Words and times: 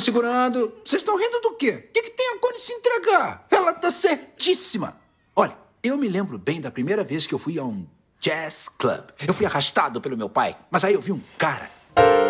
segurando. 0.00 0.72
Vocês 0.84 1.02
estão 1.02 1.16
rindo 1.16 1.40
do 1.40 1.54
quê? 1.54 1.70
O 1.88 1.92
que, 1.92 2.02
que 2.02 2.10
tem 2.10 2.28
a 2.34 2.38
Connie 2.38 2.60
se 2.60 2.72
entregar? 2.72 3.46
Ela 3.50 3.72
tá 3.72 3.90
certíssima. 3.90 4.96
Olha, 5.34 5.56
eu 5.82 5.96
me 5.96 6.08
lembro 6.08 6.38
bem 6.38 6.60
da 6.60 6.70
primeira 6.70 7.02
vez 7.02 7.26
que 7.26 7.34
eu 7.34 7.38
fui 7.38 7.58
a 7.58 7.64
um 7.64 7.86
jazz 8.20 8.68
club. 8.68 9.04
Eu 9.26 9.34
fui 9.34 9.46
arrastado 9.46 10.00
pelo 10.00 10.16
meu 10.16 10.28
pai, 10.28 10.56
mas 10.70 10.84
aí 10.84 10.94
eu 10.94 11.00
vi 11.00 11.12
um 11.12 11.20
cara. 11.38 11.70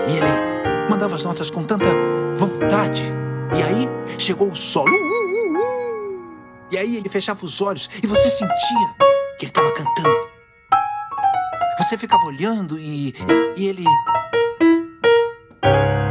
E 0.06 0.16
ele 0.16 0.88
mandava 0.90 1.14
as 1.14 1.22
notas 1.22 1.50
com 1.50 1.64
tanta 1.64 1.86
vontade. 2.36 3.02
E 3.56 3.62
aí 3.62 3.88
chegou 4.18 4.50
o 4.50 4.56
solo. 4.56 4.92
Uh, 4.92 4.96
uh, 4.96 5.58
uh. 5.58 6.66
E 6.70 6.78
aí 6.78 6.96
ele 6.96 7.08
fechava 7.08 7.44
os 7.44 7.60
olhos 7.60 7.88
e 8.02 8.06
você 8.06 8.28
sentia 8.28 8.94
que 9.38 9.44
ele 9.44 9.50
estava 9.50 9.72
cantando. 9.72 10.36
Você 11.78 11.98
ficava 11.98 12.24
olhando 12.24 12.78
e, 12.78 13.14
e 13.56 13.66
ele 13.66 13.84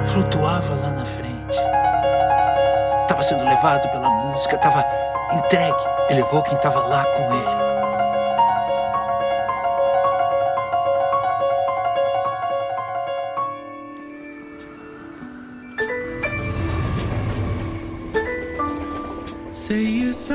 flutuava 0.06 0.76
lá 0.76 0.94
na 0.94 1.06
frente. 1.06 1.35
Tava 3.16 3.24
sendo 3.24 3.46
levado 3.46 3.88
pela 3.92 4.10
música, 4.10 4.58
tava 4.58 4.86
entregue. 5.32 5.82
Ele 6.10 6.22
levou 6.22 6.44
quem 6.44 6.58
tava 6.58 6.82
lá 6.82 7.06
com 7.06 7.34
ele. 7.34 7.56
Say 19.56 20.10
it's 20.10 20.30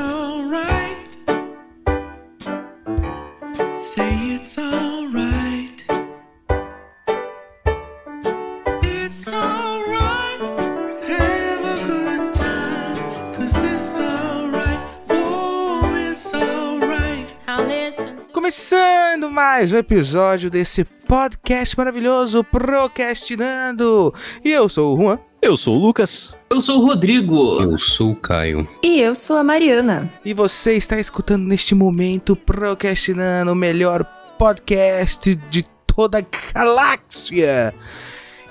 mais 19.61 19.73
um 19.73 19.77
episódio 19.77 20.49
desse 20.49 20.83
podcast 20.83 21.77
maravilhoso 21.77 22.43
Procrastinando. 22.43 24.11
E 24.43 24.49
eu 24.49 24.67
sou 24.67 24.97
o 24.97 24.99
Juan. 24.99 25.19
Eu 25.39 25.55
sou 25.55 25.75
o 25.75 25.79
Lucas. 25.79 26.35
Eu 26.49 26.59
sou 26.59 26.79
o 26.79 26.87
Rodrigo. 26.87 27.61
Eu 27.61 27.77
sou 27.77 28.13
o 28.13 28.15
Caio. 28.15 28.67
E 28.81 28.99
eu 28.99 29.13
sou 29.13 29.37
a 29.37 29.43
Mariana. 29.43 30.11
E 30.25 30.33
você 30.33 30.77
está 30.77 30.99
escutando 30.99 31.43
neste 31.43 31.75
momento 31.75 32.35
Procrastinando, 32.35 33.51
o 33.51 33.55
melhor 33.55 34.03
podcast 34.35 35.35
de 35.51 35.63
toda 35.85 36.17
a 36.17 36.53
galáxia. 36.55 37.71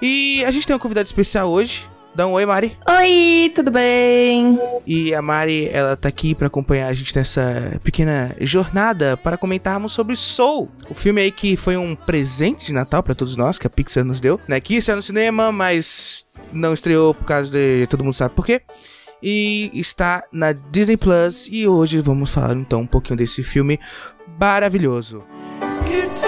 E 0.01 0.45
a 0.45 0.51
gente 0.53 0.65
tem 0.65 0.77
um 0.77 0.79
convidado 0.79 1.07
especial 1.07 1.51
hoje. 1.51 1.89
Dá 2.15 2.27
um 2.27 2.33
oi, 2.33 2.45
Mari. 2.45 2.77
Oi, 2.89 3.53
tudo 3.55 3.71
bem? 3.71 4.59
E 4.85 5.15
a 5.15 5.23
Mari, 5.23 5.69
ela 5.73 5.97
tá 5.97 6.09
aqui 6.09 6.35
pra 6.35 6.49
acompanhar 6.49 6.89
a 6.89 6.93
gente 6.93 7.15
nessa 7.15 7.81
pequena 7.85 8.35
jornada 8.41 9.17
para 9.17 9.37
comentarmos 9.37 9.93
sobre 9.93 10.17
Soul, 10.17 10.69
o 10.89 10.95
filme 10.95 11.21
aí 11.21 11.31
que 11.31 11.57
foi 11.57 11.77
um 11.77 11.95
presente 11.95 12.67
de 12.67 12.75
Natal 12.75 13.03
pra 13.03 13.15
todos 13.15 13.37
nós, 13.37 13.59
que 13.59 13.67
a 13.67 13.71
Pixar 13.71 14.05
nos 14.05 14.21
deu, 14.21 14.41
né? 14.49 14.61
Que 14.61 14.83
saiu 14.83 14.97
no 14.97 15.03
cinema, 15.03 15.53
mas 15.53 16.27
não 16.53 16.75
estreou 16.75 17.15
por 17.15 17.25
causa 17.25 17.51
de 17.51 17.87
todo 17.87 18.03
mundo 18.03 18.15
sabe 18.15 18.35
por 18.35 18.45
quê. 18.45 18.61
E 19.23 19.71
está 19.75 20.25
na 20.33 20.53
Disney 20.53 20.97
Plus 20.97 21.47
e 21.51 21.69
hoje 21.69 22.01
vamos 22.01 22.31
falar 22.31 22.55
então 22.55 22.81
um 22.81 22.87
pouquinho 22.87 23.19
desse 23.19 23.43
filme 23.43 23.79
maravilhoso. 24.39 25.23
It's 25.87 26.25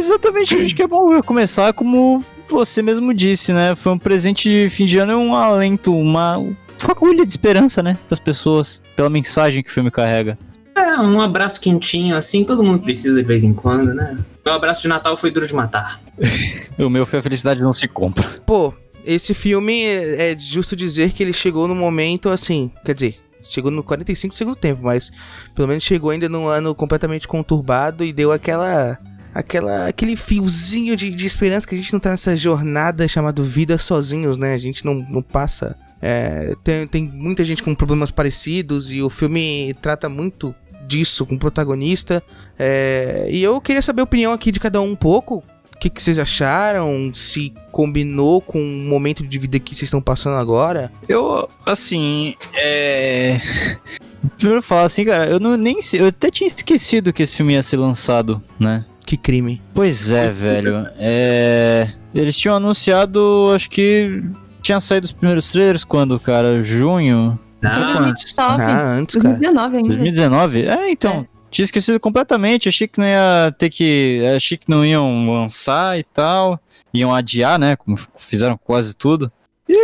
exatamente, 0.00 0.54
acho 0.56 0.74
que 0.74 0.82
é 0.82 0.86
bom 0.86 1.22
começar 1.22 1.72
como 1.72 2.24
você 2.48 2.82
mesmo 2.82 3.14
disse, 3.14 3.52
né? 3.52 3.74
Foi 3.74 3.92
um 3.92 3.98
presente 3.98 4.48
de 4.48 4.70
fim 4.70 4.86
de 4.86 4.98
ano 4.98 5.12
e 5.12 5.14
um 5.14 5.34
alento, 5.34 5.94
uma 5.94 6.44
fagulha 6.78 7.24
de 7.24 7.30
esperança, 7.30 7.82
né? 7.82 7.96
Para 8.08 8.14
as 8.14 8.20
pessoas, 8.20 8.80
pela 8.96 9.10
mensagem 9.10 9.62
que 9.62 9.70
o 9.70 9.72
filme 9.72 9.90
carrega. 9.90 10.38
É, 10.74 10.98
um 11.00 11.20
abraço 11.20 11.60
quentinho, 11.60 12.16
assim, 12.16 12.42
todo 12.44 12.64
mundo 12.64 12.80
precisa 12.80 13.14
de 13.14 13.22
vez 13.22 13.44
em 13.44 13.52
quando, 13.52 13.92
né? 13.94 14.18
Meu 14.44 14.54
abraço 14.54 14.82
de 14.82 14.88
Natal 14.88 15.16
foi 15.16 15.30
duro 15.30 15.46
de 15.46 15.54
matar. 15.54 16.00
O 16.78 16.88
meu 16.88 17.04
foi 17.04 17.18
a 17.18 17.22
felicidade 17.22 17.60
não 17.60 17.74
se 17.74 17.86
compra. 17.86 18.26
Pô, 18.46 18.72
esse 19.04 19.34
filme 19.34 19.82
é 19.82 20.30
é 20.30 20.38
justo 20.38 20.74
dizer 20.74 21.12
que 21.12 21.22
ele 21.22 21.32
chegou 21.32 21.68
no 21.68 21.74
momento 21.74 22.30
assim, 22.30 22.70
quer 22.82 22.94
dizer, 22.94 23.16
chegou 23.42 23.70
no 23.70 23.82
45 23.82 24.32
do 24.32 24.38
segundo 24.38 24.56
tempo, 24.56 24.80
mas 24.84 25.10
pelo 25.54 25.68
menos 25.68 25.82
chegou 25.82 26.08
ainda 26.08 26.26
num 26.26 26.46
ano 26.46 26.74
completamente 26.74 27.28
conturbado 27.28 28.02
e 28.02 28.14
deu 28.14 28.32
aquela 28.32 28.98
aquela 29.34 29.86
aquele 29.86 30.16
fiozinho 30.16 30.96
de, 30.96 31.10
de 31.10 31.26
esperança 31.26 31.66
que 31.66 31.74
a 31.74 31.78
gente 31.78 31.92
não 31.92 32.00
tá 32.00 32.10
nessa 32.10 32.36
jornada 32.36 33.06
chamada 33.06 33.42
vida 33.42 33.78
sozinhos, 33.78 34.36
né? 34.36 34.54
A 34.54 34.58
gente 34.58 34.84
não, 34.84 34.94
não 34.94 35.22
passa 35.22 35.76
é, 36.02 36.54
tem, 36.64 36.86
tem 36.86 37.04
muita 37.04 37.44
gente 37.44 37.62
com 37.62 37.74
problemas 37.74 38.10
parecidos 38.10 38.90
e 38.90 39.02
o 39.02 39.10
filme 39.10 39.74
trata 39.82 40.08
muito 40.08 40.54
disso 40.86 41.26
com 41.26 41.34
o 41.34 41.38
protagonista. 41.38 42.22
É, 42.58 43.28
e 43.30 43.42
eu 43.42 43.60
queria 43.60 43.82
saber 43.82 44.00
a 44.00 44.04
opinião 44.04 44.32
aqui 44.32 44.50
de 44.50 44.58
cada 44.58 44.80
um 44.80 44.92
um 44.92 44.96
pouco. 44.96 45.44
O 45.74 45.78
que, 45.80 45.88
que 45.88 46.02
vocês 46.02 46.18
acharam? 46.18 47.10
Se 47.14 47.54
combinou 47.70 48.40
com 48.40 48.58
o 48.58 48.88
momento 48.88 49.26
de 49.26 49.38
vida 49.38 49.58
que 49.58 49.74
vocês 49.74 49.84
estão 49.84 50.00
passando 50.00 50.36
agora? 50.36 50.92
Eu, 51.08 51.48
assim, 51.66 52.34
é. 52.54 53.40
Primeiro 54.36 54.60
falar 54.60 54.82
assim, 54.82 55.04
cara, 55.06 55.26
eu 55.26 55.40
não 55.40 55.56
nem 55.56 55.78
eu 55.94 56.06
até 56.06 56.30
tinha 56.30 56.46
esquecido 56.46 57.12
que 57.12 57.22
esse 57.22 57.34
filme 57.34 57.54
ia 57.54 57.62
ser 57.62 57.78
lançado, 57.78 58.42
né? 58.58 58.84
Que 59.10 59.16
crime. 59.16 59.60
Pois 59.74 60.12
é, 60.12 60.30
velho. 60.30 60.86
É. 61.00 61.90
Eles 62.14 62.36
tinham 62.36 62.54
anunciado, 62.54 63.50
acho 63.52 63.68
que. 63.68 64.22
Tinha 64.62 64.78
saído 64.78 65.04
os 65.04 65.10
primeiros 65.10 65.50
trailers 65.50 65.84
quando, 65.84 66.20
cara? 66.20 66.62
Junho? 66.62 67.36
Ah, 67.60 67.98
antes. 67.98 68.32
2019. 68.32 68.62
Ah, 68.62 68.92
antes, 68.92 69.16
cara. 69.16 69.28
2019 69.30 69.76
ainda. 69.78 69.88
2019? 69.88 70.62
É, 70.64 70.90
então. 70.92 71.26
Tinha 71.50 71.64
esquecido 71.64 71.98
completamente. 71.98 72.68
Achei 72.68 72.86
que 72.86 73.00
não 73.00 73.06
ia 73.08 73.52
ter 73.58 73.68
que. 73.68 74.22
Achei 74.36 74.56
que 74.56 74.70
não 74.70 74.86
iam 74.86 75.28
lançar 75.34 75.98
e 75.98 76.04
tal. 76.04 76.60
Iam 76.94 77.12
adiar, 77.12 77.58
né? 77.58 77.74
Como 77.74 77.98
fizeram 78.16 78.56
quase 78.56 78.94
tudo. 78.94 79.32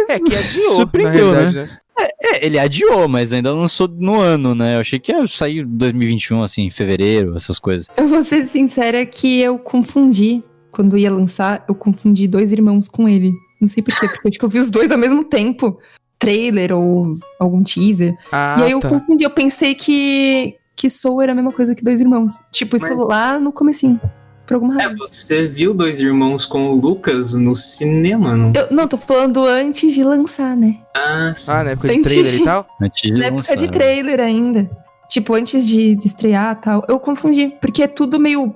É 0.09 0.21
que 0.21 0.37
adiou, 0.37 0.77
Surpreendeu, 0.77 1.33
na 1.33 1.39
realidade, 1.39 1.69
né? 1.69 1.79
É, 1.99 2.45
ele 2.47 2.59
adiou, 2.59 3.09
mas 3.09 3.33
ainda 3.33 3.53
lançou 3.53 3.89
no 3.89 4.21
ano, 4.21 4.55
né? 4.55 4.77
Eu 4.77 4.81
achei 4.81 4.99
que 4.99 5.13
ia 5.13 5.27
sair 5.27 5.61
em 5.61 5.67
2021, 5.67 6.43
assim, 6.43 6.63
em 6.63 6.71
fevereiro, 6.71 7.35
essas 7.35 7.59
coisas. 7.59 7.89
Eu 7.97 8.07
vou 8.09 8.23
ser 8.23 8.45
sincera 8.45 9.05
que 9.07 9.41
eu 9.41 9.59
confundi. 9.59 10.43
Quando 10.71 10.99
ia 10.99 11.11
lançar, 11.11 11.65
eu 11.67 11.75
confundi 11.75 12.29
dois 12.29 12.53
irmãos 12.53 12.89
com 12.89 13.09
ele. 13.09 13.33
Não 13.59 13.67
sei 13.67 13.83
porquê, 13.83 14.07
porque 14.09 14.29
acho 14.29 14.39
que 14.39 14.45
eu 14.45 14.49
vi 14.49 14.59
os 14.59 14.71
dois 14.71 14.91
ao 14.93 14.99
mesmo 14.99 15.25
tempo. 15.25 15.79
Trailer 16.19 16.73
ou 16.73 17.15
algum 17.41 17.63
teaser. 17.63 18.15
Ah, 18.31 18.57
e 18.59 18.63
aí 18.65 18.71
eu 18.73 18.81
tá. 18.81 18.89
confundi, 18.91 19.25
eu 19.25 19.31
pensei 19.31 19.75
que, 19.75 20.55
que 20.75 20.91
Soul 20.91 21.23
era 21.23 21.33
a 21.33 21.35
mesma 21.35 21.53
coisa 21.53 21.75
que 21.75 21.83
dois 21.83 22.01
irmãos. 22.01 22.33
Tipo, 22.53 22.77
isso 22.77 22.95
Mas- 22.95 23.09
lá 23.09 23.41
no 23.41 23.53
comecinho. 23.53 23.99
Por 24.47 24.55
alguma 24.55 24.81
É, 24.81 24.85
razão. 24.87 24.97
você 25.09 25.49
viu 25.49 25.75
dois 25.75 25.99
irmãos 26.01 26.47
com 26.47 26.69
o 26.71 26.75
Lucas 26.81 27.35
no 27.35 27.57
cinema, 27.57 28.37
não? 28.37 28.53
Eu, 28.55 28.69
não, 28.71 28.87
tô 28.87 28.97
falando 28.97 29.45
antes 29.45 29.93
de 29.93 30.05
lançar, 30.05 30.57
né? 30.57 30.79
Ah, 30.95 31.33
sim. 31.35 31.51
Ah, 31.51 31.65
na 31.65 31.71
época 31.71 31.89
de 31.89 31.99
Antes 31.99 32.13
trailer 32.13 32.35
e 32.35 32.39
de- 32.39 32.45
tal? 32.45 32.67
Antes 32.81 33.03
de 33.03 33.13
Na 33.13 33.19
época 33.27 33.35
lançar. 33.37 33.57
de 33.57 33.69
trailer 33.71 34.21
ainda. 34.21 34.71
Tipo, 35.09 35.35
antes 35.35 35.67
de, 35.67 35.95
de 35.97 36.07
estrear 36.07 36.57
e 36.59 36.63
tal. 36.65 36.85
Eu 36.89 36.99
confundi, 37.01 37.53
porque 37.61 37.83
é 37.83 37.87
tudo 37.89 38.19
meio. 38.21 38.55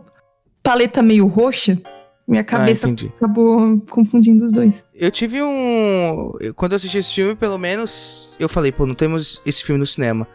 paleta 0.62 1.02
meio 1.02 1.26
roxa. 1.26 1.78
Minha 2.28 2.44
cabeça 2.44 2.86
Ah, 2.86 2.90
entendi. 2.90 3.12
acabou 3.16 3.80
confundindo 3.90 4.44
os 4.44 4.52
dois. 4.52 4.86
Eu 4.94 5.10
tive 5.10 5.42
um. 5.42 6.30
Quando 6.54 6.72
eu 6.72 6.76
assisti 6.76 6.98
esse 6.98 7.12
filme, 7.12 7.34
pelo 7.34 7.58
menos. 7.58 8.36
Eu 8.38 8.48
falei, 8.48 8.70
pô, 8.70 8.86
não 8.86 8.94
temos 8.94 9.42
esse 9.44 9.64
filme 9.64 9.80
no 9.80 9.86
cinema. 9.86 10.28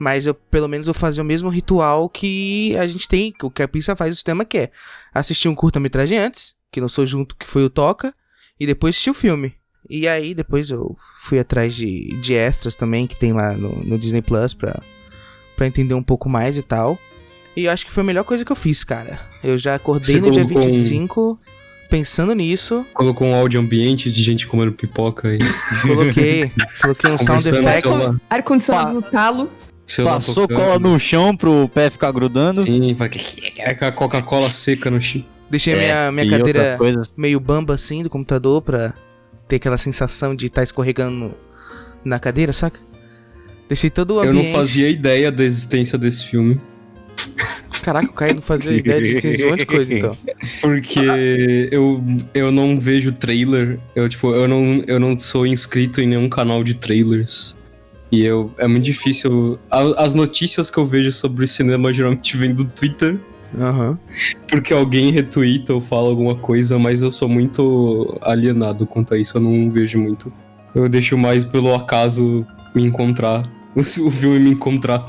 Mas 0.00 0.24
eu, 0.24 0.32
pelo 0.32 0.66
menos, 0.66 0.88
eu 0.88 0.94
fazia 0.94 1.22
o 1.22 1.26
mesmo 1.26 1.50
ritual 1.50 2.08
que 2.08 2.74
a 2.78 2.86
gente 2.86 3.06
tem, 3.06 3.30
que 3.30 3.44
o 3.44 3.50
que 3.50 3.62
a 3.62 3.68
Pixar 3.68 3.94
faz 3.94 4.10
no 4.12 4.16
cinema, 4.16 4.46
que 4.46 4.56
é 4.56 4.70
assistir 5.12 5.46
um 5.46 5.54
curta-metragem 5.54 6.16
antes, 6.18 6.54
que 6.72 6.80
não 6.80 6.88
sou 6.88 7.04
junto, 7.04 7.36
que 7.36 7.46
foi 7.46 7.62
o 7.64 7.68
Toca, 7.68 8.14
e 8.58 8.66
depois 8.66 8.94
assistir 8.94 9.10
o 9.10 9.14
filme. 9.14 9.52
E 9.90 10.08
aí, 10.08 10.34
depois 10.34 10.70
eu 10.70 10.96
fui 11.20 11.38
atrás 11.38 11.74
de, 11.74 12.16
de 12.22 12.32
extras 12.32 12.74
também, 12.74 13.06
que 13.06 13.14
tem 13.18 13.34
lá 13.34 13.52
no, 13.52 13.84
no 13.84 13.98
Disney 13.98 14.22
Plus, 14.22 14.54
pra, 14.54 14.80
pra 15.54 15.66
entender 15.66 15.92
um 15.92 16.02
pouco 16.02 16.30
mais 16.30 16.56
e 16.56 16.62
tal. 16.62 16.98
E 17.54 17.66
eu 17.66 17.70
acho 17.70 17.84
que 17.84 17.92
foi 17.92 18.02
a 18.02 18.06
melhor 18.06 18.24
coisa 18.24 18.42
que 18.42 18.50
eu 18.50 18.56
fiz, 18.56 18.82
cara. 18.82 19.20
Eu 19.44 19.58
já 19.58 19.74
acordei 19.74 20.14
Você 20.14 20.20
no 20.20 20.30
dia 20.30 20.44
colocou 20.46 20.62
um- 20.66 20.72
25, 20.72 21.38
pensando 21.90 22.32
nisso. 22.32 22.86
Colocou 22.94 23.26
um 23.28 23.34
áudio 23.34 23.60
ambiente 23.60 24.10
de 24.10 24.22
gente 24.22 24.46
comendo 24.46 24.72
pipoca 24.72 25.28
e 25.34 25.38
Coloquei, 25.82 26.50
coloquei 26.80 27.10
um 27.10 27.18
sound 27.18 27.46
effect. 27.46 27.88
Ar-condicionado 28.30 28.94
no 28.94 29.02
talo. 29.02 29.50
Passou 30.04 30.46
tocando. 30.46 30.56
cola 30.58 30.78
no 30.78 30.98
chão 30.98 31.36
pro 31.36 31.68
pé 31.72 31.90
ficar 31.90 32.10
grudando. 32.12 32.62
Sim, 32.62 32.94
vai 32.94 33.08
que 33.08 33.20
a 33.84 33.92
Coca-Cola 33.92 34.50
seca 34.50 34.90
no 34.90 35.00
chão. 35.00 35.24
Deixei 35.50 35.74
É, 35.74 35.78
minha, 35.78 36.12
minha 36.12 36.38
cadeira 36.38 36.78
meio 37.16 37.40
bamba 37.40 37.74
assim 37.74 38.02
do 38.02 38.08
computador 38.10 38.62
pra 38.62 38.94
ter 39.48 39.56
aquela 39.56 39.76
sensação 39.76 40.34
de 40.34 40.46
estar 40.46 40.62
escorregando 40.62 41.16
no- 41.16 41.34
na 42.04 42.18
cadeira, 42.20 42.52
saca? 42.52 42.78
Deixei 43.68 43.90
todo 43.90 44.14
o 44.16 44.22
Eu 44.24 44.30
ambiente. 44.30 44.46
não 44.46 44.52
fazia 44.54 44.88
ideia 44.88 45.30
da 45.32 45.42
existência 45.44 45.98
desse 45.98 46.26
filme. 46.26 46.60
Caraca, 47.82 48.08
o 48.10 48.12
Caio 48.12 48.34
não 48.34 48.42
fazia 48.42 48.72
ideia 48.72 49.00
de 49.00 49.20
ser 49.20 49.44
um 49.46 49.50
monte 49.50 49.60
de 49.60 49.66
coisa, 49.66 49.92
então. 49.94 50.16
Porque 50.60 51.68
eu, 51.72 52.02
eu 52.34 52.52
não 52.52 52.78
vejo 52.78 53.10
trailer. 53.12 53.78
Eu, 53.96 54.08
tipo, 54.08 54.34
eu 54.34 54.46
não, 54.46 54.84
eu 54.86 55.00
não 55.00 55.18
sou 55.18 55.46
inscrito 55.46 56.00
em 56.00 56.06
nenhum 56.06 56.28
canal 56.28 56.62
de 56.62 56.74
trailers. 56.74 57.58
E 58.10 58.24
eu, 58.24 58.52
é 58.58 58.66
muito 58.66 58.84
difícil. 58.84 59.58
As 59.70 60.14
notícias 60.14 60.70
que 60.70 60.78
eu 60.78 60.86
vejo 60.86 61.12
sobre 61.12 61.46
cinema 61.46 61.92
geralmente 61.94 62.36
vêm 62.36 62.54
do 62.54 62.64
Twitter. 62.64 63.20
Aham. 63.58 63.98
Porque 64.48 64.72
alguém 64.72 65.12
retweeta 65.12 65.74
ou 65.74 65.80
fala 65.80 66.08
alguma 66.08 66.36
coisa, 66.36 66.78
mas 66.78 67.02
eu 67.02 67.10
sou 67.10 67.28
muito 67.28 68.18
alienado 68.22 68.86
quanto 68.86 69.14
a 69.14 69.18
isso, 69.18 69.36
eu 69.36 69.40
não 69.40 69.70
vejo 69.70 69.98
muito. 69.98 70.32
Eu 70.74 70.88
deixo 70.88 71.18
mais 71.18 71.44
pelo 71.44 71.74
acaso 71.74 72.46
me 72.74 72.84
encontrar, 72.84 73.48
o, 73.74 73.82
filme 73.82 74.38
me 74.38 74.50
encontrar, 74.50 75.04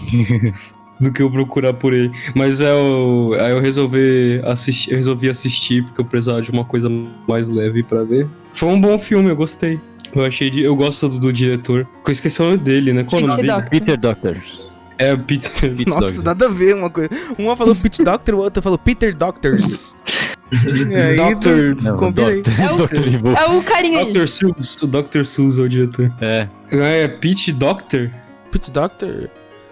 do 1.00 1.12
que 1.12 1.22
eu 1.22 1.32
procurar 1.32 1.74
por 1.74 1.94
ele. 1.94 2.12
Mas 2.36 2.62
é 2.62 2.74
o, 2.74 3.36
aí 3.40 3.52
eu 3.52 3.60
resolvi 3.60 4.42
assistir, 4.44 4.92
eu 4.92 4.98
resolvi 4.98 5.30
assistir 5.30 5.84
porque 5.84 6.02
eu 6.02 6.06
precisava 6.06 6.42
de 6.42 6.52
uma 6.52 6.66
coisa 6.66 6.90
mais 7.28 7.50
leve 7.50 7.84
pra 7.84 8.04
ver. 8.04 8.28
Foi 8.54 8.70
um 8.70 8.80
bom 8.80 8.98
filme, 8.98 9.30
eu 9.30 9.36
gostei. 9.36 9.80
Eu 10.14 10.26
achei 10.26 10.50
de, 10.50 10.62
eu 10.62 10.76
gosto 10.76 11.08
do, 11.10 11.20
do 11.20 11.34
diretor. 11.34 11.88
Eu 12.06 12.12
esqueci 12.12 12.42
o 12.42 12.46
nome 12.46 12.58
dele, 12.58 12.94
né? 12.94 13.04
Qual 13.04 13.22
é 13.22 13.26
o 13.26 13.28
nome 13.28 13.42
Pete 13.42 13.48
dele? 13.48 13.62
Doctor. 13.62 13.70
Peter 13.80 13.98
Doctor. 14.00 14.38
É 14.98 15.14
o 15.14 15.20
Peter. 15.20 15.52
Pete's 15.76 15.86
Nossa, 15.94 16.06
Doctor. 16.08 16.24
nada 16.24 16.46
a 16.46 16.50
ver 16.50 16.76
uma 16.76 16.90
coisa. 16.90 17.10
Uma 17.38 17.56
falou 17.58 17.76
Pete 17.76 18.04
Doctor, 18.04 18.36
o 18.36 18.40
outro 18.40 18.62
falou 18.62 18.78
Peter 18.78 19.16
Doctors. 19.16 19.96
Aí, 20.52 21.16
Doctor- 21.16 21.76
Não. 21.82 21.96
Doctor, 21.98 22.42
É 22.60 22.72
o- 22.72 22.76
Doctor 22.76 23.08
Evil. 23.08 23.34
É 23.38 23.46
o 23.46 23.64
carinha 23.64 24.00
aí. 24.00 24.12
Dr. 24.12 24.28
Seuss, 24.28 24.82
o 24.82 24.88
Dr. 24.88 25.24
Seuss 25.24 25.58
é 25.58 25.62
o 25.62 25.70
diretor. 25.70 26.12
É. 26.20 26.48
É 26.72 27.08
Pete 27.08 27.54
Doctor? 27.54 28.12
Pete 28.52 28.70
Doctor? 28.70 29.30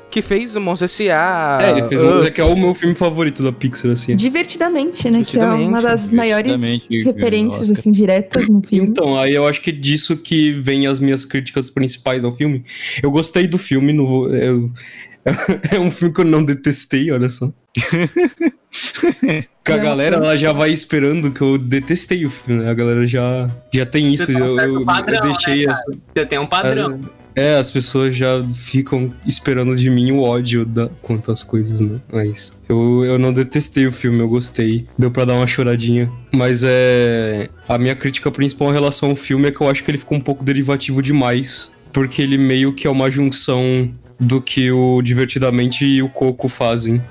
Que 0.10 0.22
fez 0.24 0.56
o 0.56 0.62
Monstro 0.62 0.86
S.A. 0.86 1.60
É, 1.62 1.72
ele 1.72 1.84
fez 1.84 2.02
um, 2.02 2.24
é 2.24 2.32
que 2.32 2.42
é 2.42 2.44
o 2.44 2.56
meu 2.56 2.74
filme 2.74 2.96
favorito 2.96 3.44
da 3.44 3.52
Pixar, 3.52 3.92
assim. 3.92 4.16
Divertidamente, 4.16 5.10
né? 5.12 5.24
Que 5.24 5.38
é 5.38 5.44
uma 5.46 5.56
Divertidamente, 5.58 5.84
das 5.84 6.12
maiores 6.12 6.52
divertidamente, 6.60 7.04
referências, 7.04 7.62
Oscar. 7.62 7.78
assim, 7.80 7.92
diretas 7.92 8.50
no 8.50 8.62
filme. 8.64 8.90
Então, 8.90 9.18
aí 9.20 9.36
eu 9.36 9.48
acho 9.48 9.62
que 9.62 9.70
é 9.70 9.74
disso 9.74 10.18
que 10.18 10.52
vem 10.54 10.88
as 10.88 11.00
minhas 11.00 11.26
críticas 11.26 11.70
principais 11.70 12.24
ao 12.24 12.36
filme. 12.36 12.64
Eu 13.04 13.12
gostei 13.12 13.48
do 13.48 13.58
filme, 13.60 13.94
não 13.94 14.08
vou, 14.08 14.34
eu- 14.34 14.72
é 15.72 15.80
um 15.80 15.92
filme 15.92 16.14
que 16.14 16.22
eu 16.22 16.26
não 16.26 16.44
detestei, 16.44 17.12
olha 17.12 17.30
só. 17.30 17.52
Que 19.64 19.72
a 19.74 19.76
É 19.76 19.80
galera 19.80 20.16
ela 20.16 20.36
já 20.38 20.52
vai 20.52 20.72
esperando 20.72 21.32
que 21.32 21.42
eu 21.42 21.58
detestei 21.58 22.26
o 22.26 22.30
filme, 22.30 22.64
né? 22.64 22.70
A 22.70 22.74
galera 22.74 23.06
já, 23.06 23.50
já 23.74 23.86
tem 23.86 24.14
isso. 24.14 24.26
Você 24.28 24.34
tá 24.34 24.40
Eu, 24.40 24.60
eu, 24.60 24.86
padrão, 24.86 25.16
eu 25.16 25.32
deixei 25.34 25.66
né, 25.68 25.74
essa- 25.74 25.92
Você 26.16 26.26
tem 26.26 26.40
um 26.40 26.48
padrão. 26.48 27.00
É, 27.36 27.56
as 27.56 27.72
pessoas 27.72 28.16
já 28.16 28.44
ficam 28.54 29.14
esperando 29.26 29.76
de 29.76 29.90
mim 29.90 30.12
o 30.12 30.22
ódio 30.22 30.66
da, 30.66 30.90
quanto 31.02 31.31
às 31.31 31.44
coisas, 31.44 31.80
né? 31.80 32.00
Mas 32.12 32.58
eu, 32.68 33.06
eu 33.06 33.20
não 33.20 33.31
detestei 33.31 33.88
o 33.88 33.92
filme, 33.92 34.20
eu 34.20 34.28
gostei. 34.28 34.86
Deu 34.98 35.12
pra 35.12 35.26
dar 35.26 35.36
uma 35.36 35.48
choradinha. 35.48 36.12
Mas 36.31 36.64
é. 36.64 37.50
A 37.68 37.78
minha 37.78 37.96
crítica 37.96 38.31
principal 38.31 38.70
em 38.70 38.74
relação 38.74 39.10
ao 39.10 39.16
filme 39.16 39.48
é 39.48 39.52
que 39.52 39.62
eu 39.62 39.70
acho 39.70 39.84
que 39.84 39.92
ele 39.92 39.98
ficou 39.98 40.18
um 40.18 40.22
pouco 40.22 40.44
derivativo 40.44 41.02
demais. 41.02 41.72
Porque 41.94 42.22
ele 42.22 42.38
meio 42.38 42.74
que 42.74 42.86
é 42.86 42.90
uma 42.90 43.10
junção 43.10 43.92
do 44.20 44.42
que 44.42 44.72
o 44.72 45.02
Divertidamente 45.02 45.86
e 45.86 46.04
o 46.04 46.10
Coco 46.10 46.48
fazem. 46.48 47.02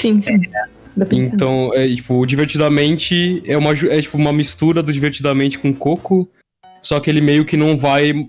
Sim, 0.00 0.20
sim. 0.22 0.34
Entender. 0.34 0.68
Então, 1.12 1.70
é 1.74 1.88
tipo, 1.88 2.14
o 2.14 2.26
Divertidamente 2.26 3.42
é 3.46 3.56
uma, 3.56 3.72
é, 3.72 4.02
tipo, 4.02 4.18
uma 4.18 4.32
mistura 4.32 4.82
do 4.82 4.92
Divertidamente 4.92 5.58
com 5.58 5.72
Coco, 5.72 6.28
só 6.82 7.00
que 7.00 7.08
ele 7.08 7.20
meio 7.20 7.44
que 7.44 7.56
não 7.56 7.76
vai 7.76 8.28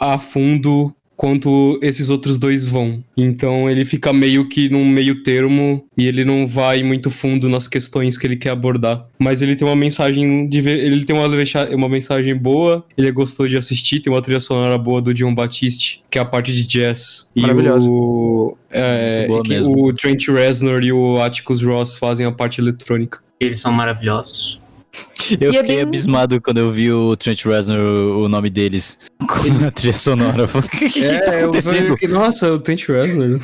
a 0.00 0.18
fundo 0.18 0.94
quanto 1.16 1.78
esses 1.82 2.08
outros 2.08 2.38
dois 2.38 2.62
vão. 2.62 3.02
Então 3.16 3.68
ele 3.70 3.84
fica 3.84 4.12
meio 4.12 4.48
que 4.48 4.68
num 4.68 4.84
meio 4.84 5.22
termo 5.22 5.84
e 5.96 6.06
ele 6.06 6.24
não 6.24 6.46
vai 6.46 6.82
muito 6.82 7.10
fundo 7.10 7.48
nas 7.48 7.66
questões 7.66 8.18
que 8.18 8.26
ele 8.26 8.36
quer 8.36 8.50
abordar. 8.50 9.06
Mas 9.18 9.40
ele 9.40 9.56
tem 9.56 9.66
uma 9.66 9.74
mensagem 9.74 10.46
de 10.48 10.60
ver, 10.60 10.78
ele 10.78 11.04
tem 11.04 11.16
uma, 11.16 11.26
uma 11.74 11.88
mensagem 11.88 12.36
boa, 12.36 12.84
ele 12.96 13.10
gostou 13.10 13.48
de 13.48 13.56
assistir, 13.56 14.00
tem 14.00 14.12
uma 14.12 14.20
trilha 14.20 14.40
sonora 14.40 14.76
boa 14.76 15.00
do 15.00 15.14
John 15.14 15.34
Batiste, 15.34 16.04
que 16.10 16.18
é 16.18 16.20
a 16.20 16.24
parte 16.24 16.52
de 16.52 16.66
jazz. 16.66 17.30
E 17.34 17.40
Maravilhosa. 17.40 17.88
o, 17.88 18.56
é, 18.70 19.26
que 19.44 19.58
o 19.60 19.92
Trent 19.94 20.28
Reznor 20.28 20.82
e 20.82 20.92
o 20.92 21.20
Atticus 21.20 21.62
Ross 21.62 21.96
fazem 21.96 22.26
a 22.26 22.32
parte 22.32 22.60
eletrônica. 22.60 23.20
Eles 23.40 23.60
são 23.60 23.72
maravilhosos. 23.72 24.60
Eu 25.40 25.52
E 25.52 25.56
é 25.56 25.60
fiquei 25.60 25.76
bem- 25.76 25.82
abismado 25.82 26.40
quando 26.40 26.58
eu 26.58 26.70
vi 26.70 26.92
o 26.92 27.16
Trent 27.16 27.44
Reznor, 27.44 27.78
o 27.80 28.28
nome 28.28 28.48
deles, 28.48 28.98
com 29.18 29.64
a 29.66 29.70
trilha 29.72 29.92
sonora. 29.92 30.42
Eu 30.42 30.48
falei, 30.48 30.66
O 30.68 30.70
que, 30.70 30.88
que, 30.88 31.00
que 31.00 31.18
tá 31.24 31.38
acontecendo? 31.38 31.96
que, 31.96 32.06
nossa, 32.08 32.52
o 32.52 32.58
Trent 32.60 32.86
Reznor. 32.88 33.40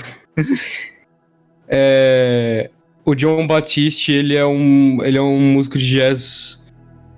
é, 1.69 2.71
o 3.05 3.15
John 3.15 3.47
Batiste, 3.47 4.13
ele 4.13 4.37
é 4.37 4.45
um, 4.47 5.03
ele 5.03 5.19
é 5.19 5.23
um 5.23 5.41
músico 5.55 5.79
de 5.79 5.87
jazz 5.89 6.63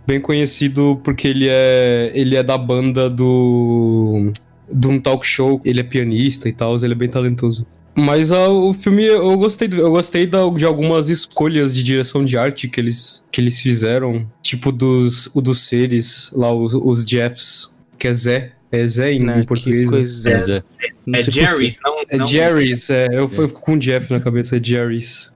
bem 0.07 0.21
conhecido 0.21 1.01
porque 1.03 1.29
ele 1.29 1.47
é, 1.49 2.11
ele 2.15 2.37
é 2.37 2.43
da 2.43 2.57
banda 2.59 3.09
do 3.09 4.31
de 4.71 4.89
um 4.89 4.99
talk 4.99 5.27
show, 5.27 5.61
ele 5.65 5.81
é 5.81 5.83
pianista 5.83 6.49
e 6.49 6.53
tal, 6.53 6.77
ele 6.77 6.93
é 6.93 6.97
bem 6.97 7.09
talentoso. 7.09 7.67
Mas 7.97 8.33
ah, 8.33 8.49
o 8.49 8.73
filme 8.75 9.05
eu 9.05 9.37
gostei, 9.39 9.69
eu 9.73 9.91
gostei 9.91 10.27
da- 10.27 10.49
de 10.51 10.65
algumas 10.65 11.09
escolhas 11.09 11.75
de 11.75 11.83
direção 11.83 12.25
de 12.25 12.37
arte 12.37 12.69
que 12.69 12.81
eles, 12.81 13.25
que 13.31 13.41
eles 13.41 13.61
fizeram, 13.61 14.27
tipo 14.43 14.73
dos 14.73 15.31
o 15.35 15.41
dos 15.41 15.67
seres, 15.67 16.31
lá 16.35 16.53
os, 16.53 16.75
os 16.75 17.05
Jeffs, 17.05 17.77
que 17.97 18.09
é 18.09 18.13
Zé, 18.15 18.53
é 18.73 18.89
Zé 18.89 19.13
em, 19.13 19.21
Né, 19.21 19.41
em 19.41 19.45
português. 19.45 19.81
Que 19.81 19.85
né? 19.87 19.91
coisa. 19.93 20.31
É, 20.31 20.41
Zé. 20.41 20.63
Não 21.07 21.19
É. 21.21 21.23
Jerry's, 21.31 21.79
não. 21.85 21.95
É 22.09 22.17
não- 22.17 22.27
Jerry's, 22.27 22.91
é, 22.91 23.07
eu, 23.09 23.13
eu 23.13 23.29
fico 23.29 23.61
com 23.61 23.79
Jeff 23.79 24.13
na 24.13 24.19
cabeça, 24.19 24.57
é 24.57 24.61
Jerry's. 24.63 25.33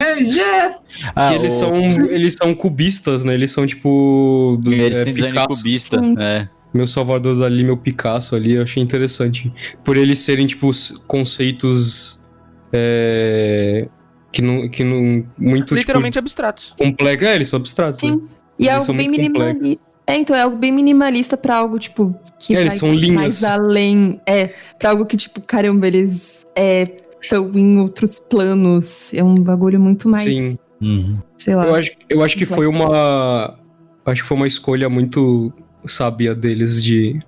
É 0.00 0.16
Jeff. 0.16 0.78
Ah, 1.14 1.28
que 1.28 1.34
eles 1.36 1.52
o- 1.54 1.58
são 1.60 1.76
eles 2.10 2.34
são 2.34 2.52
cubistas, 2.52 3.22
né? 3.22 3.34
Eles 3.34 3.52
são 3.52 3.64
tipo 3.64 4.60
Eles 4.66 4.98
é, 4.98 5.04
têm 5.04 5.14
design 5.14 5.38
Picasso. 5.38 5.58
cubista. 5.62 6.00
Sim. 6.00 6.14
É. 6.74 6.76
Meu 6.78 6.86
Salvador 6.88 7.38
Dali, 7.38 7.64
meu 7.64 7.76
Picasso 7.76 8.34
ali, 8.34 8.54
eu 8.54 8.62
achei 8.62 8.82
interessante. 8.82 9.52
Por 9.84 9.96
eles 9.96 10.18
serem 10.20 10.46
tipo 10.46 10.70
conceitos 11.06 12.20
é, 12.72 13.88
que 14.32 14.40
não 14.42 14.68
que 14.68 14.82
não 14.82 15.24
muito 15.38 15.74
Literalmente 15.74 16.18
abstratos. 16.18 16.68
tipo, 16.68 16.84
complexo, 16.84 17.24
é, 17.26 17.34
eles 17.36 17.48
são 17.48 17.58
abstratos. 17.58 18.00
Sim. 18.00 18.16
né? 18.16 18.22
E 18.58 18.68
é 18.68 18.72
Eles 18.72 18.74
algo 18.74 18.86
são 18.86 18.96
bem 18.96 19.08
minimalista. 19.08 19.82
É, 20.06 20.16
então, 20.16 20.34
é 20.34 20.40
algo 20.42 20.56
bem 20.56 20.72
minimalista 20.72 21.36
pra 21.36 21.56
algo, 21.56 21.78
tipo, 21.78 22.14
que 22.38 22.54
É, 22.56 22.60
eles 22.60 22.68
vai 22.70 22.76
são 22.76 22.92
linhas. 22.92 23.14
mais 23.14 23.44
além. 23.44 24.20
É, 24.26 24.48
pra 24.78 24.90
algo 24.90 25.06
que, 25.06 25.16
tipo, 25.16 25.40
caramba, 25.40 25.86
eles 25.86 26.44
estão 27.22 27.50
em 27.54 27.78
outros 27.78 28.18
planos. 28.18 29.14
É 29.14 29.22
um 29.22 29.34
bagulho 29.34 29.78
muito 29.80 30.08
mais, 30.08 30.24
Sim. 30.24 30.58
Uhum. 30.80 31.18
sei 31.38 31.54
lá. 31.54 31.66
Eu 31.66 31.74
acho, 31.76 31.92
eu 32.08 32.22
acho 32.24 32.36
que 32.36 32.44
foi 32.44 32.66
uma. 32.66 33.56
Acho 34.04 34.22
que 34.22 34.28
foi 34.28 34.36
uma 34.36 34.48
escolha 34.48 34.88
muito 34.88 35.52
sábia 35.86 36.34
deles 36.34 36.82
de, 36.82 37.18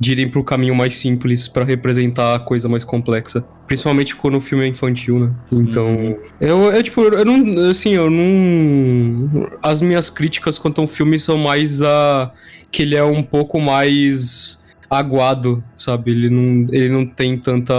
de 0.00 0.12
irem 0.12 0.28
pro 0.28 0.44
caminho 0.44 0.74
mais 0.74 0.94
simples 0.96 1.48
pra 1.48 1.64
representar 1.64 2.34
a 2.34 2.38
coisa 2.38 2.68
mais 2.68 2.84
complexa. 2.84 3.46
Principalmente 3.66 4.16
quando 4.16 4.36
o 4.36 4.40
filme 4.40 4.64
é 4.64 4.68
infantil, 4.68 5.18
né? 5.18 5.34
Então. 5.52 6.18
Eu, 6.40 6.72
eu, 6.72 6.82
tipo, 6.82 7.02
eu 7.02 7.24
não. 7.24 7.70
Assim, 7.70 7.90
eu 7.90 8.10
não. 8.10 9.48
As 9.62 9.80
minhas 9.80 10.08
críticas 10.08 10.58
quanto 10.58 10.80
ao 10.80 10.86
filme 10.86 11.18
são 11.18 11.36
mais 11.36 11.82
a. 11.82 12.32
que 12.70 12.82
ele 12.82 12.96
é 12.96 13.04
um 13.04 13.22
pouco 13.22 13.60
mais 13.60 14.64
aguado, 14.90 15.62
sabe? 15.76 16.12
Ele 16.12 16.30
não, 16.30 16.66
ele 16.72 16.88
não 16.88 17.06
tem 17.06 17.38
tanta. 17.38 17.74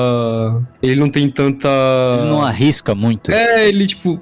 Ele 0.82 1.00
não 1.00 1.10
tem 1.10 1.30
tanta. 1.30 1.68
Ele 2.20 2.30
não 2.30 2.42
arrisca 2.42 2.94
muito. 2.94 3.32
É, 3.32 3.68
ele, 3.68 3.88
tipo. 3.88 4.22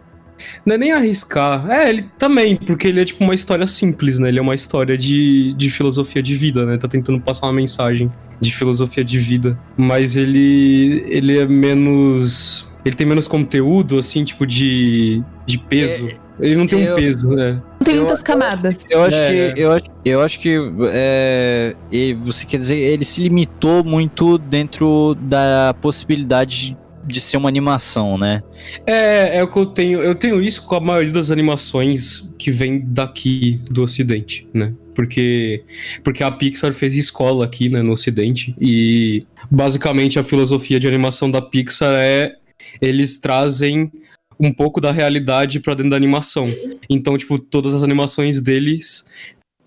Não 0.65 0.75
é 0.75 0.77
nem 0.77 0.91
arriscar. 0.91 1.69
É, 1.69 1.89
ele 1.89 2.05
também, 2.17 2.55
porque 2.57 2.87
ele 2.87 3.01
é 3.01 3.05
tipo 3.05 3.23
uma 3.23 3.33
história 3.35 3.65
simples, 3.67 4.19
né? 4.19 4.29
Ele 4.29 4.39
é 4.39 4.41
uma 4.41 4.55
história 4.55 4.97
de, 4.97 5.53
de 5.57 5.69
filosofia 5.69 6.21
de 6.21 6.35
vida, 6.35 6.65
né? 6.65 6.77
Tá 6.77 6.87
tentando 6.87 7.19
passar 7.19 7.47
uma 7.47 7.53
mensagem 7.53 8.11
de 8.39 8.51
filosofia 8.53 9.03
de 9.03 9.17
vida. 9.17 9.57
Mas 9.75 10.15
ele. 10.15 11.03
ele 11.07 11.37
é 11.39 11.45
menos. 11.47 12.71
Ele 12.85 12.95
tem 12.95 13.05
menos 13.07 13.27
conteúdo, 13.27 13.97
assim, 13.99 14.23
tipo, 14.23 14.45
de. 14.45 15.21
de 15.45 15.57
peso. 15.57 16.07
ele 16.39 16.55
não 16.55 16.67
tem 16.67 16.83
eu- 16.83 16.93
um 16.93 16.95
peso, 16.97 17.29
né? 17.29 17.61
Não 17.79 17.85
tem 17.85 17.95
eu- 17.95 18.01
muitas 18.01 18.21
camadas. 18.23 18.85
Eu 18.89 19.03
acho 19.03 19.17
É, 19.17 19.51
que. 19.53 19.59
Eu 19.61 19.71
acho, 19.71 19.85
eu 20.05 20.21
acho 20.21 20.39
que. 20.39 20.55
É, 20.91 21.75
e 21.91 22.13
você 22.13 22.45
quer 22.45 22.57
dizer, 22.57 22.77
ele 22.77 23.03
se 23.03 23.21
limitou 23.23 23.83
muito 23.83 24.37
dentro 24.37 25.15
da 25.19 25.75
possibilidade 25.81 26.77
de 27.07 27.21
ser 27.21 27.37
uma 27.37 27.47
animação, 27.47 28.17
né? 28.17 28.43
É, 28.85 29.37
é 29.37 29.43
o 29.43 29.49
que 29.49 29.57
eu 29.57 29.65
tenho. 29.65 30.01
Eu 30.01 30.13
tenho 30.13 30.41
isso 30.41 30.63
com 30.63 30.75
a 30.75 30.79
maioria 30.79 31.11
das 31.11 31.31
animações 31.31 32.29
que 32.37 32.51
vem 32.51 32.79
daqui 32.85 33.61
do 33.69 33.83
Ocidente, 33.83 34.47
né? 34.53 34.73
Porque, 34.93 35.63
porque 36.03 36.23
a 36.23 36.31
Pixar 36.31 36.73
fez 36.73 36.95
escola 36.95 37.45
aqui, 37.45 37.69
né, 37.69 37.81
no 37.81 37.93
Ocidente. 37.93 38.55
E 38.59 39.25
basicamente 39.49 40.19
a 40.19 40.23
filosofia 40.23 40.79
de 40.79 40.87
animação 40.87 41.29
da 41.31 41.41
Pixar 41.41 41.93
é 41.93 42.35
eles 42.81 43.17
trazem 43.19 43.91
um 44.39 44.51
pouco 44.51 44.79
da 44.79 44.91
realidade 44.91 45.59
pra 45.59 45.73
dentro 45.73 45.91
da 45.91 45.97
animação. 45.97 46.47
Então, 46.89 47.17
tipo, 47.17 47.39
todas 47.39 47.73
as 47.73 47.83
animações 47.83 48.41
deles 48.41 49.05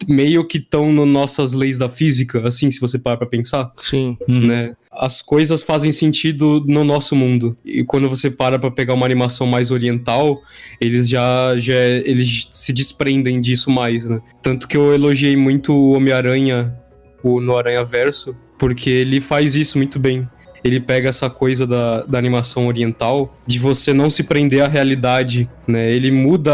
meio 0.09 0.47
que 0.47 0.59
estão 0.59 0.92
nas 0.92 1.07
nossas 1.07 1.52
leis 1.52 1.78
da 1.78 1.88
física, 1.88 2.47
assim, 2.47 2.71
se 2.71 2.80
você 2.80 2.99
parar 2.99 3.16
pra 3.19 3.26
pensar 3.26 3.71
Sim. 3.76 4.16
Uhum. 4.28 4.47
né? 4.47 4.73
As 4.92 5.23
coisas 5.23 5.62
fazem 5.62 5.92
sentido 5.92 6.64
no 6.66 6.83
nosso 6.83 7.14
mundo. 7.14 7.57
E 7.64 7.85
quando 7.85 8.09
você 8.09 8.28
para 8.30 8.59
pra 8.59 8.71
pegar 8.71 8.95
uma 8.95 9.07
animação 9.07 9.47
mais 9.47 9.71
oriental, 9.71 10.40
eles 10.80 11.09
já, 11.09 11.57
já 11.59 11.75
eles 11.75 12.49
se 12.50 12.73
desprendem 12.73 13.40
disso 13.40 13.71
mais, 13.71 14.09
né? 14.09 14.21
Tanto 14.42 14.66
que 14.66 14.76
eu 14.76 14.92
elogiei 14.92 15.37
muito 15.37 15.73
o 15.73 15.92
Homem-Aranha 15.92 16.75
o- 17.23 17.40
no 17.40 17.57
Aranha 17.57 17.85
Verso, 17.85 18.37
porque 18.59 18.90
ele 18.90 19.21
faz 19.21 19.54
isso 19.54 19.78
muito 19.78 19.99
bem. 19.99 20.28
Ele 20.62 20.79
pega 20.81 21.09
essa 21.09 21.31
coisa 21.31 21.67
da, 21.67 22.02
da 22.02 22.19
animação 22.19 22.67
oriental, 22.67 23.35
de 23.47 23.59
você 23.59 23.93
não 23.93 24.11
se 24.11 24.23
prender 24.25 24.62
à 24.64 24.69
realidade, 24.69 25.49
né? 25.67 25.90
Ele 25.90 26.11
muda 26.11 26.52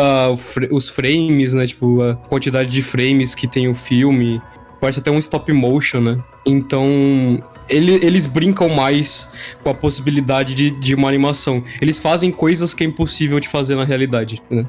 os 0.71 0.89
frames, 0.89 1.53
né? 1.53 1.67
Tipo, 1.67 2.03
a 2.03 2.15
quantidade 2.15 2.71
de 2.73 2.83
frames 2.83 3.35
que 3.35 3.47
tem 3.49 3.69
o 3.69 3.75
filme. 3.75 4.41
Parece 4.81 5.01
até 5.01 5.11
um 5.11 5.19
stop 5.19 5.53
motion, 5.53 6.01
né? 6.01 6.19
Então, 6.45 7.43
ele- 7.69 7.99
eles 8.05 8.27
brincam 8.27 8.69
mais 8.69 9.29
com 9.63 9.71
a 9.71 9.75
possibilidade 9.75 10.55
de, 10.55 10.71
de 10.71 10.95
uma 10.95 11.09
animação. 11.09 11.65
Eles 11.81 11.99
fazem 11.99 12.31
coisas 12.31 12.75
que 12.75 12.85
é 12.85 12.87
impossível 12.87 13.41
de 13.41 13.49
fazer 13.49 13.75
na 13.75 13.85
realidade, 13.85 14.41
né? 14.51 14.65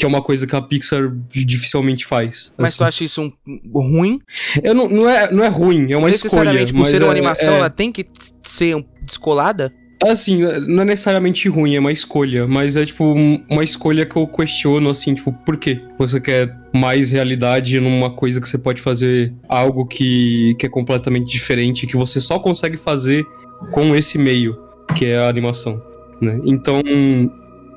Que 0.00 0.06
é 0.06 0.08
uma 0.08 0.22
coisa 0.22 0.46
que 0.46 0.56
a 0.56 0.62
Pixar 0.62 1.12
dificilmente 1.30 2.06
faz. 2.06 2.52
Mas 2.56 2.68
assim. 2.68 2.78
tu 2.78 2.84
acha 2.84 3.04
isso 3.04 3.22
um, 3.22 3.32
ruim? 3.80 4.18
Eu 4.62 4.74
não, 4.74 4.88
não, 4.88 5.08
é, 5.08 5.30
não 5.30 5.44
é 5.44 5.48
ruim, 5.48 5.92
é 5.92 5.96
uma 5.96 6.08
escolha. 6.08 6.52
Necessariamente, 6.54 6.72
por 6.72 6.86
ser 6.86 7.02
uma 7.02 7.08
é- 7.08 7.10
animação, 7.10 7.52
é- 7.52 7.56
ela 7.58 7.68
tem 7.68 7.92
que 7.92 8.06
ser 8.42 8.82
descolada? 9.02 9.72
Assim, 10.08 10.40
não 10.66 10.80
é 10.82 10.86
necessariamente 10.86 11.46
ruim, 11.50 11.74
é 11.74 11.78
uma 11.78 11.92
escolha, 11.92 12.48
mas 12.48 12.74
é 12.74 12.86
tipo 12.86 13.04
um- 13.04 13.44
uma 13.50 13.62
escolha 13.62 14.06
que 14.06 14.16
eu 14.16 14.26
questiono 14.26 14.88
assim, 14.88 15.12
tipo, 15.14 15.30
por 15.44 15.58
quê? 15.58 15.78
Você 15.98 16.18
quer 16.18 16.56
mais 16.74 17.10
realidade 17.10 17.78
numa 17.78 18.08
coisa 18.10 18.40
que 18.40 18.48
você 18.48 18.56
pode 18.56 18.80
fazer 18.80 19.34
algo 19.46 19.84
que, 19.84 20.54
que 20.58 20.64
é 20.64 20.68
completamente 20.70 21.30
diferente, 21.30 21.86
que 21.86 21.98
você 21.98 22.18
só 22.18 22.38
consegue 22.38 22.78
fazer 22.78 23.26
com 23.72 23.94
esse 23.94 24.16
meio, 24.16 24.58
que 24.96 25.04
é 25.04 25.18
a 25.18 25.28
animação, 25.28 25.82
né? 26.18 26.40
Então, 26.46 26.80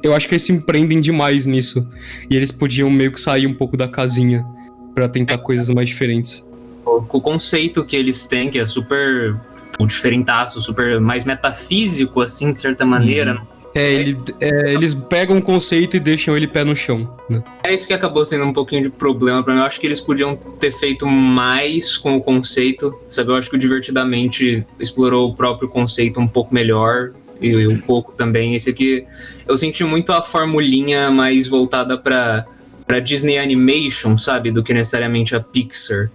eu 0.03 0.13
acho 0.13 0.27
que 0.27 0.33
eles 0.36 0.43
se 0.43 0.51
empreendem 0.51 1.00
demais 1.01 1.45
nisso, 1.45 1.88
e 2.29 2.36
eles 2.36 2.51
podiam 2.51 2.89
meio 2.91 3.12
que 3.12 3.19
sair 3.19 3.48
um 3.48 3.53
pouco 3.53 3.77
da 3.77 3.88
casinha 3.88 4.45
pra 4.93 5.07
tentar 5.07 5.38
coisas 5.39 5.69
mais 5.69 5.89
diferentes. 5.89 6.45
O, 6.86 7.22
conceito 7.22 7.83
que 7.86 7.95
eles 7.95 8.27
têm, 8.27 8.50
que 8.50 8.60
é 8.60 8.65
super 8.65 9.36
tipo, 9.72 9.88
diferentaço, 9.88 10.62
super 10.62 11.00
mais 11.00 11.24
metafísico, 11.24 12.22
assim, 12.22 12.51
de 12.53 12.60
certa 12.60 12.86
maneira. 12.86 13.41
É, 13.75 13.91
ele- 13.91 14.17
é, 14.39 14.74
eles 14.74 14.93
pegam 14.93 15.38
o 15.38 15.41
conceito 15.41 15.98
e 15.98 16.00
deixam 16.00 16.38
ele 16.38 16.45
pé 16.45 16.63
no 16.63 16.75
chão, 16.75 17.10
né? 17.27 17.41
É 17.63 17.74
isso 17.74 17.88
que 17.88 17.93
acabou 17.93 18.24
sendo 18.24 18.45
um 18.45 18.53
pouquinho 18.53 18.83
de 18.83 18.89
problema 18.91 19.41
pra 19.41 19.51
mim. 19.53 19.62
Eu 19.62 19.65
acho 19.65 19.79
que 19.79 19.88
eles 19.88 20.00
podiam 20.00 20.36
ter 20.60 20.72
feito 20.72 21.07
mais 21.07 21.98
com 21.98 22.15
o 22.15 22.22
conceito, 22.22 22.93
sabe? 23.10 23.31
Eu 23.31 23.36
acho 23.36 23.50
que 23.50 23.55
o 23.55 23.60
Divertidamente 23.60 24.63
explorou 24.79 25.31
o 25.31 25.36
próprio 25.36 25.67
conceito 25.67 26.19
um 26.19 26.27
pouco 26.27 26.53
melhor. 26.53 27.13
E 27.43 27.67
um 27.67 27.79
pouco 27.79 28.13
também. 28.13 28.55
Esse 28.55 28.69
aqui, 28.69 29.05
eu 29.47 29.57
senti 29.57 29.83
muito 29.83 30.12
a 30.13 30.21
formulinha 30.21 31.12
mais 31.12 31.47
voltada 31.47 31.97
pra, 31.97 32.45
pra 32.88 33.00
Disney 33.00 33.38
Animation, 33.38 34.15
sabe? 34.17 34.50
Do 34.51 34.63
que 34.63 34.73
necessariamente 34.73 35.35
a 35.35 35.39
Pixar. 35.39 36.09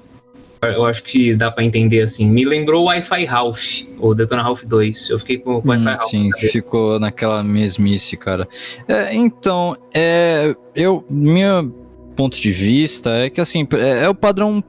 Eu 0.60 0.84
acho 0.86 1.04
que 1.04 1.34
dá 1.34 1.52
pra 1.52 1.62
entender 1.62 2.00
assim. 2.00 2.28
Me 2.28 2.44
lembrou 2.44 2.82
o 2.82 2.86
Wi-Fi 2.86 3.24
Ralph, 3.26 3.82
ou 3.98 4.12
Detona 4.12 4.42
Ralph 4.42 4.64
2. 4.64 5.10
Eu 5.10 5.18
fiquei 5.20 5.38
com 5.38 5.56
o 5.56 5.62
Wi-Fi 5.64 5.82
Hum, 5.82 5.84
Ralph. 5.84 6.02
sim, 6.10 6.30
ficou 6.50 6.98
naquela 6.98 7.44
mesmice, 7.44 8.16
cara. 8.16 8.48
É, 8.88 9.14
então, 9.14 9.76
é, 9.94 10.56
eu, 10.74 11.04
meu 11.08 11.70
ponto 12.16 12.40
de 12.40 12.50
vista 12.50 13.10
é 13.10 13.30
que 13.30 13.40
assim, 13.40 13.68
é, 13.74 14.04
é 14.06 14.08
o 14.08 14.14
padrão 14.16 14.64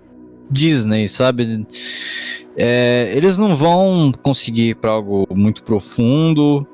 Disney, 0.52 1.08
sabe? 1.08 1.66
É, 2.62 3.12
eles 3.16 3.38
não 3.38 3.56
vão 3.56 4.12
conseguir 4.22 4.70
ir 4.72 4.76
para 4.76 4.92
algo 4.92 5.26
muito 5.34 5.64
profundo. 5.64 6.68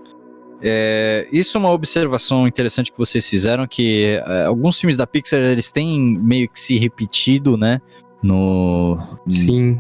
É, 0.62 1.28
isso 1.32 1.58
é 1.58 1.60
uma 1.60 1.70
observação 1.72 2.48
interessante 2.48 2.92
que 2.92 2.98
vocês 2.98 3.28
fizeram, 3.30 3.68
que 3.68 4.20
é, 4.26 4.46
alguns 4.46 4.80
filmes 4.80 4.98
da 4.98 5.06
Pixar 5.06 5.40
eles 5.40 5.72
têm 5.72 6.18
meio 6.20 6.50
que 6.50 6.60
se 6.60 6.78
repetido, 6.80 7.56
né? 7.56 7.80
No, 8.24 8.98
Sim. 9.30 9.78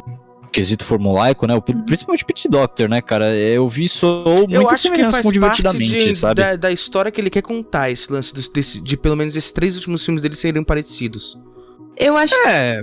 quesito 0.51 0.83
formulaico, 0.85 1.47
né? 1.47 1.55
O- 1.55 1.61
Principalmente 1.61 2.23
o 2.23 2.27
Pit 2.27 2.47
Doctor, 2.47 2.87
né, 2.87 3.01
cara? 3.01 3.33
Eu 3.35 3.67
vi 3.67 3.89
só 3.89 4.23
Eu 4.47 4.47
muita 4.61 4.73
acho 4.75 4.91
que 4.91 5.03
faz 5.05 5.27
Divertidamente, 5.27 6.09
de- 6.09 6.15
sabe? 6.15 6.35
da, 6.35 6.55
da 6.55 6.71
história 6.71 7.11
que 7.11 7.19
ele 7.19 7.31
quer 7.31 7.41
contar, 7.41 7.89
esse 7.89 8.11
lance 8.13 8.31
dos- 8.31 8.47
desse- 8.47 8.79
de 8.79 8.95
pelo 8.95 9.15
menos 9.15 9.35
esses 9.35 9.51
três 9.51 9.75
últimos 9.77 10.05
filmes 10.05 10.21
dele 10.21 10.35
serem 10.35 10.63
parecidos. 10.63 11.35
Eu 11.97 12.15
acho 12.15 12.35
É, 12.47 12.81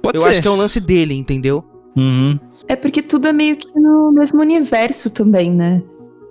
pode 0.00 0.16
eu 0.16 0.22
ser. 0.22 0.28
acho 0.30 0.40
que 0.42 0.48
é 0.48 0.50
um 0.50 0.56
lance 0.56 0.80
dele, 0.80 1.12
entendeu? 1.14 1.62
Uhum. 1.96 2.38
É 2.66 2.74
porque 2.74 3.02
tudo 3.02 3.28
é 3.28 3.32
meio 3.32 3.56
que 3.56 3.68
no 3.78 4.12
mesmo 4.12 4.40
universo 4.40 5.10
também, 5.10 5.50
né? 5.50 5.82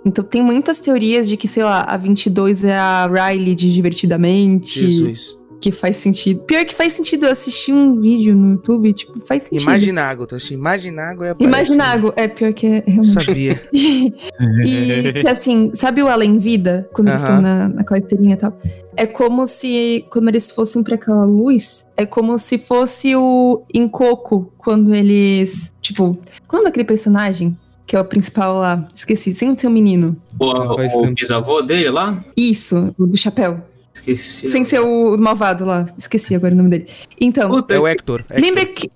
Então 0.06 0.24
tem 0.24 0.44
muitas 0.44 0.80
teorias 0.80 1.30
de 1.30 1.38
que, 1.38 1.48
sei 1.48 1.64
lá, 1.64 1.82
a 1.82 1.96
22 1.96 2.64
é 2.66 2.78
a 2.78 3.08
Riley 3.08 3.56
de 3.56 3.74
Divertidamente. 3.74 4.80
Jesus. 4.80 5.38
Que 5.64 5.72
faz 5.72 5.96
sentido. 5.96 6.42
Pior 6.42 6.66
que 6.66 6.76
faz 6.76 6.92
sentido, 6.92 7.26
eu 7.26 7.32
assisti 7.32 7.72
um 7.72 7.98
vídeo 8.02 8.36
no 8.36 8.52
YouTube, 8.52 8.92
tipo, 8.92 9.18
faz 9.22 9.44
sentido. 9.44 9.62
Imaginago, 9.62 10.28
tá? 10.28 10.36
Imaginago 10.52 11.24
é 11.24 11.30
aparece- 11.30 11.72
Imaginago. 11.72 12.14
É 12.18 12.28
pior 12.28 12.52
que 12.52 12.68
é 12.68 12.84
realmente. 12.86 13.08
Sabia. 13.08 13.62
E 13.72 15.26
assim, 15.26 15.72
sabe 15.74 16.04
o 16.04 16.10
Além 16.10 16.38
Vida? 16.38 16.90
Quando 16.92 17.08
eles 17.08 17.22
estão 17.22 17.40
na, 17.42 17.72
esteirinha 17.96 18.34
e 18.34 18.38
tal? 18.38 18.60
É 18.98 19.06
como 19.08 19.48
se, 19.48 20.06
quando 20.10 20.28
eles 20.28 20.52
fossem 20.52 20.84
pra 20.84 20.96
aquela 20.96 21.24
luz, 21.24 21.88
é 21.96 22.06
como 22.06 22.38
se 22.38 22.58
fosse 22.58 23.16
o 23.16 23.64
Encoco, 23.74 24.52
quando 24.58 24.94
eles. 24.94 25.74
Tipo, 25.82 26.12
qual 26.46 26.52
é 26.52 26.56
o 26.56 26.58
nome 26.58 26.66
daquele 26.66 26.84
personagem? 26.84 27.58
Que 27.88 27.96
é 27.96 28.02
o 28.02 28.06
principal 28.06 28.58
lá. 28.58 28.86
Esqueci, 28.94 29.34
sem 29.34 29.58
ser 29.58 29.68
um 29.68 29.72
menino. 29.72 30.18
O, 30.38 30.46
o 30.46 30.76
tempo. 30.76 31.12
bisavô 31.14 31.62
dele 31.62 31.90
lá? 31.90 32.22
Isso, 32.36 32.94
o 33.00 33.08
do 33.08 33.18
chapéu. 33.18 33.62
Esqueci. 33.94 34.48
Sem 34.48 34.66
ser 34.66 34.80
o 34.80 35.18
malvado 35.18 35.66
lá. 35.66 35.86
Esqueci 35.98 36.34
agora 36.36 36.54
o 36.54 36.58
nome 36.58 36.70
dele. 36.70 36.88
Então, 37.22 37.50
Puta, 37.50 37.74
É 37.76 37.80
o 37.80 37.88
Hector. 37.88 38.22
Hector. 38.22 38.42
lembra 38.42 38.66
que. 38.66 38.90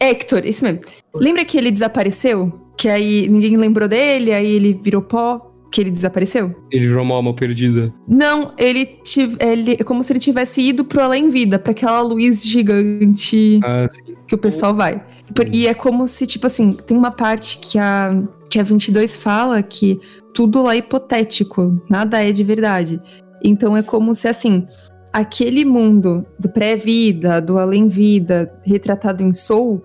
Hector, 0.00 0.44
isso 0.46 0.64
mesmo. 0.64 0.80
Lembra 1.14 1.44
que 1.44 1.56
ele 1.58 1.70
desapareceu? 1.70 2.52
Que 2.76 2.88
aí 2.88 3.28
ninguém 3.28 3.56
lembrou 3.56 3.86
dele, 3.86 4.32
aí 4.32 4.50
ele 4.50 4.72
virou 4.82 5.02
pó, 5.02 5.52
que 5.70 5.80
ele 5.80 5.90
desapareceu? 5.90 6.54
Ele 6.72 6.88
virou 6.88 7.02
uma 7.04 7.14
alma 7.14 7.34
perdida. 7.34 7.92
Não, 8.08 8.52
ele, 8.56 8.86
tive, 9.04 9.36
ele 9.38 9.76
é 9.78 9.84
como 9.84 10.02
se 10.02 10.12
ele 10.12 10.18
tivesse 10.20 10.62
ido 10.62 10.84
pro 10.84 11.02
além 11.02 11.28
vida, 11.28 11.58
pra 11.58 11.72
aquela 11.72 12.00
luz 12.00 12.42
gigante 12.42 13.60
Ah, 13.62 13.86
sim. 13.90 14.14
que 14.26 14.34
o 14.34 14.38
pessoal 14.38 14.74
vai. 14.74 15.04
E 15.52 15.66
é 15.66 15.74
como 15.74 16.08
se, 16.08 16.26
tipo 16.26 16.46
assim, 16.46 16.72
tem 16.72 16.96
uma 16.96 17.10
parte 17.10 17.58
que 17.58 17.78
a, 17.78 18.22
que 18.48 18.58
a 18.58 18.62
22 18.62 19.16
fala 19.16 19.62
que 19.62 20.00
tudo 20.32 20.62
lá 20.62 20.74
é 20.74 20.78
hipotético, 20.78 21.80
nada 21.90 22.24
é 22.24 22.32
de 22.32 22.42
verdade. 22.42 23.00
Então 23.42 23.76
é 23.76 23.82
como 23.82 24.14
se, 24.14 24.28
assim, 24.28 24.66
aquele 25.12 25.64
mundo 25.64 26.24
do 26.38 26.48
pré-vida, 26.48 27.40
do 27.40 27.58
além-vida, 27.58 28.52
retratado 28.64 29.22
em 29.22 29.32
Soul, 29.32 29.82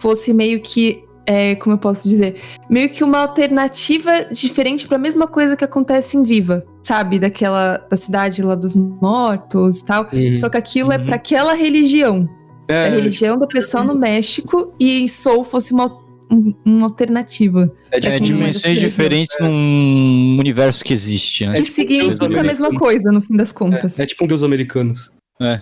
fosse 0.00 0.32
meio 0.32 0.60
que, 0.60 1.02
é, 1.26 1.54
como 1.56 1.74
eu 1.74 1.78
posso 1.78 2.08
dizer, 2.08 2.36
meio 2.70 2.88
que 2.90 3.02
uma 3.02 3.18
alternativa 3.18 4.26
diferente 4.32 4.86
pra 4.86 4.96
mesma 4.98 5.26
coisa 5.26 5.56
que 5.56 5.64
acontece 5.64 6.16
em 6.16 6.22
Viva, 6.22 6.64
sabe? 6.82 7.18
Daquela, 7.18 7.78
da 7.90 7.96
cidade 7.96 8.42
lá 8.42 8.54
dos 8.54 8.74
mortos 8.74 9.80
e 9.80 9.86
tal. 9.86 10.08
Uhum. 10.12 10.32
Só 10.34 10.48
que 10.48 10.56
aquilo 10.56 10.92
é 10.92 10.98
Uhum. 10.98 11.06
pra 11.06 11.16
aquela 11.16 11.54
religião 11.54 12.28
É, 12.70 12.86
a 12.86 12.90
religião 12.90 13.36
do 13.38 13.48
pessoal 13.48 13.82
no 13.82 13.94
México 13.94 14.74
e 14.78 15.08
Soul 15.08 15.42
fosse 15.42 15.72
uma, 15.72 15.90
um- 16.30 16.54
uma 16.64 16.86
alternativa. 16.86 17.72
é 17.90 17.98
É, 18.06 18.16
é 18.16 18.20
dimensões 18.20 18.78
diferentes 18.78 19.36
num 19.40 20.36
universo 20.38 20.84
que 20.84 20.92
existe, 20.92 21.46
né? 21.46 21.54
que 21.54 21.62
tipo 21.62 21.74
significa 21.74 22.40
a 22.40 22.44
mesma 22.44 22.70
coisa, 22.70 23.10
no 23.10 23.20
fim 23.20 23.36
das 23.36 23.52
contas. 23.52 23.98
é, 23.98 24.02
é 24.02 24.06
tipo 24.06 24.24
um 24.24 24.28
deus 24.28 24.42
americanos. 24.42 25.10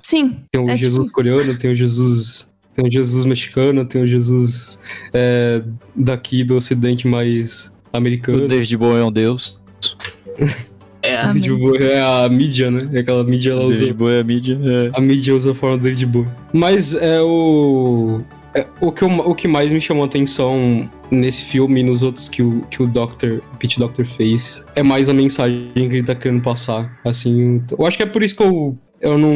Sim, 0.03 0.37
Tem 0.51 0.61
o 0.63 0.71
É 0.71 0.77
Jesus 0.77 1.05
tipo- 1.07 1.15
coreano, 1.15 1.55
tem 1.59 1.71
o 1.73 1.77
Jesus. 1.77 2.49
Tem 2.75 2.87
o 2.87 2.93
Jesus 2.93 3.25
mexicano, 3.25 3.85
tem 3.85 4.03
o 4.03 4.07
Jesus 4.07 4.79
é, 5.13 5.63
daqui 5.95 6.45
do 6.45 6.57
ocidente 6.57 7.07
mais 7.09 7.73
O 7.93 7.97
americano. 7.97 8.47
David 8.47 8.77
Bowie 8.77 9.01
é 9.01 9.05
um 9.05 9.13
deus. 9.13 9.59
É, 11.03 11.19
Amém. 11.19 11.41
Tipo, 11.41 11.77
é 11.81 12.01
a 12.01 12.29
mídia, 12.29 12.69
né? 12.69 12.89
É 12.93 12.99
aquela 12.99 13.23
mídia 13.23 13.53
ela 13.53 13.63
O 13.65 13.69
usa. 13.69 13.79
David 13.81 13.95
Bowie 13.97 14.15
é 14.17 14.21
a 14.21 14.25
mídia. 14.25 14.59
é. 14.61 14.91
A 14.93 15.01
mídia 15.01 15.37
usa 15.37 15.53
a 15.53 15.55
forma 15.55 15.77
do 15.77 15.85
David 15.85 16.05
Bowie. 16.07 16.29
Mas 16.53 16.95
é 16.95 17.21
o. 17.23 18.23
é, 18.57 18.67
o, 18.81 18.91
que 18.91 19.03
eu- 19.03 19.09
o 19.11 19.35
que 19.35 19.47
mais 19.49 19.71
me 19.73 19.81
chamou 19.81 20.05
a 20.05 20.07
atenção 20.07 20.89
nesse 21.11 21.43
filme 21.45 21.81
e 21.81 21.83
nos 21.83 22.03
outros 22.03 22.29
que 22.29 22.43
o, 22.43 22.63
que 22.71 22.83
o 22.83 22.87
Doctor, 22.87 23.41
o 23.53 23.57
Pete 23.57 23.79
Doctor 23.79 24.05
fez, 24.07 24.65
é 24.75 24.83
mais 24.83 25.09
a 25.09 25.15
mensagem 25.15 25.71
que 25.75 25.81
ele 25.81 26.03
tá 26.03 26.15
querendo 26.15 26.43
passar. 26.43 26.99
Assim, 27.05 27.63
eu 27.79 27.87
acho 27.87 27.97
que 27.97 28.03
é 28.03 28.07
por 28.07 28.23
isso 28.23 28.37
que 28.37 28.43
eu. 28.43 28.77
Eu 28.99 29.19
não, 29.19 29.31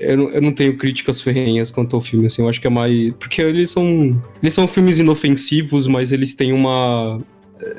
eu 0.00 0.16
não, 0.16 0.30
eu 0.30 0.42
não 0.42 0.52
tenho 0.52 0.76
críticas 0.76 1.20
ferrenhas 1.20 1.70
quanto 1.70 1.94
ao 1.94 2.02
filme, 2.02 2.26
assim, 2.26 2.42
eu 2.42 2.48
acho 2.48 2.60
que 2.60 2.66
é 2.66 2.70
mais. 2.70 3.12
Porque 3.18 3.40
eles 3.40 3.70
são. 3.70 4.20
Eles 4.42 4.52
são 4.52 4.66
filmes 4.66 4.98
inofensivos, 4.98 5.86
mas 5.86 6.10
eles 6.10 6.34
têm 6.34 6.52
uma. 6.52 7.20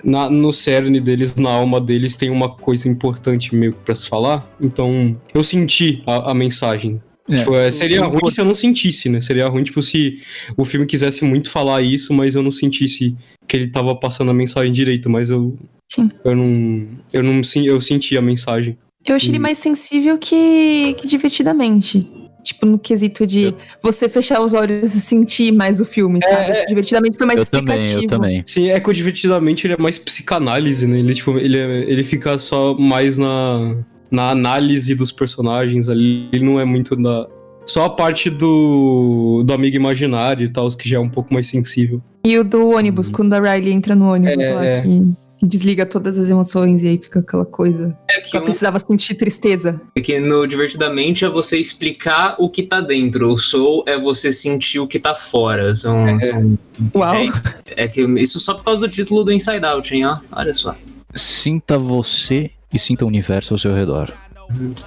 na- 0.03 0.29
no 0.29 0.51
cerne 0.53 0.99
deles, 1.01 1.35
na 1.35 1.49
alma 1.51 1.79
deles, 1.81 2.15
tem 2.15 2.29
uma 2.29 2.49
coisa 2.49 2.87
importante 2.87 3.53
meio 3.53 3.73
que 3.73 3.79
pra 3.79 3.93
se 3.95 4.07
falar. 4.07 4.49
Então, 4.61 5.15
eu 5.33 5.43
senti 5.43 6.01
a, 6.07 6.31
a 6.31 6.33
mensagem. 6.33 7.01
É. 7.29 7.37
Tipo, 7.39 7.55
é, 7.55 7.71
seria 7.71 7.97
Eu- 7.97 8.09
ruim 8.09 8.29
se 8.29 8.41
eu 8.41 8.45
não 8.45 8.55
sentisse, 8.55 9.07
né? 9.09 9.21
Seria 9.21 9.47
ruim, 9.47 9.63
tipo, 9.63 9.81
se 9.81 10.19
o 10.57 10.65
filme 10.65 10.85
quisesse 10.85 11.23
muito 11.23 11.49
falar 11.49 11.81
isso, 11.81 12.13
mas 12.13 12.35
eu 12.35 12.41
não 12.41 12.51
sentisse 12.51 13.15
que 13.47 13.55
ele 13.55 13.67
tava 13.67 13.95
passando 13.95 14.31
a 14.31 14.33
mensagem 14.33 14.71
direito, 14.73 15.09
mas 15.09 15.29
eu. 15.29 15.55
Sim. 15.87 16.09
Eu 16.23 16.35
não. 16.35 16.87
Eu 17.13 17.23
não 17.23 17.41
eu 17.65 17.79
senti 17.81 18.17
a 18.17 18.21
mensagem. 18.21 18.77
Eu 19.07 19.15
achei 19.15 19.29
ele 19.29 19.37
Hum. 19.39 19.41
mais 19.41 19.57
sensível 19.57 20.17
que, 20.17 20.93
que 20.99 21.07
divertidamente. 21.07 22.07
Tipo, 22.43 22.65
no 22.65 22.79
quesito 22.79 23.27
de 23.27 23.53
você 23.83 24.07
fechar 24.07 24.41
os 24.41 24.53
olhos 24.53 24.95
e 24.95 25.01
sentir 25.01 25.51
mais 25.51 25.79
o 25.81 25.85
filme, 25.85 26.19
sabe? 26.23 26.65
Divertidamente 26.67 27.17
foi 27.17 27.27
mais 27.27 27.39
Eu 27.39 27.45
também, 27.45 27.75
explicativo. 27.75 28.03
eu 28.03 28.07
também. 28.07 28.43
Sim, 28.45 28.69
é 28.69 28.79
que 28.79 28.89
o 28.89 28.93
divertidamente 28.93 29.67
ele 29.67 29.73
é 29.73 29.77
mais 29.77 29.97
psicanálise, 29.99 30.87
né? 30.87 30.99
Ele, 30.99 31.13
tipo, 31.13 31.37
ele, 31.37 31.57
é- 31.57 31.83
ele 31.91 32.01
fica 32.01 32.37
só 32.37 32.75
mais 32.75 33.17
na, 33.17 33.75
na 34.11 34.29
análise 34.29 34.95
dos 34.95 35.11
personagens 35.11 35.87
ali. 35.89 36.29
Ele 36.31 36.45
não 36.45 36.59
é 36.59 36.65
muito 36.65 36.95
na. 36.95 37.27
Só 37.65 37.85
a 37.85 37.89
parte 37.89 38.29
do, 38.31 39.43
do 39.45 39.53
amigo 39.53 39.75
imaginário 39.75 40.43
e 40.45 40.49
tal, 40.49 40.67
que 40.69 40.89
já 40.89 40.97
é 40.97 40.99
um 40.99 41.09
pouco 41.09 41.31
mais 41.33 41.47
sensível. 41.47 42.01
E 42.25 42.37
o 42.37 42.43
do 42.43 42.69
ônibus, 42.69 43.07
quando 43.09 43.33
a 43.33 43.39
Riley 43.39 43.71
entra 43.73 43.95
no 43.95 44.11
ônibus 44.11 44.43
É, 44.43 44.53
lá, 44.53 44.65
é. 44.65 44.81
que, 44.81 45.13
que 45.39 45.45
desliga 45.45 45.85
todas 45.85 46.17
as 46.17 46.29
emoções 46.31 46.83
e 46.83 46.87
aí 46.87 46.97
fica 46.97 47.19
aquela 47.19 47.45
coisa. 47.45 47.95
É 48.09 48.21
que, 48.21 48.29
Só 48.31 48.39
um- 48.39 48.41
precisava 48.41 48.79
sentir 48.79 49.13
tristeza. 49.15 49.79
é 49.95 50.01
que 50.01 50.19
no 50.19 50.47
Divertidamente 50.47 51.23
é 51.23 51.29
você 51.29 51.59
explicar 51.59 52.35
o 52.39 52.49
que 52.49 52.63
tá 52.63 52.81
dentro. 52.81 53.29
O 53.29 53.37
Soul 53.37 53.83
é 53.85 53.99
você 53.99 54.31
sentir 54.31 54.79
o 54.79 54.87
que 54.87 54.99
tá 54.99 55.13
fora. 55.13 55.75
São, 55.75 56.19
são- 56.19 56.57
Uau. 56.95 57.15
é, 57.15 57.83
é 57.83 57.87
que 57.87 58.01
isso 58.01 58.39
só 58.39 58.55
por 58.55 58.63
causa 58.63 58.81
do 58.81 58.89
título 58.89 59.23
do 59.23 59.31
Inside 59.31 59.63
Out, 59.63 59.95
hein? 59.95 60.05
Ó, 60.07 60.17
olha 60.31 60.55
só. 60.55 60.75
Sinta 61.15 61.77
você 61.77 62.49
e 62.73 62.79
sinta 62.79 63.05
o 63.05 63.07
universo 63.07 63.53
ao 63.53 63.57
seu 63.57 63.73
redor. 63.73 64.13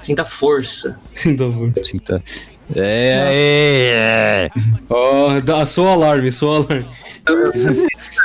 Sinta 0.01 0.25
força. 0.25 0.99
Tá 1.37 1.49
bom. 1.49 1.73
Sinta. 1.85 2.23
É, 2.75 4.49
é, 4.49 4.51
Ó, 4.89 5.41
dá- 5.41 5.67
soa 5.67 5.93
alarme, 5.93 6.33
soa 6.33 6.59
alarme. 6.65 6.87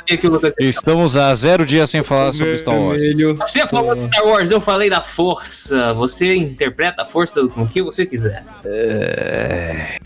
É. 0.10 0.64
Estamos 0.64 1.16
a 1.18 1.34
zero 1.36 1.66
dias 1.66 1.90
sem 1.90 2.02
falar 2.02 2.32
sobre 2.34 2.58
Star 2.58 2.80
Wars. 2.80 3.04
Você 3.40 3.68
falou 3.68 3.94
de 3.96 4.04
Star 4.04 4.26
Wars, 4.26 4.50
eu 4.52 4.62
falei 4.62 4.90
da 4.90 5.02
força. 5.02 5.94
Você 5.94 6.36
interpreta 6.36 7.02
a 7.02 7.06
força 7.06 7.46
com 7.48 7.64
o 7.64 7.68
que 7.68 7.82
você 7.82 8.06
quiser. 8.06 8.44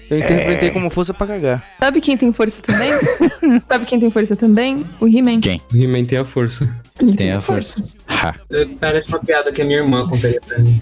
Eu 0.09 0.17
interpretei 0.17 0.71
como 0.71 0.89
força 0.89 1.13
pra 1.13 1.27
cagar. 1.27 1.63
Sabe 1.79 2.01
quem 2.01 2.17
tem 2.17 2.33
força 2.33 2.61
também? 2.61 2.91
Sabe 3.69 3.85
quem 3.85 3.99
tem 3.99 4.09
força 4.09 4.35
também? 4.35 4.85
O 4.99 5.07
He-Man. 5.07 5.39
Quem? 5.39 5.61
O 5.71 5.77
He-Man 5.77 6.03
tem 6.05 6.17
a 6.17 6.25
força. 6.25 6.67
Ele 7.01 7.17
Tem 7.17 7.31
a 7.31 7.41
força. 7.41 7.83
Ha. 8.07 8.35
Parece 8.79 9.07
uma 9.09 9.19
piada 9.19 9.51
que 9.51 9.61
a 9.61 9.65
minha 9.65 9.79
irmã 9.79 10.07
contaria 10.07 10.39
pra 10.45 10.59
mim. 10.59 10.81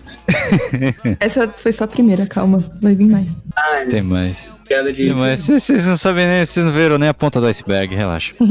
Essa 1.20 1.48
foi 1.48 1.72
só 1.72 1.86
a 1.86 1.88
primeira, 1.88 2.26
calma. 2.26 2.64
Vai 2.82 2.96
vir 2.96 3.08
mais. 3.08 3.30
Ah, 3.56 3.86
Tem 3.90 4.02
mais. 4.02 4.52
piada 4.68 4.92
de. 4.92 5.06
Tem 5.06 5.14
mais. 5.16 5.42
Vocês 5.42 5.64
vocês 5.64 5.88
não 5.88 5.98
sabem 5.98 6.28
nem, 6.28 6.46
vocês 6.46 6.66
não 6.66 6.74
viram 6.74 6.98
nem 6.98 7.10
a 7.10 7.14
ponta 7.14 7.40
do 7.40 7.48
iceberg, 7.48 7.96
relaxa. 7.96 8.34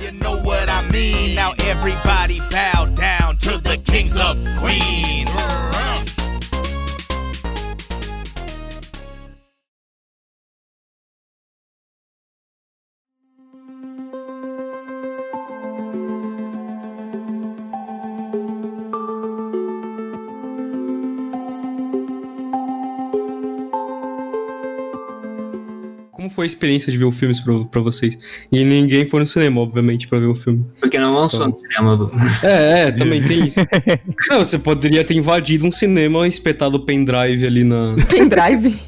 You 0.00 0.12
know 0.12 0.40
what 0.44 0.70
I 0.70 0.82
mean? 0.90 1.34
Now 1.34 1.52
everybody 1.68 2.40
bow 2.50 2.86
down 2.94 3.36
to 3.40 3.60
the 3.60 3.76
kings 3.76 4.16
of 4.16 4.38
queens. 4.58 5.28
Como 26.30 26.36
foi 26.36 26.44
a 26.44 26.46
experiência 26.46 26.92
de 26.92 26.96
ver 26.98 27.04
o 27.04 27.12
filme 27.12 27.34
pra, 27.42 27.64
pra 27.64 27.80
vocês? 27.80 28.16
E 28.52 28.64
ninguém 28.64 29.06
foi 29.08 29.20
no 29.20 29.26
cinema, 29.26 29.60
obviamente, 29.60 30.06
pra 30.06 30.20
ver 30.20 30.26
o 30.26 30.34
filme. 30.34 30.64
Porque 30.80 30.98
não 30.98 31.12
lançou 31.12 31.48
no 31.48 31.54
cinema. 31.54 32.10
É, 32.42 32.82
é, 32.82 32.92
também 32.92 33.22
tem 33.22 33.48
isso. 33.48 33.60
Não, 34.30 34.38
você 34.38 34.58
poderia 34.58 35.04
ter 35.04 35.14
invadido 35.14 35.66
um 35.66 35.72
cinema, 35.72 36.26
espetado 36.26 36.76
o 36.76 36.80
pendrive 36.80 37.44
ali 37.44 37.64
na, 37.64 37.96
Pendrive. 38.08 38.78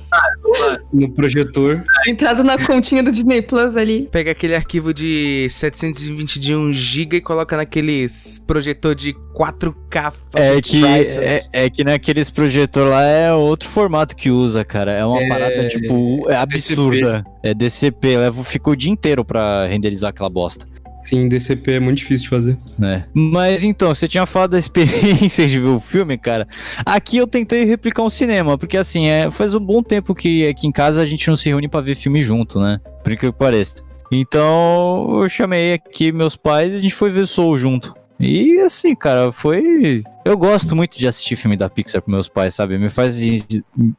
No 0.93 1.11
projetor. 1.13 1.83
Entrado 2.07 2.45
na 2.45 2.59
continha 2.59 3.03
do 3.03 3.11
Disney 3.11 3.43
Plus 3.43 3.77
ali. 3.77 4.09
Pega 4.11 4.33
aquele 4.33 4.55
arquivo 4.55 4.93
de 4.93 5.49
721 5.51 6.73
GB 6.73 7.17
e 7.17 7.21
coloca 7.21 7.57
naqueles 7.57 8.39
projetor 8.47 8.95
de 8.95 9.15
4K. 9.35 10.13
É 10.35 10.61
que, 10.61 10.85
é, 10.85 11.65
é 11.65 11.71
que 11.71 11.85
naqueles 11.85 12.31
projetor 12.31 12.89
lá 12.91 13.03
é 13.03 13.33
outro 13.33 13.69
formato 13.69 14.15
que 14.15 14.31
usa, 14.31 14.65
cara. 14.65 14.93
É 14.93 15.05
uma 15.05 15.21
É, 15.21 15.29
parada, 15.29 15.69
tipo, 15.69 16.31
é 16.31 16.37
absurda. 16.37 17.25
É 17.43 17.55
DCP, 17.55 18.17
leva, 18.17 18.45
fica 18.45 18.71
o 18.71 18.77
dia 18.77 18.91
inteiro 18.91 19.25
pra 19.25 19.67
renderizar 19.67 20.11
aquela 20.11 20.31
bosta. 20.31 20.67
Sim, 21.03 21.29
DCP 21.29 21.73
é 21.73 21.81
muito 21.81 21.99
difícil 21.99 22.25
de 22.25 22.29
fazer. 22.29 22.57
né? 22.79 23.05
Mas 23.13 23.65
então, 23.65 23.95
você 23.95 24.07
tinha 24.07 24.25
falado 24.25 24.53
da 24.53 24.59
experiência 24.59 25.47
de 25.49 25.59
ver 25.59 25.69
o 25.69 25.81
filme, 25.81 26.17
cara. 26.17 26.47
Aqui 26.87 27.17
eu 27.17 27.27
tentei 27.27 27.65
replicar 27.65 28.03
um 28.03 28.11
cinema, 28.11 28.57
porque 28.57 28.77
assim, 28.77 29.07
é, 29.09 29.31
faz 29.31 29.55
um 29.55 29.61
bom 29.61 29.83
tempo 29.83 30.15
que 30.15 30.47
aqui 30.47 30.67
em 30.67 30.73
casa 30.73 31.03
a 31.03 31.05
gente 31.05 31.29
não 31.29 31.37
se 31.37 31.49
reúne 31.49 31.69
pra 31.69 31.81
ver 31.81 31.97
filme 31.97 32.23
junto, 32.23 32.61
né? 32.61 32.81
Por 33.03 33.17
que 33.17 33.33
pareça. 33.33 33.83
Então, 34.11 35.23
eu 35.23 35.29
chamei 35.29 35.73
aqui 35.73 36.13
meus 36.13 36.37
pais 36.37 36.73
e 36.73 36.77
a 36.77 36.79
gente 36.79 36.95
foi 36.95 37.11
ver 37.11 37.27
Soul 37.27 37.57
junto. 37.57 37.95
E 38.23 38.61
assim, 38.61 38.95
cara, 38.95 39.33
foi. 39.33 40.01
Eu 40.25 40.37
gosto 40.39 40.77
muito 40.77 40.97
de 40.99 41.09
assistir 41.09 41.35
filme 41.35 41.57
da 41.57 41.69
Pixar 41.69 42.01
pros 42.01 42.15
meus 42.15 42.29
pais, 42.29 42.55
sabe? 42.55 42.79
Me 42.79 42.89
faz 42.89 43.17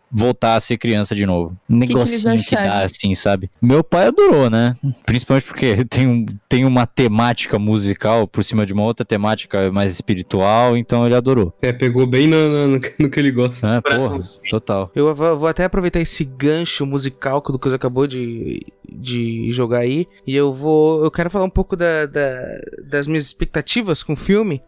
voltar 0.09 0.55
a 0.55 0.59
ser 0.59 0.77
criança 0.77 1.13
de 1.13 1.25
novo. 1.25 1.57
Um 1.69 1.79
que 1.81 1.87
negocinho 1.87 2.37
que, 2.41 2.55
dá 2.55 2.61
acharam? 2.63 2.85
assim, 2.85 3.13
sabe? 3.15 3.51
Meu 3.61 3.83
pai 3.83 4.07
adorou, 4.07 4.49
né? 4.49 4.75
Principalmente 5.05 5.43
porque 5.45 5.83
tem, 5.89 6.07
um, 6.07 6.25
tem 6.47 6.63
uma 6.65 6.85
temática 6.87 7.59
musical 7.59 8.25
por 8.27 8.43
cima 8.43 8.65
de 8.65 8.71
uma 8.73 8.83
outra 8.83 9.05
temática 9.05 9.71
mais 9.71 9.91
espiritual, 9.91 10.77
então 10.77 11.05
ele 11.05 11.15
adorou. 11.15 11.53
É, 11.61 11.73
pegou 11.73 12.07
bem 12.07 12.27
na- 12.27 12.37
no, 12.37 12.79
no 12.99 13.09
que 13.09 13.19
ele 13.19 13.31
gosta. 13.31 13.67
Né? 13.67 13.81
Coração. 13.81 14.17
Porra, 14.21 14.29
total. 14.49 14.91
Eu 14.95 15.13
vou, 15.13 15.37
vou 15.39 15.47
até 15.47 15.65
aproveitar 15.65 15.99
esse 15.99 16.23
gancho 16.23 16.85
musical 16.85 17.41
que 17.41 17.49
o 17.49 17.53
Lucas 17.53 17.73
acabou 17.73 18.07
de, 18.07 18.65
de 18.89 19.51
jogar 19.51 19.79
aí. 19.79 20.07
E 20.25 20.35
eu 20.35 20.53
vou. 20.53 21.03
Eu 21.03 21.11
quero 21.11 21.29
falar 21.29 21.45
um 21.45 21.49
pouco 21.49 21.75
da, 21.75 22.05
da- 22.05 22.59
das 22.87 23.07
minhas 23.07 23.25
expectativas 23.25 24.01
com 24.03 24.12
o 24.13 24.15
filme. 24.15 24.61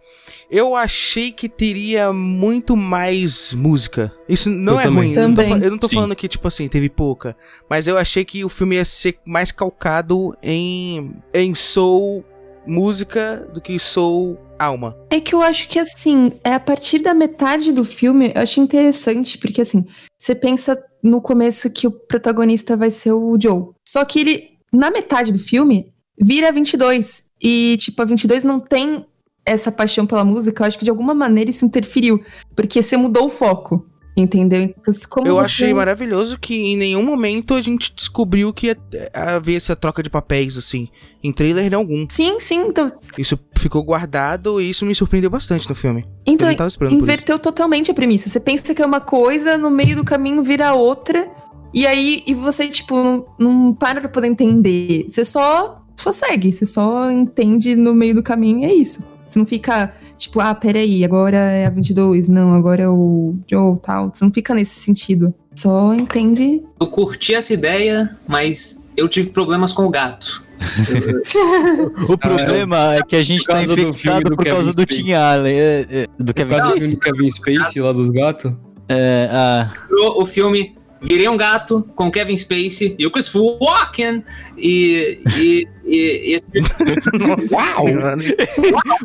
Eu 0.49 0.75
achei 0.75 1.31
que 1.31 1.47
teria 1.49 2.11
muito 2.13 2.75
mais 2.75 3.53
música. 3.53 4.11
Isso 4.27 4.49
não 4.49 4.73
Eu 4.73 4.79
é 4.79 4.83
também. 4.83 5.03
ruim. 5.03 5.13
Eu 5.15 5.27
não, 5.27 5.35
tô, 5.35 5.41
Também. 5.41 5.63
eu 5.63 5.71
não 5.71 5.77
tô 5.77 5.89
falando 5.89 6.15
que, 6.15 6.27
tipo 6.27 6.47
assim, 6.47 6.67
teve 6.67 6.89
pouca. 6.89 7.35
Mas 7.69 7.87
eu 7.87 7.97
achei 7.97 8.23
que 8.25 8.43
o 8.43 8.49
filme 8.49 8.75
ia 8.75 8.85
ser 8.85 9.17
mais 9.25 9.51
calcado 9.51 10.35
em, 10.43 11.13
em 11.33 11.55
soul 11.55 12.23
música 12.67 13.47
do 13.53 13.61
que 13.61 13.77
soul 13.79 14.37
alma. 14.57 14.97
É 15.09 15.19
que 15.19 15.35
eu 15.35 15.41
acho 15.41 15.67
que 15.67 15.77
assim, 15.79 16.31
é 16.43 16.53
a 16.53 16.59
partir 16.59 16.99
da 16.99 17.13
metade 17.13 17.71
do 17.71 17.83
filme, 17.83 18.31
eu 18.33 18.41
acho 18.41 18.59
interessante, 18.59 19.37
porque 19.37 19.61
assim, 19.61 19.85
você 20.17 20.33
pensa 20.33 20.81
no 21.03 21.21
começo 21.21 21.69
que 21.69 21.85
o 21.87 21.91
protagonista 21.91 22.75
vai 22.75 22.89
ser 22.89 23.11
o 23.11 23.37
Joe. 23.39 23.69
Só 23.87 24.03
que 24.03 24.19
ele, 24.19 24.49
na 24.73 24.89
metade 24.89 25.31
do 25.31 25.37
filme, 25.39 25.93
vira 26.19 26.51
22. 26.51 27.25
E, 27.41 27.77
tipo, 27.79 28.01
a 28.01 28.05
22 28.05 28.43
não 28.43 28.59
tem 28.59 29.05
essa 29.45 29.71
paixão 29.71 30.05
pela 30.05 30.23
música. 30.23 30.63
Eu 30.63 30.67
acho 30.67 30.77
que 30.79 30.83
de 30.85 30.89
alguma 30.89 31.13
maneira 31.13 31.49
isso 31.49 31.65
interferiu. 31.65 32.21
Porque 32.55 32.81
você 32.81 32.97
mudou 32.97 33.25
o 33.25 33.29
foco. 33.29 33.85
Entendeu? 34.17 34.61
Então, 34.61 34.93
como 35.09 35.27
Eu 35.27 35.35
você- 35.35 35.41
achei 35.45 35.73
maravilhoso 35.73 36.39
que 36.39 36.55
em 36.55 36.77
nenhum 36.77 37.03
momento 37.03 37.53
a 37.53 37.59
gente 37.59 37.93
descobriu 37.93 38.53
que 38.53 38.67
ia 38.67 38.77
haver 39.13 39.57
essa 39.57 39.75
troca 39.75 40.01
de 40.01 40.09
papéis, 40.09 40.55
assim. 40.57 40.87
Em 41.21 41.33
trailer 41.33 41.73
algum. 41.73 42.07
Sim, 42.09 42.39
sim. 42.39 42.61
Então, 42.67 42.87
Isso 43.17 43.37
ficou 43.57 43.83
guardado 43.83 44.61
e 44.61 44.69
isso 44.69 44.85
me 44.85 44.95
surpreendeu 44.95 45.29
bastante 45.29 45.67
no 45.67 45.75
filme. 45.75 46.05
então 46.25 46.47
inverteu 46.91 47.37
totalmente 47.37 47.91
a 47.91 47.93
premissa. 47.93 48.29
Você 48.29 48.39
pensa 48.39 48.73
que 48.73 48.81
é 48.81 48.85
uma 48.85 49.01
coisa, 49.01 49.57
no 49.57 49.69
meio 49.69 49.97
do 49.97 50.05
caminho 50.05 50.41
vira 50.41 50.73
outra. 50.73 51.29
E 51.73 51.85
aí, 51.85 52.23
e 52.25 52.33
você, 52.33 52.69
tipo, 52.69 52.95
não, 52.95 53.25
não 53.37 53.73
para 53.73 53.99
pra 53.99 54.07
poder 54.07 54.27
entender. 54.27 55.03
Você 55.09 55.25
só, 55.25 55.83
só 55.97 56.13
segue, 56.13 56.53
você 56.53 56.65
só 56.65 57.11
entende 57.11 57.75
no 57.75 57.93
meio 57.93 58.15
do 58.15 58.23
caminho 58.23 58.59
e 58.59 58.63
é 58.63 58.73
isso. 58.73 59.05
Você 59.35 59.39
não 59.39 59.45
fica, 59.45 59.93
tipo, 60.17 60.39
ah, 60.39 60.55
peraí, 60.55 61.03
agora 61.03 61.35
é 61.35 61.65
a 61.65 61.69
22, 61.69 62.29
não, 62.29 62.53
agora 62.53 62.83
é 62.83 62.87
o 62.87 63.35
Joe, 63.51 63.77
tal. 63.83 64.09
Você 64.13 64.23
não 64.23 64.31
fica 64.31 64.53
nesse 64.53 64.75
sentido. 64.79 65.33
Só 65.53 65.93
entende. 65.93 66.63
Eu 66.79 66.87
curti 66.87 67.35
essa 67.35 67.53
ideia, 67.53 68.17
mas 68.25 68.87
eu 68.95 69.09
tive 69.09 69.31
problemas 69.31 69.73
com 69.73 69.85
o 69.85 69.89
gato. 69.89 70.41
O 72.07 72.17
problema 72.17 72.95
é 72.95 73.01
que 73.03 73.17
a 73.17 73.23
gente 73.23 73.43
tá 73.43 73.61
infectado 73.61 74.29
do 74.29 74.37
por 74.37 74.45
causa 74.45 74.71
Kevin 74.71 74.75
do 74.77 74.81
Spacey. 74.83 75.03
Tim 75.03 75.11
Allen. 75.11 75.59
é, 75.59 75.85
é, 75.89 76.07
do 76.17 76.33
Kevin 76.33 76.53
do 76.53 76.67
Spacey? 76.67 76.91
do 76.91 76.99
Kevin 76.99 77.31
Spacey 77.31 77.81
lá 77.81 77.91
dos 77.91 78.09
gatos. 78.09 78.53
É, 78.87 79.29
ah, 79.33 79.73
o 80.15 80.25
filme 80.25 80.77
virei 81.01 81.27
um 81.27 81.37
gato 81.37 81.87
com 81.95 82.11
Kevin 82.11 82.37
Spacey 82.37 82.95
e 82.97 83.05
o 83.05 83.11
Christopher 83.11 83.57
Walken 83.61 84.23
e, 84.57 85.19
e, 85.37 85.67
e, 85.85 86.31
e 86.31 86.33
esse 86.33 86.47
Nossa 87.19 87.55
Uau! 87.55 87.85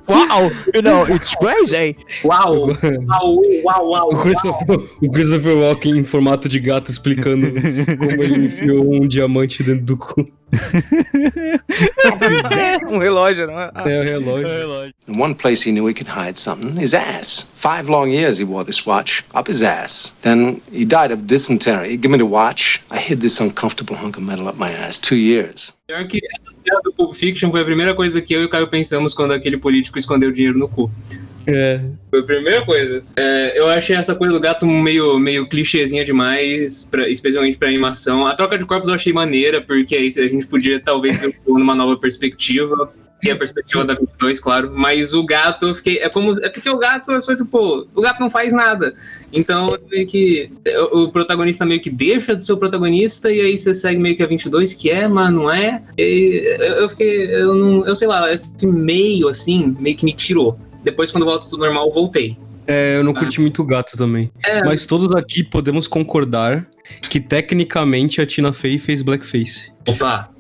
Uau! 0.09 0.51
You 0.75 0.83
know, 0.83 1.07
it's 1.15 1.35
crazy! 1.37 1.97
uau, 2.25 2.69
uau, 2.69 3.43
uau, 3.65 3.89
uau, 3.91 4.15
O 4.15 4.23
Christopher, 4.23 4.79
o 5.03 5.11
Christopher 5.11 5.57
Walken 5.57 5.99
em 5.99 6.05
formato 6.05 6.49
de 6.49 6.61
gato 6.61 6.91
explicando 6.91 7.47
como 7.99 8.23
ele 8.23 8.47
enfiou 8.47 8.95
um 8.95 9.07
diamante 9.07 9.63
dentro 9.63 9.85
do 9.85 9.97
cu. 9.97 10.40
um 12.93 12.99
relógio, 12.99 13.47
não 13.47 13.59
é? 13.61 13.71
Ah, 13.75 13.89
É 13.89 14.01
o 14.01 14.03
relógio. 14.03 14.95
In 15.09 15.21
one 15.21 15.35
place 15.35 15.69
he 15.69 15.73
knew 15.73 15.89
he 15.89 15.95
could 15.95 16.09
hide 16.09 16.39
something 16.39 16.79
his 16.81 16.95
ass. 16.95 17.49
Five 17.55 17.89
long 17.89 18.11
years 18.11 18.39
he 18.39 18.45
wore 18.45 18.65
this 18.65 18.87
watch 18.87 19.25
up 19.35 19.51
his 19.51 19.63
ass. 19.63 20.15
Then 20.23 20.61
he 20.73 20.85
died 20.85 21.13
of 21.13 21.27
dysentery. 21.27 21.91
He 21.91 21.97
gave 21.97 22.11
me 22.11 22.19
the 22.19 22.27
watch. 22.27 22.83
I 22.91 22.99
hid 22.99 23.21
this 23.21 23.41
uncomfortable 23.41 23.97
hunk 23.97 24.17
of 24.17 24.23
metal 24.25 24.49
up 24.49 24.57
my 24.57 24.71
ass 24.71 24.99
two 24.99 25.17
years. 25.17 25.75
Pior 25.87 26.05
que 26.07 26.21
essa 26.37 26.53
cena 26.53 26.81
do 26.85 26.93
Pulp 26.93 27.15
Fiction 27.15 27.51
foi 27.51 27.63
a 27.63 27.65
primeira 27.65 27.95
coisa 27.95 28.21
que 28.23 28.35
eu 28.35 28.43
e 28.43 28.45
o 28.45 28.49
Caio 28.49 28.69
pensamos 28.69 29.15
quando 29.15 29.33
aquele 29.33 29.57
político 29.59 29.99
escondeu 29.99 30.31
dinheiro 30.31 30.59
no 30.59 30.69
cu. 30.69 30.91
É. 31.47 31.81
Foi 32.11 32.21
a 32.21 32.23
primeira 32.23 32.65
coisa. 32.65 33.03
É, 33.17 33.59
eu 33.59 33.69
achei 33.69 33.97
essa 33.97 34.15
coisa 34.15 34.35
do 34.35 34.41
gato 34.41 34.67
meio, 34.67 35.19
meio 35.19 35.49
clichêzinha 35.49 36.05
demais, 36.05 36.85
pra, 36.85 37.09
especialmente 37.09 37.59
pra 37.59 37.69
animação. 37.69 38.27
A 38.27 38.35
troca 38.35 38.59
de 38.59 38.65
corpos 38.65 38.89
eu 38.89 38.95
achei 38.95 39.13
maneira, 39.13 39.61
porque 39.61 39.97
aí 39.97 40.07
a 40.07 40.29
gente 40.29 40.47
podia 40.47 40.81
talvez 40.81 41.19
ver 41.19 41.39
numa 41.47 41.75
nova 41.75 41.97
perspectiva. 41.97 42.93
E 43.23 43.31
a 43.31 43.37
perspectiva 43.37 43.85
da 43.85 43.95
22, 43.95 44.41
claro. 44.41 44.73
Mas 44.75 45.13
o 45.13 45.23
gato, 45.23 45.67
eu 45.67 45.75
fiquei. 45.75 45.99
É 45.99 46.09
como. 46.09 46.33
É 46.43 46.49
porque 46.49 46.71
o 46.71 46.79
gato 46.79 47.13
é 47.13 47.21
só 47.21 47.37
tipo. 47.37 47.87
O 47.95 48.01
gato 48.01 48.19
não 48.19 48.31
faz 48.31 48.51
nada. 48.51 48.95
Então, 49.31 49.77
meio 49.91 50.07
que. 50.07 50.51
O, 50.91 51.03
o 51.03 51.13
protagonista 51.13 51.67
meio 51.67 51.83
que 51.83 51.91
deixa 51.91 52.35
de 52.35 52.45
ser 52.45 52.55
o 52.55 52.57
protagonista, 52.57 53.31
e 53.31 53.43
aí 53.43 53.59
você 53.59 53.75
segue 53.75 54.01
meio 54.01 54.17
que 54.17 54.23
a 54.23 54.27
22, 54.27 54.73
que 54.73 54.91
é, 54.91 55.07
mas 55.07 55.31
não 55.35 55.51
é. 55.53 55.83
E 55.99 56.43
eu, 56.61 56.75
eu 56.77 56.89
fiquei. 56.89 57.27
Eu 57.35 57.55
não. 57.55 57.87
Eu 57.87 57.95
sei 57.95 58.09
lá, 58.09 58.33
esse 58.33 58.67
meio 58.67 59.29
assim, 59.29 59.77
meio 59.79 59.97
que 59.97 60.05
me 60.07 60.15
tirou. 60.15 60.59
Depois, 60.83 61.13
quando 61.13 61.25
volta 61.25 61.49
tudo 61.49 61.65
normal, 61.65 61.87
eu 61.89 61.93
voltei. 61.93 62.37
É, 62.67 62.97
eu 62.97 63.05
não 63.05 63.13
curti 63.13 63.41
muito 63.41 63.65
gato 63.65 63.97
também. 63.97 64.31
É. 64.45 64.63
Mas 64.63 64.87
todos 64.87 65.11
aqui 65.13 65.43
podemos 65.43 65.87
concordar 65.89 66.67
que 67.09 67.21
tecnicamente 67.21 68.21
a 68.21 68.27
Tina 68.27 68.53
Fey 68.53 68.79
fez 68.79 69.03
blackface. 69.03 69.73
Opa! 69.89 70.31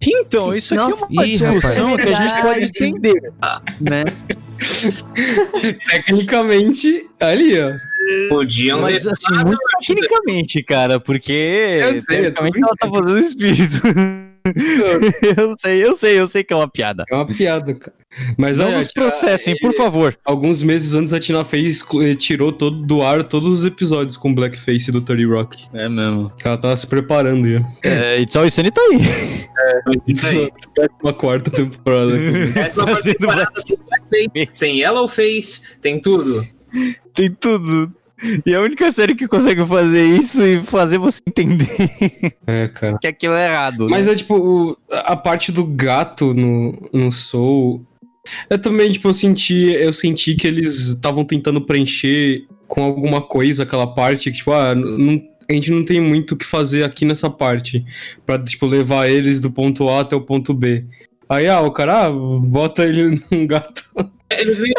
Então, 0.00 0.54
isso 0.54 0.74
aqui 0.74 0.90
Nossa, 0.90 1.04
é 1.04 1.08
uma 1.10 1.26
discussão 1.26 1.96
que 1.96 2.08
a 2.08 2.14
gente 2.14 2.42
pode 2.42 2.64
entender, 2.64 3.32
né? 3.80 4.04
Tecnicamente, 5.90 7.08
ali, 7.20 7.60
ó. 7.60 7.72
Podiam 8.28 8.80
Mas 8.80 9.06
assim, 9.06 9.32
muito 9.44 9.60
tecnicamente, 9.78 10.62
cara, 10.64 10.98
porque 10.98 11.80
sei, 11.82 12.02
tecnicamente 12.02 12.58
ela 12.58 12.74
tá 12.76 12.88
fazendo 12.88 13.18
espírito. 13.20 13.80
eu 15.36 15.54
sei, 15.58 15.84
eu 15.84 15.96
sei, 15.96 16.20
eu 16.20 16.26
sei 16.26 16.44
que 16.44 16.52
é 16.52 16.56
uma 16.56 16.68
piada. 16.68 17.04
É 17.10 17.14
uma 17.14 17.26
piada, 17.26 17.74
cara. 17.74 17.94
Mas 18.36 18.58
Não 18.58 18.66
olha, 18.66 18.78
nos 18.78 18.92
processem, 18.92 19.56
por 19.58 19.72
favor. 19.72 20.16
alguns 20.24 20.62
meses 20.62 20.92
antes 20.92 21.12
a 21.14 21.20
Tina 21.20 21.44
Fey 21.44 21.70
eh, 22.02 22.14
tirou 22.14 22.52
todo, 22.52 22.76
do 22.84 23.00
ar 23.00 23.24
todos 23.24 23.48
os 23.48 23.64
episódios 23.64 24.18
com 24.18 24.34
blackface 24.34 24.92
do 24.92 25.00
30 25.00 25.26
Rock. 25.34 25.64
É 25.72 25.88
mesmo. 25.88 26.30
Ela 26.44 26.58
tava 26.58 26.76
se 26.76 26.86
preparando 26.86 27.50
já. 27.50 27.64
É, 27.82 28.20
It's 28.20 28.36
Always 28.36 28.52
Sunny 28.52 28.70
tá 28.70 28.82
aí. 28.82 28.98
Mas 29.86 30.02
isso 30.06 30.26
aí. 30.26 30.52
Décima 30.76 31.12
quarta 31.14 31.50
temporada. 31.50 32.12
Essa 32.54 32.86
Fazendo 32.86 33.16
temporada 33.18 33.52
tem 33.66 33.78
blackface, 33.88 34.60
tem 34.60 34.80
yellowface, 34.80 35.62
tem 35.80 36.00
tudo. 36.00 36.46
Tem 37.14 37.30
tudo. 37.30 37.94
E 38.46 38.54
a 38.54 38.60
única 38.60 38.90
série 38.92 39.14
que 39.14 39.26
consegue 39.26 39.64
fazer 39.66 40.04
isso 40.04 40.42
e 40.44 40.62
fazer 40.62 40.98
você 40.98 41.20
entender 41.26 41.68
é, 42.46 42.68
cara. 42.68 42.98
que 43.00 43.06
aquilo 43.06 43.34
é 43.34 43.46
errado. 43.48 43.88
Mas 43.90 44.06
né? 44.06 44.12
é 44.12 44.16
tipo, 44.16 44.36
o- 44.36 44.76
a 44.90 45.16
parte 45.16 45.50
do 45.50 45.64
gato 45.64 46.32
no, 46.34 46.88
no 46.92 47.10
Soul. 47.12 47.84
Eu 48.48 48.58
também, 48.60 48.92
tipo, 48.92 49.08
eu 49.08 49.14
senti, 49.14 49.72
eu 49.72 49.92
senti 49.92 50.36
que 50.36 50.46
eles 50.46 50.78
estavam 50.88 51.24
tentando 51.24 51.60
preencher 51.60 52.44
com 52.68 52.82
alguma 52.82 53.20
coisa 53.20 53.64
aquela 53.64 53.86
parte 53.86 54.30
que, 54.30 54.36
tipo, 54.36 54.52
ah, 54.52 54.74
não, 54.74 55.20
a 55.50 55.52
gente 55.52 55.70
não 55.72 55.84
tem 55.84 56.00
muito 56.00 56.32
o 56.32 56.36
que 56.36 56.44
fazer 56.44 56.84
aqui 56.84 57.04
nessa 57.04 57.28
parte. 57.28 57.84
Pra, 58.24 58.38
tipo, 58.38 58.64
levar 58.66 59.08
eles 59.08 59.40
do 59.40 59.50
ponto 59.50 59.88
A 59.88 60.00
até 60.00 60.14
o 60.14 60.20
ponto 60.20 60.54
B. 60.54 60.84
Aí, 61.28 61.48
ah, 61.48 61.60
o 61.60 61.72
cara, 61.72 62.06
ah, 62.06 62.12
bota 62.12 62.84
ele 62.84 63.20
num 63.30 63.46
gato. 63.46 63.82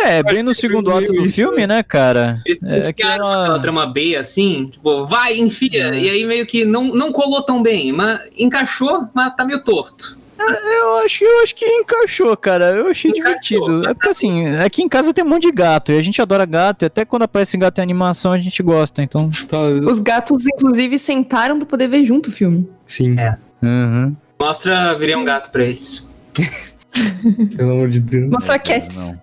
É, 0.01 0.21
bem 0.23 0.43
no 0.43 0.53
segundo 0.53 0.91
ato 0.91 1.11
do 1.13 1.29
filme, 1.29 1.65
né, 1.67 1.83
cara? 1.83 2.41
eles 2.45 2.63
É 2.63 2.91
criaram 2.93 3.25
aquela- 3.25 3.41
aquela 3.43 3.59
trama 3.59 3.85
B 3.87 4.15
assim, 4.15 4.69
tipo, 4.71 5.03
vai, 5.05 5.37
enfia. 5.37 5.95
E 5.95 6.09
aí 6.09 6.25
meio 6.25 6.45
que 6.45 6.65
não, 6.65 6.85
não 6.85 7.11
colou 7.11 7.41
tão 7.41 7.61
bem, 7.61 7.91
mas 7.91 8.19
encaixou, 8.37 9.07
mas 9.13 9.35
tá 9.35 9.45
meio 9.45 9.63
torto. 9.63 10.17
Eu 10.45 10.97
acho, 11.05 11.23
eu 11.23 11.43
acho 11.43 11.55
que 11.55 11.63
encaixou, 11.65 12.35
cara. 12.35 12.65
Eu 12.71 12.87
achei 12.87 13.11
Encaixou, 13.11 13.65
divertido. 13.65 13.87
É 13.87 13.93
porque 13.93 14.09
assim, 14.09 14.47
aqui 14.57 14.81
em 14.81 14.89
casa 14.89 15.13
tem 15.13 15.23
um 15.23 15.29
monte 15.29 15.43
de 15.43 15.51
gato 15.53 15.91
e 15.93 15.97
a 15.97 16.01
gente 16.01 16.21
adora 16.21 16.43
gato. 16.45 16.81
E 16.83 16.85
até 16.85 17.05
quando 17.05 17.21
aparece 17.21 17.55
gato 17.55 17.79
em 17.79 17.81
animação 17.81 18.33
a 18.33 18.39
gente 18.39 18.61
gosta, 18.61 19.01
então. 19.01 19.29
Tá, 19.47 19.59
Os 19.61 19.99
gatos, 19.99 20.45
inclusive, 20.45 20.99
sentaram 20.99 21.57
pra 21.59 21.65
poder 21.65 21.87
ver 21.87 22.03
junto 22.03 22.27
o 22.27 22.31
filme. 22.31 22.67
sim, 22.85 23.17
É. 23.17 23.37
Uhum. 23.61 24.13
Mostra, 24.37 24.93
virei 24.95 25.15
um 25.15 25.23
gato 25.23 25.49
pra 25.49 25.63
eles. 25.63 26.05
pelo 27.55 27.71
amor 27.71 27.89
de 27.89 28.01
Deus. 28.01 28.29
Mostra 28.29 28.59
Cats. 28.59 28.97
Não. 28.97 29.22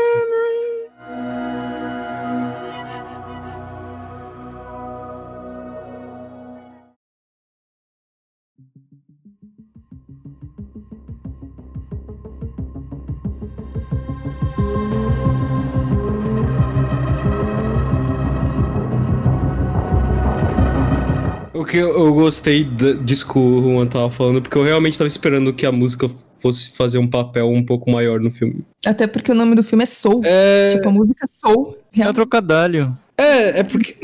O 21.61 21.65
que 21.65 21.77
eu, 21.77 21.89
eu 21.89 22.13
gostei 22.13 22.63
da- 22.63 22.93
disso 22.93 23.27
que 23.31 23.37
o 23.37 23.61
Juan 23.61 23.85
tava 23.87 24.09
falando, 24.09 24.41
porque 24.41 24.57
eu 24.57 24.63
realmente 24.63 24.97
tava 24.97 25.07
esperando 25.07 25.53
que 25.53 25.65
a 25.65 25.71
música 25.71 26.09
fosse 26.39 26.71
fazer 26.71 26.97
um 26.97 27.07
papel 27.07 27.47
um 27.49 27.63
pouco 27.63 27.91
maior 27.91 28.19
no 28.19 28.31
filme. 28.31 28.65
Até 28.83 29.05
porque 29.05 29.31
o 29.31 29.35
nome 29.35 29.53
do 29.53 29.61
filme 29.61 29.83
é 29.83 29.85
Soul. 29.85 30.21
É, 30.25 30.69
Tipo, 30.73 30.89
a 30.89 30.91
música 30.91 31.27
Soul. 31.27 31.77
É 31.95 32.09
um 32.09 32.13
trocadilho. 32.13 32.91
é, 33.15 33.59
é 33.59 33.63
porque 33.63 33.95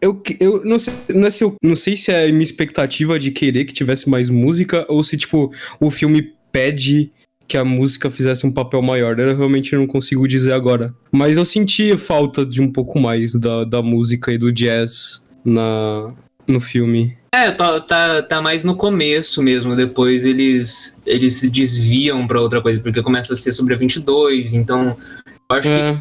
eu, 0.00 0.20
eu 0.40 0.64
não, 0.64 0.78
sei, 0.80 0.92
não, 1.14 1.26
é 1.26 1.30
se 1.30 1.44
eu 1.44 1.54
não 1.62 1.76
sei 1.76 1.96
se 1.96 2.10
é 2.10 2.24
a 2.24 2.32
minha 2.32 2.42
expectativa 2.42 3.16
de 3.16 3.30
querer 3.30 3.64
que 3.64 3.72
tivesse 3.72 4.08
mais 4.10 4.28
música 4.28 4.84
ou 4.88 5.04
se, 5.04 5.16
tipo, 5.16 5.52
o 5.78 5.90
filme 5.92 6.32
pede 6.50 7.12
que 7.46 7.56
a 7.56 7.64
música 7.64 8.10
fizesse 8.10 8.44
um 8.44 8.50
papel 8.50 8.82
maior. 8.82 9.16
Eu 9.20 9.36
realmente 9.36 9.76
não 9.76 9.86
consigo 9.86 10.26
dizer 10.26 10.52
agora. 10.54 10.92
Mas 11.12 11.36
eu 11.36 11.44
senti 11.44 11.96
falta 11.96 12.44
de 12.44 12.60
um 12.60 12.72
pouco 12.72 12.98
mais 12.98 13.34
da, 13.36 13.62
da 13.62 13.80
música 13.82 14.32
e 14.32 14.36
do 14.38 14.50
jazz 14.52 15.26
na, 15.44 16.12
no 16.48 16.58
filme. 16.58 17.16
É, 17.30 17.50
tá, 17.50 17.78
tá, 17.80 18.22
tá 18.22 18.42
mais 18.42 18.64
no 18.64 18.74
começo 18.74 19.42
mesmo, 19.42 19.76
depois 19.76 20.24
eles, 20.24 20.98
eles 21.04 21.34
se 21.34 21.50
desviam 21.50 22.26
pra 22.26 22.40
outra 22.40 22.62
coisa, 22.62 22.80
porque 22.80 23.02
começa 23.02 23.34
a 23.34 23.36
ser 23.36 23.52
sobre 23.52 23.74
a 23.74 23.76
22, 23.76 24.54
então 24.54 24.96
eu 25.50 25.56
acho 25.56 25.68
que 25.68 25.74
É, 25.74 25.98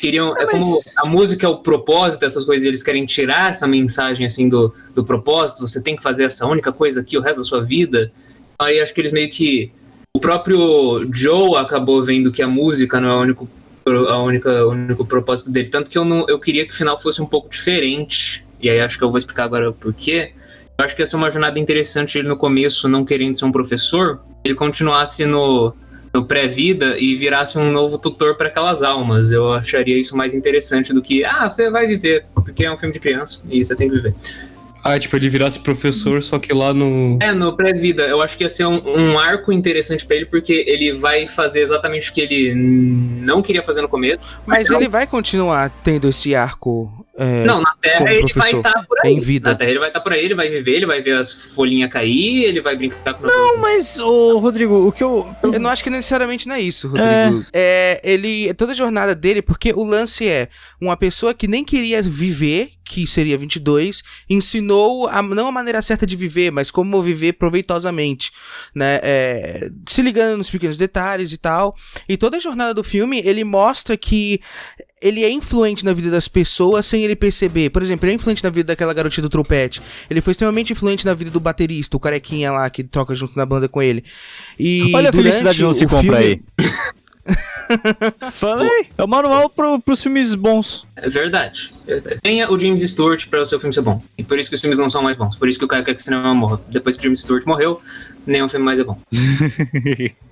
queriam. 0.00 0.34
É 0.36 0.46
como 0.46 0.80
a 0.96 1.06
música 1.06 1.46
é 1.46 1.50
o 1.50 1.58
propósito, 1.58 2.24
essas 2.24 2.44
coisas, 2.44 2.64
e 2.64 2.68
eles 2.68 2.82
querem 2.82 3.04
tirar 3.04 3.50
essa 3.50 3.66
mensagem 3.66 4.24
assim 4.24 4.48
do, 4.48 4.74
do 4.94 5.04
propósito, 5.04 5.60
você 5.60 5.82
tem 5.82 5.94
que 5.94 6.02
fazer 6.02 6.24
essa 6.24 6.46
única 6.46 6.72
coisa 6.72 7.00
aqui 7.00 7.18
o 7.18 7.20
resto 7.20 7.38
da 7.38 7.44
sua 7.44 7.62
vida. 7.62 8.10
Aí 8.58 8.80
acho 8.80 8.94
que 8.94 9.00
eles 9.00 9.12
meio 9.12 9.30
que. 9.30 9.70
O 10.14 10.20
próprio 10.20 11.08
Joe 11.12 11.56
acabou 11.56 12.02
vendo 12.02 12.30
que 12.30 12.42
a 12.42 12.48
música 12.48 13.00
não 13.00 13.08
é 13.08 13.14
o 13.14 13.20
único, 13.20 13.48
a 13.86 14.22
única, 14.22 14.66
o 14.66 14.70
único 14.70 15.06
propósito 15.06 15.50
dele. 15.50 15.68
Tanto 15.68 15.90
que 15.90 15.96
eu, 15.96 16.04
não, 16.04 16.26
eu 16.28 16.38
queria 16.38 16.66
que 16.66 16.72
o 16.72 16.76
final 16.76 17.00
fosse 17.00 17.22
um 17.22 17.26
pouco 17.26 17.48
diferente. 17.48 18.44
E 18.62 18.70
aí 18.70 18.80
acho 18.80 18.96
que 18.96 19.04
eu 19.04 19.10
vou 19.10 19.18
explicar 19.18 19.44
agora 19.44 19.70
o 19.70 19.72
porquê. 19.72 20.32
Eu 20.78 20.84
acho 20.84 20.96
que 20.96 21.02
ia 21.02 21.06
ser 21.06 21.16
uma 21.16 21.30
jornada 21.30 21.58
interessante 21.58 22.18
ele 22.18 22.28
no 22.28 22.36
começo, 22.36 22.88
não 22.88 23.04
querendo 23.04 23.36
ser 23.36 23.44
um 23.44 23.52
professor, 23.52 24.20
ele 24.44 24.54
continuasse 24.54 25.26
no, 25.26 25.74
no 26.12 26.24
pré-vida 26.24 26.98
e 26.98 27.16
virasse 27.16 27.58
um 27.58 27.70
novo 27.70 27.98
tutor 27.98 28.36
para 28.36 28.48
aquelas 28.48 28.82
almas. 28.82 29.30
Eu 29.30 29.52
acharia 29.52 29.98
isso 29.98 30.16
mais 30.16 30.34
interessante 30.34 30.92
do 30.92 31.00
que, 31.00 31.24
ah, 31.24 31.48
você 31.48 31.70
vai 31.70 31.86
viver, 31.86 32.24
porque 32.34 32.64
é 32.64 32.72
um 32.72 32.76
filme 32.76 32.92
de 32.92 33.00
criança 33.00 33.42
e 33.48 33.64
você 33.64 33.74
tem 33.74 33.88
que 33.88 33.96
viver. 33.96 34.14
ah, 34.84 34.98
tipo, 34.98 35.14
ele 35.14 35.28
virasse 35.28 35.60
professor, 35.60 36.22
só 36.22 36.38
que 36.38 36.52
lá 36.52 36.74
no. 36.74 37.18
É, 37.22 37.32
no 37.32 37.56
pré-vida, 37.56 38.02
eu 38.04 38.20
acho 38.20 38.36
que 38.36 38.44
ia 38.44 38.48
ser 38.48 38.66
um, 38.66 38.82
um 38.84 39.18
arco 39.18 39.52
interessante 39.52 40.04
para 40.04 40.16
ele, 40.16 40.26
porque 40.26 40.64
ele 40.66 40.92
vai 40.92 41.28
fazer 41.28 41.60
exatamente 41.60 42.10
o 42.10 42.14
que 42.14 42.20
ele 42.20 42.54
não 42.54 43.40
queria 43.40 43.62
fazer 43.62 43.82
no 43.82 43.88
começo. 43.88 44.20
Mas 44.44 44.68
ele 44.70 44.88
vai 44.88 45.06
continuar 45.06 45.70
tendo 45.84 46.08
esse 46.08 46.34
arco 46.34 47.01
é, 47.16 47.44
Não, 47.44 47.60
na 47.60 47.74
Terra 47.80 48.12
ele 48.12 48.32
vai 48.32 48.52
estar 48.52 48.86
por 48.86 48.98
aí. 49.04 49.14
em 49.14 49.20
vida. 49.20 49.50
Na 49.50 49.56
Terra 49.56 49.70
ele 49.70 49.78
vai 49.78 49.88
estar 49.88 50.00
por 50.00 50.12
aí, 50.12 50.24
ele 50.24 50.34
vai 50.34 50.48
viver, 50.48 50.76
ele 50.76 50.86
vai 50.86 51.00
ver 51.00 51.12
as 51.12 51.32
folhinhas 51.54 51.92
cair, 51.92 52.44
ele 52.44 52.60
vai 52.60 52.74
brincar 52.76 53.14
com 53.14 53.26
Não, 53.26 53.58
mas, 53.58 53.98
ô, 53.98 54.38
Rodrigo, 54.38 54.88
o 54.88 54.92
que 54.92 55.02
eu. 55.02 55.28
Eu 55.42 55.60
não 55.60 55.70
acho 55.70 55.84
que 55.84 55.90
necessariamente 55.90 56.48
não 56.48 56.54
é 56.54 56.60
isso, 56.60 56.88
Rodrigo. 56.88 57.44
É, 57.52 58.00
ele. 58.02 58.54
Toda 58.54 58.72
a 58.72 58.74
jornada 58.74 59.14
dele, 59.14 59.42
porque 59.42 59.72
o 59.72 59.84
lance 59.84 60.26
é 60.26 60.48
uma 60.80 60.96
pessoa 60.96 61.34
que 61.34 61.46
nem 61.46 61.64
queria 61.64 62.00
viver, 62.02 62.70
que 62.84 63.06
seria 63.06 63.38
22, 63.38 64.02
ensinou 64.28 65.08
a, 65.08 65.22
não 65.22 65.46
a 65.48 65.52
maneira 65.52 65.80
certa 65.82 66.06
de 66.06 66.16
viver, 66.16 66.50
mas 66.50 66.70
como 66.70 67.02
viver 67.02 67.34
proveitosamente, 67.34 68.30
né? 68.74 68.98
É, 69.02 69.70
se 69.88 70.02
ligando 70.02 70.38
nos 70.38 70.50
pequenos 70.50 70.76
detalhes 70.76 71.32
e 71.32 71.38
tal. 71.38 71.76
E 72.08 72.16
toda 72.16 72.36
a 72.36 72.40
jornada 72.40 72.74
do 72.74 72.82
filme, 72.84 73.20
ele 73.24 73.44
mostra 73.44 73.96
que 73.96 74.40
ele 75.00 75.24
é 75.24 75.30
influente 75.30 75.84
na 75.84 75.92
vida 75.92 76.10
das 76.10 76.28
pessoas 76.28 76.86
sem 76.86 77.02
ele 77.02 77.16
perceber. 77.16 77.70
Por 77.70 77.82
exemplo, 77.82 78.06
ele 78.06 78.12
é 78.12 78.16
influente 78.16 78.44
na 78.44 78.50
vida 78.50 78.68
daquela 78.68 78.94
garotinha 78.94 79.22
do 79.22 79.28
trompete. 79.28 79.82
Ele 80.08 80.20
foi 80.20 80.30
extremamente 80.30 80.72
influente 80.72 81.04
na 81.04 81.12
vida 81.12 81.30
do 81.30 81.40
baterista, 81.40 81.96
o 81.96 82.00
carequinha 82.00 82.52
lá 82.52 82.70
que 82.70 82.84
troca 82.84 83.14
junto 83.14 83.36
na 83.36 83.44
banda 83.44 83.68
com 83.68 83.82
ele. 83.82 84.04
E 84.58 84.92
Olha 84.94 85.10
a 85.10 85.12
felicidade 85.12 85.60
não 85.60 85.72
se 85.72 85.86
compra 85.86 86.18
filme- 86.18 86.18
aí. 86.18 86.42
Falei, 88.32 88.88
é 88.96 89.02
o 89.02 89.08
manual 89.08 89.48
pro, 89.50 89.80
pros 89.80 90.02
filmes 90.02 90.34
bons. 90.34 90.84
É 90.96 91.08
verdade, 91.08 91.72
verdade. 91.86 92.20
Tenha 92.22 92.50
o 92.50 92.58
James 92.58 92.88
Stewart 92.90 93.26
para 93.28 93.42
o 93.42 93.46
seu 93.46 93.58
filme 93.58 93.72
ser 93.72 93.82
bom. 93.82 94.02
E 94.16 94.22
por 94.22 94.38
isso 94.38 94.48
que 94.48 94.54
os 94.54 94.60
filmes 94.60 94.78
não 94.78 94.88
são 94.90 95.02
mais 95.02 95.16
bons. 95.16 95.36
Por 95.36 95.48
isso 95.48 95.58
que 95.58 95.64
o 95.64 95.68
Caio 95.68 95.84
quer 95.84 95.94
que 95.94 96.00
o 96.00 96.04
cinema 96.04 96.34
morra. 96.34 96.60
Depois 96.68 96.96
que 96.96 97.00
o 97.02 97.04
James 97.04 97.22
Stewart 97.22 97.44
morreu, 97.46 97.80
nenhum 98.26 98.48
filme 98.48 98.64
mais 98.64 98.78
é 98.78 98.84
bom. 98.84 98.98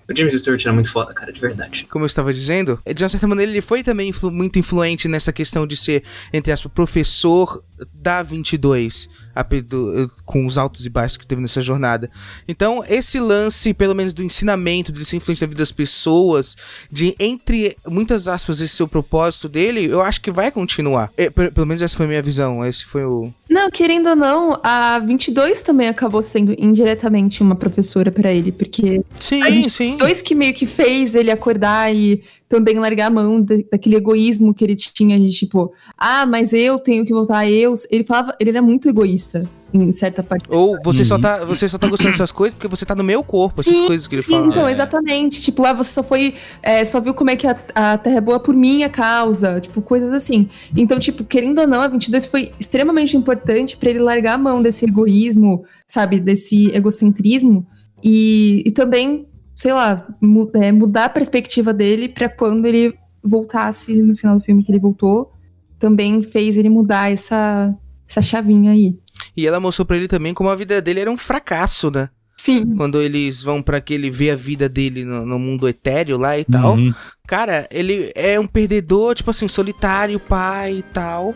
o 0.08 0.16
James 0.16 0.34
Stewart 0.40 0.60
era 0.64 0.72
muito 0.72 0.90
foda, 0.92 1.12
cara, 1.14 1.32
de 1.32 1.40
verdade. 1.40 1.86
como 1.90 2.04
eu 2.04 2.06
estava 2.06 2.32
dizendo, 2.32 2.80
de 2.94 3.02
uma 3.02 3.08
certa 3.08 3.26
maneira 3.26 3.50
ele 3.50 3.60
foi 3.60 3.82
também 3.82 4.08
influ- 4.08 4.30
muito 4.30 4.58
influente 4.58 5.08
nessa 5.08 5.32
questão 5.32 5.66
de 5.66 5.76
ser, 5.76 6.02
entre 6.32 6.52
aspas, 6.52 6.70
professor 6.72 7.62
da 7.94 8.22
22, 8.22 9.08
ape- 9.34 9.62
do- 9.62 10.10
com 10.24 10.44
os 10.46 10.58
altos 10.58 10.84
e 10.84 10.88
baixos 10.90 11.16
que 11.16 11.26
teve 11.26 11.40
nessa 11.40 11.62
jornada. 11.62 12.10
Então, 12.46 12.84
esse 12.88 13.18
lance, 13.20 13.72
pelo 13.72 13.94
menos 13.94 14.12
do 14.12 14.22
ensinamento, 14.22 14.92
de 14.92 15.04
ser 15.04 15.16
influente 15.16 15.40
na 15.40 15.46
vida 15.46 15.58
das 15.58 15.72
pessoas, 15.72 16.56
de, 16.90 17.14
entre 17.20 17.76
muitas 17.86 18.26
aspas, 18.26 18.60
esse 18.60 18.74
seu 18.74 18.88
propósito 18.88 19.48
dele, 19.48 19.84
eu 19.84 20.00
acho 20.00 20.20
que 20.20 20.32
vai 20.32 20.50
continuar. 20.50 21.12
É, 21.16 21.28
pe- 21.28 21.50
pelo 21.50 21.66
menos 21.66 21.82
essa 21.82 21.96
foi 21.96 22.06
a 22.06 22.08
minha 22.08 22.22
visão, 22.22 22.64
esse 22.64 22.84
foi 22.84 23.04
o... 23.04 23.30
Não, 23.48 23.70
querendo 23.70 24.08
ou 24.08 24.16
não, 24.16 24.58
a 24.62 24.98
22 24.98 25.60
também 25.60 25.88
acabou 25.88 26.22
sendo 26.22 26.54
indiretamente 26.58 27.42
uma 27.42 27.54
professora 27.54 28.10
pra 28.10 28.32
ele, 28.32 28.50
porque 28.50 29.02
Sim, 29.18 29.42
a 29.42 29.50
gente- 29.50 29.70
sim. 29.70 29.96
dois 29.96 30.22
que 30.22 30.34
meio 30.34 30.54
que 30.54 30.64
fez 30.66 31.14
ele 31.14 31.30
acordar 31.30 31.94
e 31.94 32.22
também 32.50 32.74
largar 32.80 33.06
a 33.06 33.10
mão 33.10 33.40
da- 33.40 33.54
daquele 33.70 33.94
egoísmo 33.94 34.52
que 34.52 34.64
ele 34.64 34.74
tinha 34.74 35.18
de 35.20 35.30
tipo, 35.30 35.72
ah, 35.96 36.26
mas 36.26 36.52
eu 36.52 36.80
tenho 36.80 37.06
que 37.06 37.12
voltar, 37.14 37.48
eu. 37.48 37.72
Ele 37.90 38.02
falava, 38.02 38.34
ele 38.40 38.50
era 38.50 38.60
muito 38.60 38.88
egoísta 38.88 39.48
em 39.72 39.92
certa 39.92 40.20
parte. 40.20 40.46
Ou 40.50 40.76
você, 40.82 41.04
só 41.04 41.14
Uhum. 41.14 41.20
tá, 41.20 41.44
você 41.44 41.68
só 41.68 41.78
tá 41.78 41.86
gostando 41.86 42.10
dessas 42.10 42.32
coisas 42.32 42.52
porque 42.58 42.66
você 42.66 42.84
tá 42.84 42.92
no 42.96 43.04
meu 43.04 43.22
corpo, 43.22 43.60
essas 43.60 43.72
Sim, 43.72 43.86
coisas 43.86 44.06
que 44.08 44.16
ele 44.16 44.22
sim, 44.22 44.32
fala. 44.32 44.46
então, 44.48 44.68
exatamente. 44.68 45.40
Tipo, 45.40 45.64
ah, 45.64 45.72
você 45.72 45.92
só 45.92 46.02
foi. 46.02 46.34
é, 46.60 46.84
só 46.84 46.98
viu 47.00 47.14
como 47.14 47.30
é 47.30 47.36
que 47.36 47.46
a, 47.46 47.56
a 47.72 47.96
Terra 47.96 48.16
é 48.16 48.20
boa 48.20 48.40
por 48.40 48.52
minha 48.56 48.88
causa. 48.88 49.60
Tipo, 49.60 49.80
coisas 49.80 50.12
assim. 50.12 50.48
Então, 50.76 50.98
tipo, 50.98 51.22
querendo 51.22 51.60
ou 51.60 51.68
não, 51.68 51.80
a 51.82 51.86
22 51.86 52.26
foi 52.26 52.50
extremamente 52.58 53.16
importante 53.16 53.76
pra 53.76 53.90
ele 53.90 54.00
largar 54.00 54.34
a 54.34 54.38
mão 54.38 54.60
desse 54.60 54.84
egoísmo, 54.86 55.62
sabe? 55.86 56.18
Desse 56.18 56.68
egocentrismo. 56.74 57.64
E, 58.02 58.64
e 58.66 58.70
também, 58.72 59.26
sei 59.60 59.74
lá, 59.74 60.06
é, 60.54 60.72
mudar 60.72 61.04
a 61.04 61.08
perspectiva 61.10 61.70
dele 61.70 62.08
pra 62.08 62.30
quando 62.30 62.64
ele 62.64 62.94
voltasse 63.22 64.02
no 64.02 64.16
final 64.16 64.38
do 64.38 64.42
filme 64.42 64.64
que 64.64 64.72
ele 64.72 64.78
voltou. 64.78 65.30
Também 65.78 66.22
fez 66.22 66.56
ele 66.56 66.70
mudar 66.70 67.12
essa, 67.12 67.76
essa 68.08 68.22
chavinha 68.22 68.72
aí. 68.72 68.98
E 69.36 69.46
ela 69.46 69.60
mostrou 69.60 69.84
pra 69.84 69.98
ele 69.98 70.08
também 70.08 70.32
como 70.32 70.48
a 70.48 70.56
vida 70.56 70.80
dele 70.80 71.00
era 71.00 71.10
um 71.10 71.16
fracasso, 71.16 71.90
né? 71.90 72.08
Sim. 72.38 72.74
Quando 72.74 73.02
eles 73.02 73.42
vão 73.42 73.60
pra 73.60 73.82
que 73.82 73.92
ele 73.92 74.10
vê 74.10 74.30
a 74.30 74.34
vida 74.34 74.66
dele 74.66 75.04
no, 75.04 75.26
no 75.26 75.38
mundo 75.38 75.68
etéreo 75.68 76.16
lá 76.16 76.38
e 76.38 76.44
tal. 76.46 76.76
Uhum. 76.76 76.94
Cara, 77.28 77.68
ele 77.70 78.10
é 78.14 78.40
um 78.40 78.46
perdedor, 78.46 79.14
tipo 79.14 79.30
assim, 79.30 79.46
solitário, 79.46 80.18
pai 80.18 80.78
e 80.78 80.82
tal. 80.84 81.34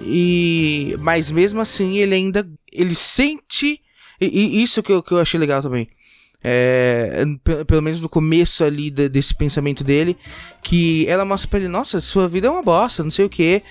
E. 0.00 0.96
Mas 1.00 1.30
mesmo 1.30 1.60
assim, 1.60 1.98
ele 1.98 2.14
ainda. 2.14 2.48
Ele 2.72 2.94
sente. 2.94 3.78
E, 4.18 4.26
e 4.26 4.62
isso 4.62 4.82
que 4.82 4.90
eu, 4.90 5.02
que 5.02 5.12
eu 5.12 5.20
achei 5.20 5.38
legal 5.38 5.60
também. 5.60 5.86
É, 6.44 7.24
pe- 7.44 7.64
pelo 7.64 7.80
menos 7.82 8.00
no 8.00 8.08
começo 8.08 8.64
ali 8.64 8.90
de- 8.90 9.08
desse 9.08 9.32
pensamento 9.34 9.84
dele, 9.84 10.16
que 10.62 11.06
ela 11.08 11.24
mostra 11.24 11.48
pra 11.48 11.58
ele, 11.60 11.68
nossa, 11.68 12.00
sua 12.00 12.28
vida 12.28 12.48
é 12.48 12.50
uma 12.50 12.62
bosta, 12.62 13.02
não 13.04 13.10
sei 13.10 13.24
o 13.24 13.30
que. 13.30 13.62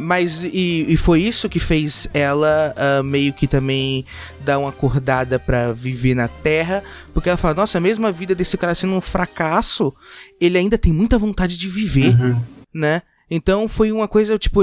mas 0.00 0.42
e, 0.44 0.86
e 0.88 0.96
foi 0.96 1.22
isso 1.22 1.48
que 1.48 1.58
fez 1.58 2.08
ela 2.12 2.74
ah, 2.76 3.02
meio 3.02 3.32
que 3.32 3.46
também 3.46 4.04
dar 4.44 4.58
uma 4.58 4.70
acordada 4.70 5.38
pra 5.38 5.72
viver 5.72 6.14
na 6.14 6.28
Terra, 6.28 6.82
porque 7.14 7.28
ela 7.28 7.38
fala, 7.38 7.54
nossa, 7.54 7.78
mesmo 7.80 8.06
a 8.06 8.10
vida 8.10 8.34
desse 8.34 8.56
cara 8.56 8.74
sendo 8.74 8.94
um 8.94 9.00
fracasso, 9.00 9.94
ele 10.40 10.58
ainda 10.58 10.76
tem 10.78 10.92
muita 10.92 11.18
vontade 11.18 11.56
de 11.58 11.68
viver, 11.68 12.14
Uhum. 12.20 12.40
né? 12.74 13.02
Então 13.30 13.68
foi 13.68 13.92
uma 13.92 14.08
coisa, 14.08 14.36
tipo, 14.38 14.60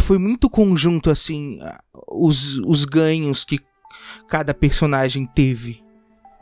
foi 0.00 0.16
muito 0.18 0.48
conjunto, 0.48 1.10
assim, 1.10 1.58
os, 2.10 2.56
os 2.58 2.84
ganhos 2.86 3.44
que 3.44 3.60
cada 4.28 4.54
personagem 4.54 5.26
teve, 5.26 5.82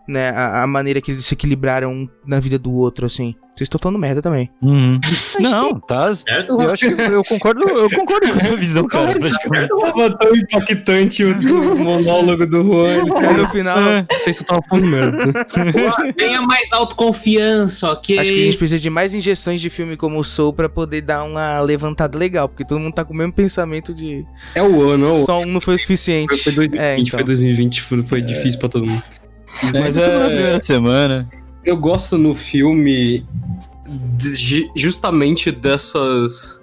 né? 0.09 0.31
A, 0.31 0.63
a 0.63 0.67
maneira 0.67 1.01
que 1.01 1.13
eles 1.13 1.27
se 1.27 1.35
equilibraram 1.35 1.93
um 1.93 2.09
na 2.27 2.41
vida 2.41 2.59
do 2.59 2.73
outro, 2.73 3.07
assim. 3.07 3.35
Vocês 3.57 3.67
estão 3.67 3.79
falando 3.79 4.01
merda 4.01 4.21
também. 4.21 4.51
Uhum. 4.61 4.99
Não, 5.39 5.79
tá. 5.79 6.13
Certo? 6.13 6.61
Eu 6.61 6.73
acho 6.73 6.89
que 6.93 7.01
eu 7.01 7.23
concordo, 7.23 7.63
eu 7.63 7.89
concordo 7.89 8.33
com 8.33 8.39
a 8.41 8.45
tua 8.49 8.57
visão, 8.57 8.85
cara. 8.89 9.13
praticamente. 9.17 9.69
Tava 9.69 10.19
tão 10.19 10.35
impactante 10.35 11.23
o, 11.25 11.77
monólogo 11.77 12.47
do 12.49 12.65
Juan. 12.65 12.89
Aí 12.89 13.35
no 13.37 13.49
final, 13.51 13.77
Não 14.11 14.19
sei 14.19 14.33
se 14.33 14.43
eu 14.43 14.47
tava 14.47 14.61
falando 14.69 14.89
merda. 14.89 15.45
Tenha 16.17 16.43
mais 16.43 16.73
autoconfiança, 16.73 17.93
ok? 17.93 18.19
acho 18.19 18.33
que 18.33 18.41
a 18.41 18.45
gente 18.45 18.59
precisa 18.59 18.81
de 18.81 18.91
mais 18.91 19.15
injeções 19.15 19.61
de 19.61 19.71
filme 19.71 19.97
como 19.97 20.19
o 20.19 20.25
Soul 20.25 20.53
pra 20.53 20.69
poder 20.69 21.03
dar 21.03 21.23
uma 21.23 21.61
levantada 21.61 22.19
legal, 22.19 22.49
porque 22.49 22.65
todo 22.65 22.81
mundo 22.81 22.93
tá 22.95 23.05
com 23.05 23.15
o 23.15 23.17
mesmo 23.17 23.33
pensamento 23.33 23.95
de 23.95 24.25
É 24.55 24.63
o 24.65 24.83
ano, 24.83 25.07
é 25.07 25.09
o 25.11 25.15
ano. 25.15 25.25
só 25.25 25.41
um 25.41 25.47
não 25.47 25.61
foi 25.61 25.77
o 25.77 25.79
suficiente. 25.79 26.37
Foi 26.43 26.53
2020, 26.53 26.81
É, 26.85 26.95
então. 26.99 27.07
foi 27.19 27.23
2020, 27.25 27.83
foi, 27.83 28.03
foi 28.03 28.21
difícil 28.21 28.59
pra 28.59 28.69
todo 28.69 28.85
mundo. 28.85 29.03
Mas 29.63 29.73
Mas 29.73 29.97
é... 29.97 30.07
na 30.19 30.25
é, 30.25 30.27
primeira 30.29 30.63
semana. 30.63 31.29
eu 31.65 31.77
gosto 31.77 32.19
no 32.19 32.35
filme 32.35 33.25
de- 34.17 34.37
ju- 34.37 34.71
justamente 34.77 35.51
dessas 35.51 36.61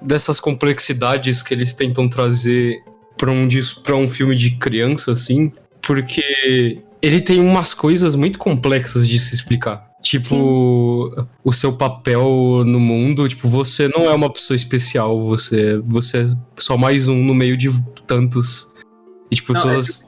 dessas 0.00 0.38
complexidades 0.40 1.42
que 1.42 1.52
eles 1.52 1.74
tentam 1.74 2.08
trazer 2.08 2.76
pra 3.16 3.30
um 3.32 3.48
dis- 3.48 3.72
pra 3.72 3.96
um 3.96 4.08
filme 4.08 4.36
de 4.36 4.52
criança 4.52 5.12
assim, 5.12 5.50
porque 5.82 6.78
ele 7.02 7.20
tem 7.20 7.40
umas 7.40 7.74
coisas 7.74 8.14
muito 8.14 8.38
complexas 8.38 9.08
de 9.08 9.18
se 9.18 9.34
explicar. 9.34 9.88
Tipo, 10.00 11.26
o 11.42 11.52
seu 11.52 11.72
papel 11.72 12.62
no 12.64 12.78
mundo, 12.78 13.28
tipo, 13.28 13.48
você 13.48 13.88
não 13.88 14.04
é 14.04 14.14
uma 14.14 14.32
pessoa 14.32 14.56
especial, 14.56 15.24
você, 15.24 15.78
você 15.78 16.18
é 16.18 16.26
só 16.56 16.76
mais 16.76 17.08
um 17.08 17.16
no 17.24 17.34
meio 17.34 17.56
de 17.56 17.68
tantos. 18.06 18.72
E, 19.30 19.34
tipo, 19.34 19.52
Não, 19.52 19.60
é 19.60 19.64
todas. 19.64 19.98
tipo, 20.00 20.07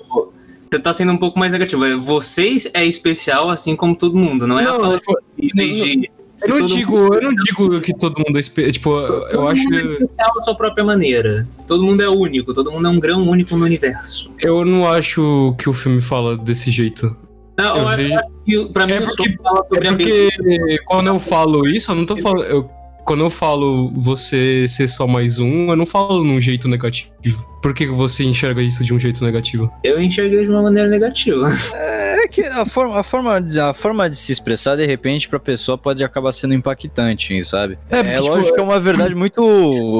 você 0.70 0.78
tá 0.78 0.92
sendo 0.92 1.12
um 1.12 1.16
pouco 1.16 1.38
mais 1.38 1.52
negativo. 1.52 1.84
É, 1.84 1.96
Vocês 1.96 2.70
é 2.72 2.84
especial 2.84 3.50
assim 3.50 3.74
como 3.74 3.96
todo 3.96 4.16
mundo, 4.16 4.46
não 4.46 4.58
é 4.58 4.64
a 4.64 4.78
Não, 4.78 4.96
tipo, 4.98 5.18
em 5.38 5.48
vez 5.48 5.76
de. 5.76 6.10
se 6.36 6.50
Eu 6.50 6.58
não, 6.60 6.64
digo, 6.66 6.96
mundo- 6.96 7.14
eu 7.14 7.22
não 7.22 7.34
digo 7.34 7.80
que 7.80 7.92
todo 7.92 8.22
mundo 8.24 8.36
é 8.36 8.40
espe- 8.40 8.70
Tipo, 8.72 8.90
eu 8.96 9.30
todo 9.32 9.48
acho 9.48 9.62
mundo 9.64 9.76
é 9.78 9.92
especial 9.94 10.30
à 10.36 10.40
sua 10.40 10.54
própria 10.54 10.84
maneira. 10.84 11.46
Todo 11.66 11.82
mundo 11.84 12.02
é 12.02 12.08
único, 12.08 12.54
todo 12.54 12.70
mundo 12.70 12.86
é 12.86 12.90
um 12.90 13.00
grão 13.00 13.26
único 13.28 13.56
no 13.56 13.64
universo. 13.64 14.30
Eu 14.40 14.64
não 14.64 14.88
acho 14.88 15.54
que 15.58 15.68
o 15.68 15.72
filme 15.72 16.00
fala 16.00 16.36
desse 16.38 16.70
jeito. 16.70 17.14
Não, 17.58 17.76
Eu 17.76 17.82
eu, 17.90 17.96
vejo- 17.96 18.14
acho 18.14 18.24
que 18.46 18.72
pra 18.72 18.86
mim 18.86 18.92
É 18.92 19.00
o 19.00 19.04
porque- 19.06 19.36
fala 19.42 19.64
sobre 19.64 19.86
É 19.86 19.90
a 19.90 19.92
porque 19.96 20.78
quando 20.86 21.06
eu 21.08 21.20
falo 21.20 21.66
isso, 21.68 21.90
eu 21.90 21.96
não 21.96 22.06
tô 22.06 22.16
falando. 22.16 22.44
eu- 22.44 22.70
quando 23.04 23.24
eu 23.24 23.28
falo 23.30 23.90
você 23.96 24.66
ser 24.68 24.86
só 24.88 25.06
mais 25.06 25.38
um, 25.40 25.68
eu 25.70 25.76
não 25.76 25.84
falo 25.84 26.22
num 26.24 26.40
jeito 26.40 26.68
negativo. 26.68 27.49
Por 27.62 27.74
que 27.74 27.86
você 27.86 28.24
enxerga 28.24 28.62
isso 28.62 28.82
de 28.82 28.94
um 28.94 28.98
jeito 28.98 29.24
negativo? 29.24 29.72
Eu 29.84 30.00
enxerguei 30.00 30.44
de 30.44 30.50
uma 30.50 30.62
maneira 30.62 30.88
negativa. 30.88 31.48
É 32.20 32.28
que 32.28 32.42
a 32.42 32.66
forma, 32.66 33.00
a, 33.00 33.02
forma 33.02 33.40
de, 33.40 33.58
a 33.58 33.72
forma 33.72 34.10
de 34.10 34.14
se 34.14 34.30
expressar, 34.30 34.76
de 34.76 34.84
repente, 34.84 35.26
pra 35.26 35.40
pessoa 35.40 35.78
pode 35.78 36.04
acabar 36.04 36.32
sendo 36.32 36.52
impactante, 36.52 37.42
sabe? 37.44 37.78
É, 37.88 38.00
É, 38.00 38.02
porque, 38.02 38.20
tipo, 38.20 38.28
lógico 38.28 38.54
que 38.54 38.60
é 38.60 38.62
uma 38.62 38.78
verdade 38.78 39.14
muito. 39.14 39.40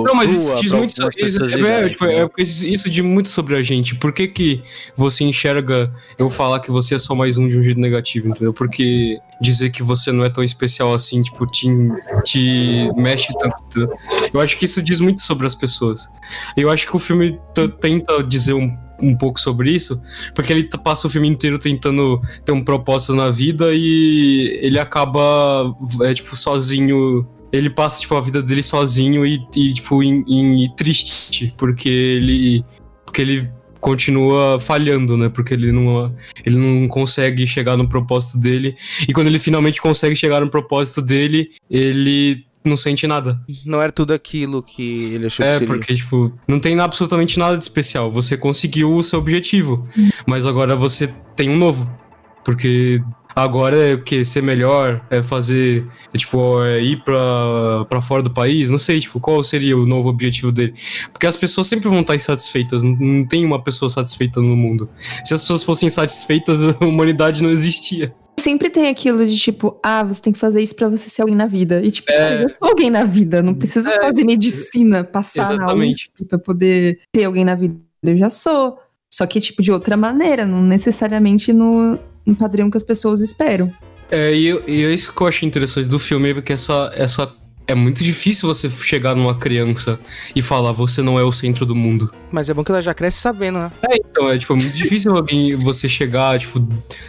Não, 0.07 0.15
mas 0.15 0.31
isso 0.31 0.55
diz 0.57 0.73
muito 0.73 0.95
sobre. 0.95 1.25
Isso, 1.25 1.43
é, 1.45 1.89
tipo, 1.89 2.05
é 2.05 2.27
porque 2.27 2.43
isso 2.43 2.91
diz 2.91 3.03
muito 3.03 3.31
sobre 3.31 3.57
a 3.57 3.63
gente. 3.63 3.95
Por 3.95 4.13
que, 4.13 4.29
que 4.29 4.63
você 4.95 5.25
enxerga 5.25 5.91
eu 6.19 6.29
falar 6.29 6.61
que 6.61 6.71
você 6.71 6.97
é 6.97 6.99
só 6.99 7.15
mais 7.15 7.39
um 7.39 7.49
de 7.49 7.57
um 7.57 7.63
jeito 7.63 7.81
negativo, 7.81 8.29
entendeu? 8.29 8.53
Porque 8.53 9.19
dizer 9.41 9.71
que 9.71 9.83
você 9.83 10.13
não 10.13 10.23
é 10.23 10.29
tão 10.29 10.45
especial 10.45 10.93
assim, 10.93 11.23
tipo, 11.23 11.47
te, 11.47 11.67
te 12.25 12.91
mexe 12.95 13.33
tanto. 13.39 13.89
Eu 14.33 14.41
acho 14.41 14.57
que 14.59 14.67
isso 14.67 14.83
diz 14.83 15.01
muito 15.01 15.23
sobre 15.23 15.47
as 15.47 15.55
pessoas. 15.55 16.09
Eu 16.57 16.71
acho 16.71 16.87
que 16.87 16.95
o 16.95 16.99
filme 16.99 17.41
tenta 17.69 18.23
dizer 18.23 18.55
um, 18.55 18.77
um 19.03 19.17
pouco 19.17 19.41
sobre 19.41 19.73
isso, 19.73 20.01
porque 20.35 20.53
ele 20.53 20.69
passa 20.85 21.07
o 21.07 21.11
filme 21.11 21.29
inteiro 21.29 21.59
tentando 21.59 22.21
ter 22.45 22.53
um 22.53 22.63
propósito 22.63 23.15
na 23.15 23.31
vida 23.31 23.71
e 23.73 24.59
ele 24.63 24.79
acaba, 24.79 25.75
é, 26.03 26.15
tipo, 26.15 26.37
sozinho 26.37 27.27
ele 27.53 27.69
passa, 27.69 28.01
tipo, 28.01 28.15
a 28.15 28.21
vida 28.21 28.43
dele 28.43 28.63
sozinho 28.63 29.27
e, 29.27 29.45
e 29.57 29.75
tipo, 29.75 30.03
em, 30.03 30.25
em- 30.29 30.75
triste, 30.77 31.53
porque 31.57 31.89
ele. 31.89 32.65
Porque 33.05 33.23
ele 33.23 33.51
continua 33.81 34.61
falhando, 34.61 35.17
né? 35.17 35.29
Porque 35.29 35.55
ele 35.55 35.73
não, 35.73 36.15
ele 36.45 36.57
não 36.57 36.87
consegue 36.87 37.47
chegar 37.47 37.77
no 37.77 37.89
propósito 37.89 38.39
dele. 38.39 38.77
E 39.09 39.13
quando 39.13 39.27
ele 39.27 39.39
finalmente 39.39 39.81
consegue 39.81 40.15
chegar 40.15 40.41
no 40.41 40.51
propósito 40.51 41.03
dele, 41.03 41.49
ele 41.69 42.45
não 42.65 42.77
sente 42.77 43.07
nada. 43.07 43.41
Não 43.65 43.81
era 43.81 43.91
tudo 43.93 44.13
aquilo 44.13 44.63
que 44.63 45.15
ele 45.15 45.27
achou 45.27 45.45
que 45.45 45.51
É, 45.51 45.59
seria. 45.59 45.67
porque, 45.67 45.95
tipo, 45.95 46.33
não 46.47 46.61
tem 46.61 46.79
absolutamente 46.79 47.39
nada 47.39 47.57
de 47.57 47.65
especial. 47.65 48.11
Você 48.13 48.37
conseguiu 48.37 48.93
o 48.95 49.03
seu 49.03 49.19
objetivo, 49.19 49.83
mas 50.27 50.45
agora 50.47 50.77
você 50.77 51.09
tem 51.37 51.49
um 51.49 51.57
novo. 51.57 51.89
Porque 52.45 53.03
agora 53.37 53.77
é 53.77 53.95
o 53.95 54.03
que? 54.03 54.25
Ser 54.25 54.43
melhor? 54.43 55.05
É 55.11 55.23
fazer, 55.23 55.87
é, 56.13 56.19
tipo, 56.19 56.63
é 56.63 56.83
ir 56.83 57.03
pra, 57.05 57.85
pra 57.89 58.01
fora 58.01 58.23
do 58.23 58.31
país? 58.31 58.71
Não 58.71 58.79
sei, 58.79 59.01
tipo, 59.01 59.21
qual 59.21 59.43
seria 59.45 59.77
o 59.77 59.87
novo 59.87 60.09
objetivo 60.09 60.51
dele? 60.51 60.75
Porque 61.13 61.27
as 61.27 61.37
pessoas 61.37 61.67
sempre 61.67 61.89
vão 61.89 62.01
estar 62.01 62.15
insatisfeitas, 62.15 62.83
não, 62.83 62.97
não 62.97 63.27
tem 63.27 63.45
uma 63.45 63.63
pessoa 63.63 63.91
satisfeita 63.91 64.41
no 64.41 64.57
mundo. 64.57 64.89
Se 65.25 65.35
as 65.35 65.43
pessoas 65.43 65.63
fossem 65.63 65.87
insatisfeitas, 65.87 66.61
a 66.81 66.85
humanidade 66.85 67.43
não 67.43 67.51
existia. 67.51 68.15
Sempre 68.41 68.71
tem 68.71 68.89
aquilo 68.89 69.27
de 69.27 69.37
tipo, 69.39 69.79
ah, 69.83 70.03
você 70.03 70.23
tem 70.23 70.33
que 70.33 70.39
fazer 70.39 70.63
isso 70.63 70.75
pra 70.75 70.89
você 70.89 71.09
ser 71.11 71.23
alguém 71.23 71.37
na 71.37 71.47
vida. 71.47 71.81
E 71.85 71.91
tipo, 71.91 72.11
É. 72.11 72.45
eu 72.45 72.49
sou 72.49 72.69
alguém 72.69 72.91
na 72.91 73.05
vida, 73.05 73.43
não 73.43 73.55
preciso 73.55 73.91
É, 73.91 74.01
fazer 74.01 74.25
medicina, 74.25 75.05
passar 75.05 75.49
na 75.49 75.55
exatamente. 75.55 76.11
USP 76.15 76.25
pra 76.25 76.39
poder 76.39 77.01
ser 77.15 77.25
alguém 77.25 77.45
na 77.45 77.55
vida. 77.55 77.77
Eu 78.03 78.17
já 78.17 78.31
sou. 78.31 78.79
Só 79.13 79.27
que, 79.27 79.41
tipo, 79.41 79.61
de 79.63 79.71
outra 79.73 79.97
maneira, 79.97 80.47
não 80.47 80.63
necessariamente 80.63 81.53
no, 81.53 81.99
no 82.25 82.35
padrão 82.35 82.71
que 82.71 82.77
as 82.77 82.83
pessoas 82.83 83.21
esperam. 83.21 83.71
É, 84.11 84.33
e, 84.35 84.49
e 84.67 84.85
é 84.85 84.93
isso 84.95 85.13
que 85.15 85.21
eu 85.21 85.27
achei 85.27 85.47
interessante 85.47 85.89
do 85.89 85.99
filme, 85.99 86.33
porque 86.35 86.53
essa, 86.53 86.91
essa. 86.95 87.33
É 87.71 87.75
muito 87.75 88.03
difícil 88.03 88.49
você 88.49 88.69
chegar 88.69 89.15
numa 89.15 89.33
criança 89.39 89.97
e 90.35 90.43
falar, 90.43 90.73
você 90.73 91.03
não 91.03 91.17
é 91.17 91.23
o 91.23 91.33
centro 91.33 91.65
do 91.65 91.73
mundo. 91.73 92.13
Mas 92.33 92.51
é 92.51 92.55
bom 92.55 92.65
que 92.65 92.73
ela 92.73 92.83
já 92.83 92.93
cresce 92.93 93.19
sabendo, 93.19 93.61
né? 93.61 93.71
É, 93.89 93.97
então, 93.97 94.29
é 94.29 94.37
tipo, 94.37 94.55
é 94.55 94.57
muito 94.57 94.73
difícil 94.77 95.15
alguém 95.15 95.55
você 95.55 95.89
chegar, 95.89 96.37
tipo, 96.41 96.59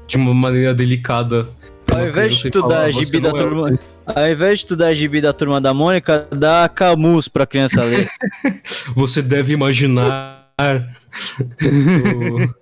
de 0.08 0.18
uma 0.18 0.36
maneira 0.36 0.72
delicada. 0.72 1.50
Ao 1.92 2.08
invés 2.08 2.36
de 2.38 2.46
estudar 2.48 2.84
a 2.84 2.92
"Você 2.92 3.04
gibi 3.06 3.20
da 3.20 3.30
é 3.30 3.34
turma. 3.34 3.80
Ao 4.06 4.30
invés 4.30 4.60
de 4.60 4.66
estudar 4.66 4.88
a 4.90 4.94
gibi 4.94 5.20
da 5.20 5.34
turma 5.34 5.60
da 5.60 5.74
Mônica, 5.74 6.28
dá 6.30 6.70
camus 6.70 7.28
pra 7.28 7.48
criança 7.48 7.84
ler. 7.84 8.08
Você 8.96 9.24
deve 9.24 9.54
imaginar. 9.54 10.48
o- 11.60 12.54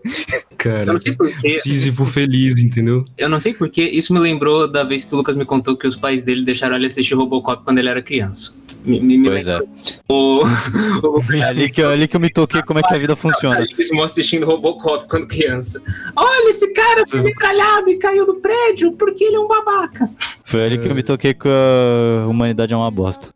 Cara, 0.60 0.82
Eu 0.89 0.93
não 0.93 1.00
sei 1.00 1.13
porquê. 1.13 1.50
Sísifo 1.52 2.06
feliz, 2.06 2.60
entendeu? 2.60 3.06
Eu 3.17 3.30
não 3.30 3.39
sei 3.39 3.54
porque 3.54 3.82
isso 3.82 4.13
me 4.13 4.19
lembrou 4.19 4.67
da 4.69 4.84
vez 4.84 5.06
que 5.06 5.13
o 5.13 5.17
Lucas 5.17 5.38
me 5.38 5.45
contou 5.45 5.78
que 5.78 5.88
os 5.88 5.95
pais 5.95 6.22
dele 6.22 6.43
deixaram 6.43 6.76
ele 6.76 6.86
assistir 6.88 7.13
Robocop 7.15 7.63
quando 7.63 7.78
ele 7.78 7.88
era 7.88 8.02
criança. 8.02 8.54
Me, 8.84 9.00
me, 9.00 9.17
me 9.17 9.30
Pois 9.30 9.48
é. 9.48 9.58
lembrou. 9.58 9.69
O, 10.10 10.43
o 11.17 11.34
É 11.34 11.43
ali 11.43 11.69
que, 11.72 11.82
eu- 11.82 11.89
ali 11.89 12.10
que 12.10 12.15
eu 12.17 12.19
me 12.19 12.30
toquei 12.30 12.62
como 12.63 12.78
é 12.80 12.84
que 12.84 12.93
a 12.93 12.98
vida 12.98 13.15
funciona. 13.15 13.56
Carlinhos 13.56 14.04
assistindo 14.06 14.45
Robocop 14.45 15.08
quando 15.08 15.28
criança. 15.28 15.82
Olha, 16.15 16.50
esse 16.50 16.74
cara 16.74 17.06
foi 17.10 17.22
metralhado 17.22 17.89
e 17.89 17.98
caiu 17.98 18.26
do 18.26 18.36
prédio 18.36 18.91
porque 18.93 19.24
ele 19.24 19.38
é 19.38 19.39
um 19.39 19.48
babaca. 19.48 20.10
Foi 20.43 20.63
ali 20.65 20.78
que 20.78 20.88
eu 20.89 20.95
me 20.95 21.04
toquei 21.04 21.34
que 21.34 21.48
a 21.48 22.28
humanidade 22.28 22.74
é 22.74 22.76
uma 22.78 22.91
bosta. 22.91 23.30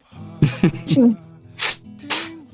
Sim. 0.86 1.16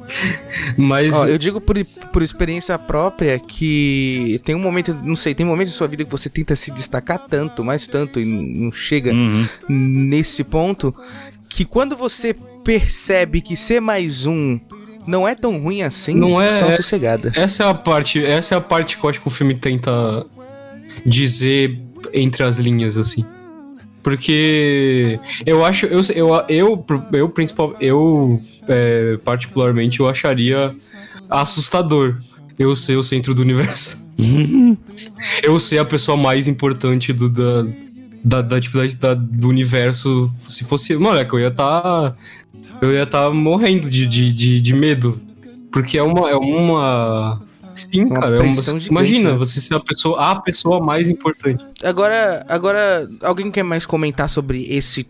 Mas. 0.77 1.13
Ó, 1.13 1.25
eu 1.27 1.37
digo 1.37 1.59
por, 1.61 1.83
por 2.11 2.21
experiência 2.21 2.77
própria 2.77 3.39
que 3.39 4.39
tem 4.43 4.55
um 4.55 4.59
momento, 4.59 4.93
não 5.03 5.15
sei, 5.15 5.33
tem 5.35 5.45
um 5.45 5.49
momento 5.49 5.67
em 5.69 5.71
sua 5.71 5.87
vida 5.87 6.03
que 6.05 6.11
você 6.11 6.29
tenta 6.29 6.55
se 6.55 6.71
destacar 6.71 7.19
tanto, 7.29 7.63
mais 7.63 7.87
tanto, 7.87 8.19
e 8.19 8.25
não 8.25 8.71
chega 8.71 9.11
Uhum. 9.11 9.47
nesse 9.67 10.43
ponto, 10.43 10.93
que 11.47 11.65
quando 11.65 11.95
você 11.95 12.35
percebe 12.63 13.41
que 13.41 13.55
ser 13.55 13.79
mais 13.79 14.25
um 14.25 14.59
não 15.07 15.27
é 15.27 15.33
tão 15.33 15.57
ruim 15.59 15.81
assim, 15.81 16.13
Não 16.13 16.39
é- 16.39 16.47
é- 16.67 16.71
sossegada. 16.71 17.31
Essa 17.35 17.63
é 17.63 17.67
a 17.67 17.73
parte, 17.73 18.23
essa 18.23 18.53
é 18.53 18.57
a 18.57 18.61
parte 18.61 18.97
que 18.97 19.03
eu 19.03 19.09
acho 19.09 19.19
que 19.21 19.27
o 19.27 19.31
filme 19.31 19.55
tenta 19.55 20.25
dizer 21.05 21.79
entre 22.13 22.43
as 22.43 22.57
linhas 22.57 22.97
assim. 22.97 23.25
Porque 24.09 25.19
eu 25.45 25.63
acho, 25.63 25.85
eu 25.85 26.01
eu 26.15 26.45
eu, 26.49 26.85
eu 27.13 27.29
principal, 27.29 27.75
eu 27.79 28.41
é, 28.67 29.17
particularmente 29.23 29.99
eu 29.99 30.07
acharia 30.09 30.75
assustador 31.29 32.17
eu 32.57 32.75
ser 32.75 32.95
o 32.97 33.03
centro 33.03 33.35
do 33.35 33.43
universo. 33.43 34.03
eu 35.43 35.59
ser 35.59 35.77
a 35.77 35.85
pessoa 35.85 36.17
mais 36.17 36.47
importante 36.47 37.13
do 37.13 37.29
da 37.29 37.67
da, 38.21 38.41
da 38.41 38.55
atividade 38.57 38.95
da- 38.95 39.13
do 39.13 39.47
universo, 39.47 40.29
se 40.49 40.63
fosse, 40.65 40.97
moleque, 40.97 41.31
eu 41.33 41.39
ia 41.39 41.47
estar 41.47 42.17
eu 42.81 42.91
ia 42.91 43.03
estar 43.03 43.29
morrendo 43.29 43.89
de, 43.91 44.07
de, 44.07 44.31
de, 44.33 44.59
de 44.59 44.73
medo. 44.73 45.21
Porque 45.71 45.99
é 45.99 46.03
uma. 46.03 46.27
É 46.31 46.35
uma... 46.35 47.41
Sim, 47.81 48.05
Uma 48.05 48.19
cara. 48.19 48.35
É 48.37 48.39
uma, 48.41 48.53
gigante, 48.53 48.87
imagina, 48.89 49.31
né? 49.33 49.37
você 49.37 49.59
ser 49.61 49.75
a 49.75 49.79
pessoa, 49.79 50.19
a 50.31 50.35
pessoa 50.41 50.83
mais 50.83 51.09
importante. 51.09 51.63
Agora, 51.83 52.45
agora, 52.49 53.07
alguém 53.21 53.49
quer 53.51 53.63
mais 53.63 53.85
comentar 53.85 54.29
sobre 54.29 54.65
esse 54.69 55.07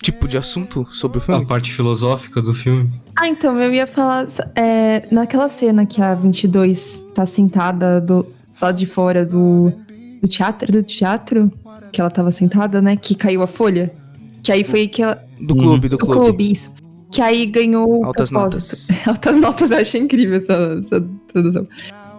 tipo 0.00 0.28
de 0.28 0.36
assunto 0.36 0.86
sobre 0.90 1.18
o 1.18 1.20
A 1.20 1.24
filme? 1.24 1.46
parte 1.46 1.72
filosófica 1.72 2.40
do 2.40 2.54
filme. 2.54 2.90
Ah, 3.16 3.26
então, 3.26 3.58
eu 3.58 3.72
ia 3.72 3.86
falar. 3.86 4.26
é, 4.54 5.06
naquela 5.10 5.48
cena 5.48 5.84
que 5.84 6.00
a 6.00 6.14
22 6.14 7.06
tá 7.14 7.26
sentada 7.26 8.00
do 8.00 8.26
lado 8.60 8.76
de 8.76 8.86
fora 8.86 9.24
do, 9.24 9.72
do 10.22 10.28
teatro, 10.28 10.70
do 10.72 10.82
teatro, 10.82 11.52
que 11.92 12.00
ela 12.00 12.10
tava 12.10 12.30
sentada, 12.30 12.80
né? 12.80 12.94
Que 12.96 13.14
caiu 13.14 13.42
a 13.42 13.46
folha. 13.46 13.92
Que 14.42 14.52
aí 14.52 14.62
foi 14.64 14.86
que 14.88 15.02
ela. 15.02 15.22
Do 15.40 15.54
clube, 15.56 15.88
do 15.88 15.96
Do 15.96 16.06
clube. 16.06 16.20
clube, 16.26 16.52
isso. 16.52 16.74
Que 17.10 17.22
aí 17.22 17.46
ganhou. 17.46 18.04
Altas 18.04 18.30
notas. 18.30 18.88
Altas 19.06 19.36
notas, 19.36 19.70
eu 19.70 19.78
achei 19.78 20.00
incrível 20.00 20.36
essa, 20.36 20.80
essa 20.84 21.04
tradução. 21.32 21.66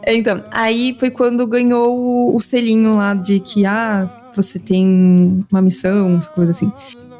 Então, 0.07 0.43
aí 0.51 0.95
foi 0.97 1.11
quando 1.11 1.45
ganhou 1.45 1.97
o, 1.97 2.35
o 2.35 2.39
selinho 2.39 2.95
lá 2.95 3.13
de 3.13 3.39
que, 3.39 3.65
ah, 3.65 4.09
você 4.35 4.57
tem 4.57 5.45
uma 5.51 5.61
missão, 5.61 6.19
coisa 6.33 6.51
assim. 6.51 6.71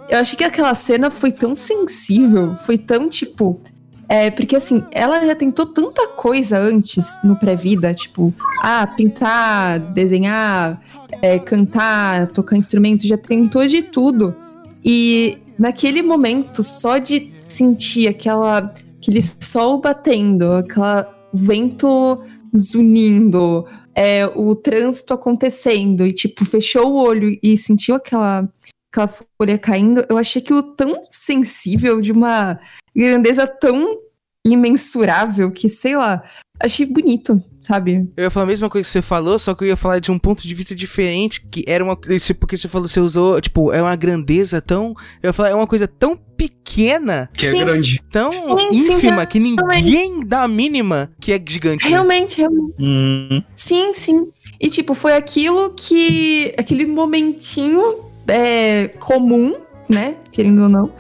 Eu 0.09 0.17
achei 0.17 0.37
que 0.37 0.43
aquela 0.43 0.73
cena 0.73 1.11
foi 1.11 1.31
tão 1.31 1.53
sensível, 1.53 2.55
foi 2.55 2.77
tão 2.77 3.07
tipo. 3.07 3.59
É, 4.07 4.31
porque 4.31 4.55
assim, 4.55 4.83
ela 4.91 5.23
já 5.23 5.35
tentou 5.35 5.67
tanta 5.67 6.07
coisa 6.07 6.57
antes 6.57 7.19
no 7.23 7.35
pré-vida, 7.35 7.93
tipo, 7.93 8.33
ah, 8.59 8.87
pintar, 8.87 9.77
desenhar, 9.77 10.81
é, 11.21 11.37
cantar, 11.37 12.25
tocar 12.27 12.57
instrumento, 12.57 13.05
já 13.07 13.17
tentou 13.17 13.67
de 13.67 13.83
tudo. 13.83 14.35
E 14.83 15.37
naquele 15.59 16.01
momento, 16.01 16.63
só 16.63 16.97
de 16.97 17.31
sentir 17.49 18.07
aquela, 18.07 18.73
aquele 18.97 19.21
sol 19.21 19.79
batendo, 19.81 20.53
aquela 20.53 21.15
vento 21.33 22.21
zunindo, 22.55 23.65
é, 23.95 24.25
o 24.27 24.55
trânsito 24.55 25.13
acontecendo, 25.13 26.05
e 26.05 26.11
tipo, 26.11 26.45
fechou 26.45 26.91
o 26.91 26.95
olho 26.95 27.37
e 27.43 27.57
sentiu 27.57 27.95
aquela, 27.95 28.49
aquela 28.91 29.07
folha 29.07 29.57
caindo, 29.57 30.05
eu 30.09 30.17
achei 30.17 30.41
aquilo 30.41 30.63
tão 30.75 31.03
sensível, 31.09 32.01
de 32.01 32.11
uma 32.11 32.59
grandeza 32.95 33.45
tão 33.45 33.99
imensurável, 34.45 35.51
que 35.51 35.69
sei 35.69 35.95
lá, 35.95 36.23
achei 36.59 36.85
bonito, 36.85 37.41
sabe? 37.61 38.09
Eu 38.15 38.23
ia 38.23 38.29
falar 38.29 38.45
a 38.45 38.47
mesma 38.47 38.69
coisa 38.69 38.85
que 38.85 38.91
você 38.91 39.01
falou, 39.01 39.37
só 39.37 39.53
que 39.53 39.63
eu 39.63 39.67
ia 39.67 39.75
falar 39.75 39.99
de 39.99 40.11
um 40.11 40.17
ponto 40.17 40.47
de 40.47 40.53
vista 40.55 40.73
diferente, 40.73 41.45
que 41.47 41.63
era 41.67 41.83
uma 41.83 41.95
porque 41.95 42.57
você 42.57 42.67
falou, 42.67 42.87
você 42.87 42.99
usou, 42.99 43.39
tipo, 43.41 43.71
é 43.71 43.81
uma 43.81 43.95
grandeza 43.95 44.61
tão, 44.61 44.93
eu 45.21 45.29
ia 45.29 45.33
falar, 45.33 45.49
é 45.49 45.55
uma 45.55 45.67
coisa 45.67 45.87
tão 45.87 46.19
pequena, 46.39 47.29
Que 47.33 47.47
é 47.47 47.51
Sim. 47.51 47.59
grande. 47.59 48.01
tão 48.09 48.31
Sim, 48.31 48.69
sim, 48.71 48.93
ínfima 48.95 49.25
que 49.25 49.39
ninguém 49.39 50.21
dá 50.25 50.43
a 50.43 50.47
mínima 50.47 51.11
que 51.19 51.33
é 51.33 51.41
gigante. 51.45 51.83
né? 51.83 51.89
Realmente, 51.91 52.37
realmente. 52.37 52.73
Uhum. 52.79 53.43
Sim, 53.55 53.93
sim. 53.93 54.27
E, 54.59 54.69
tipo, 54.69 54.93
foi 54.93 55.13
aquilo 55.13 55.73
que. 55.75 56.53
aquele 56.57 56.85
momentinho 56.85 57.81
é, 58.27 58.87
comum, 58.99 59.55
né? 59.89 60.15
Querendo 60.31 60.63
ou 60.63 60.69
não, 60.69 60.91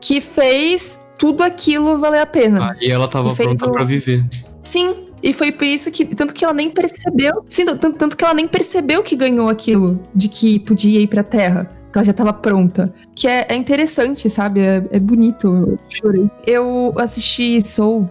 que 0.00 0.20
fez 0.20 1.00
tudo 1.18 1.42
aquilo 1.42 1.98
valer 1.98 2.20
a 2.20 2.26
pena. 2.26 2.74
Aí 2.80 2.90
ela 2.90 3.06
tava 3.08 3.30
E 3.32 3.34
fez 3.36 3.48
pronta 3.48 3.66
o- 3.66 3.72
pra 3.72 3.84
viver. 3.84 4.24
Sim. 4.64 5.04
E 5.20 5.32
foi 5.32 5.50
por 5.50 5.64
isso 5.64 5.90
que. 5.90 6.04
Tanto 6.04 6.32
que 6.32 6.44
ela 6.44 6.54
nem 6.54 6.70
percebeu. 6.70 7.44
Sim, 7.48 7.64
tanto, 7.66 7.92
tanto 7.92 8.16
que 8.16 8.22
ela 8.24 8.34
nem 8.34 8.46
percebeu 8.46 9.02
que 9.02 9.16
ganhou 9.16 9.48
aquilo 9.48 10.00
de 10.14 10.28
que 10.28 10.60
podia 10.60 11.00
ir 11.00 11.08
pra 11.08 11.24
terra. 11.24 11.68
Ela 11.98 12.04
já 12.04 12.12
tava 12.12 12.32
pronta. 12.32 12.94
Que 13.12 13.26
é, 13.26 13.46
é 13.48 13.56
interessante, 13.56 14.30
sabe? 14.30 14.60
É, 14.60 14.86
é 14.92 15.00
bonito. 15.00 15.48
Eu 15.48 15.78
chorei. 15.88 16.30
Eu 16.46 16.94
assisti 16.96 17.60
Soul. 17.60 18.08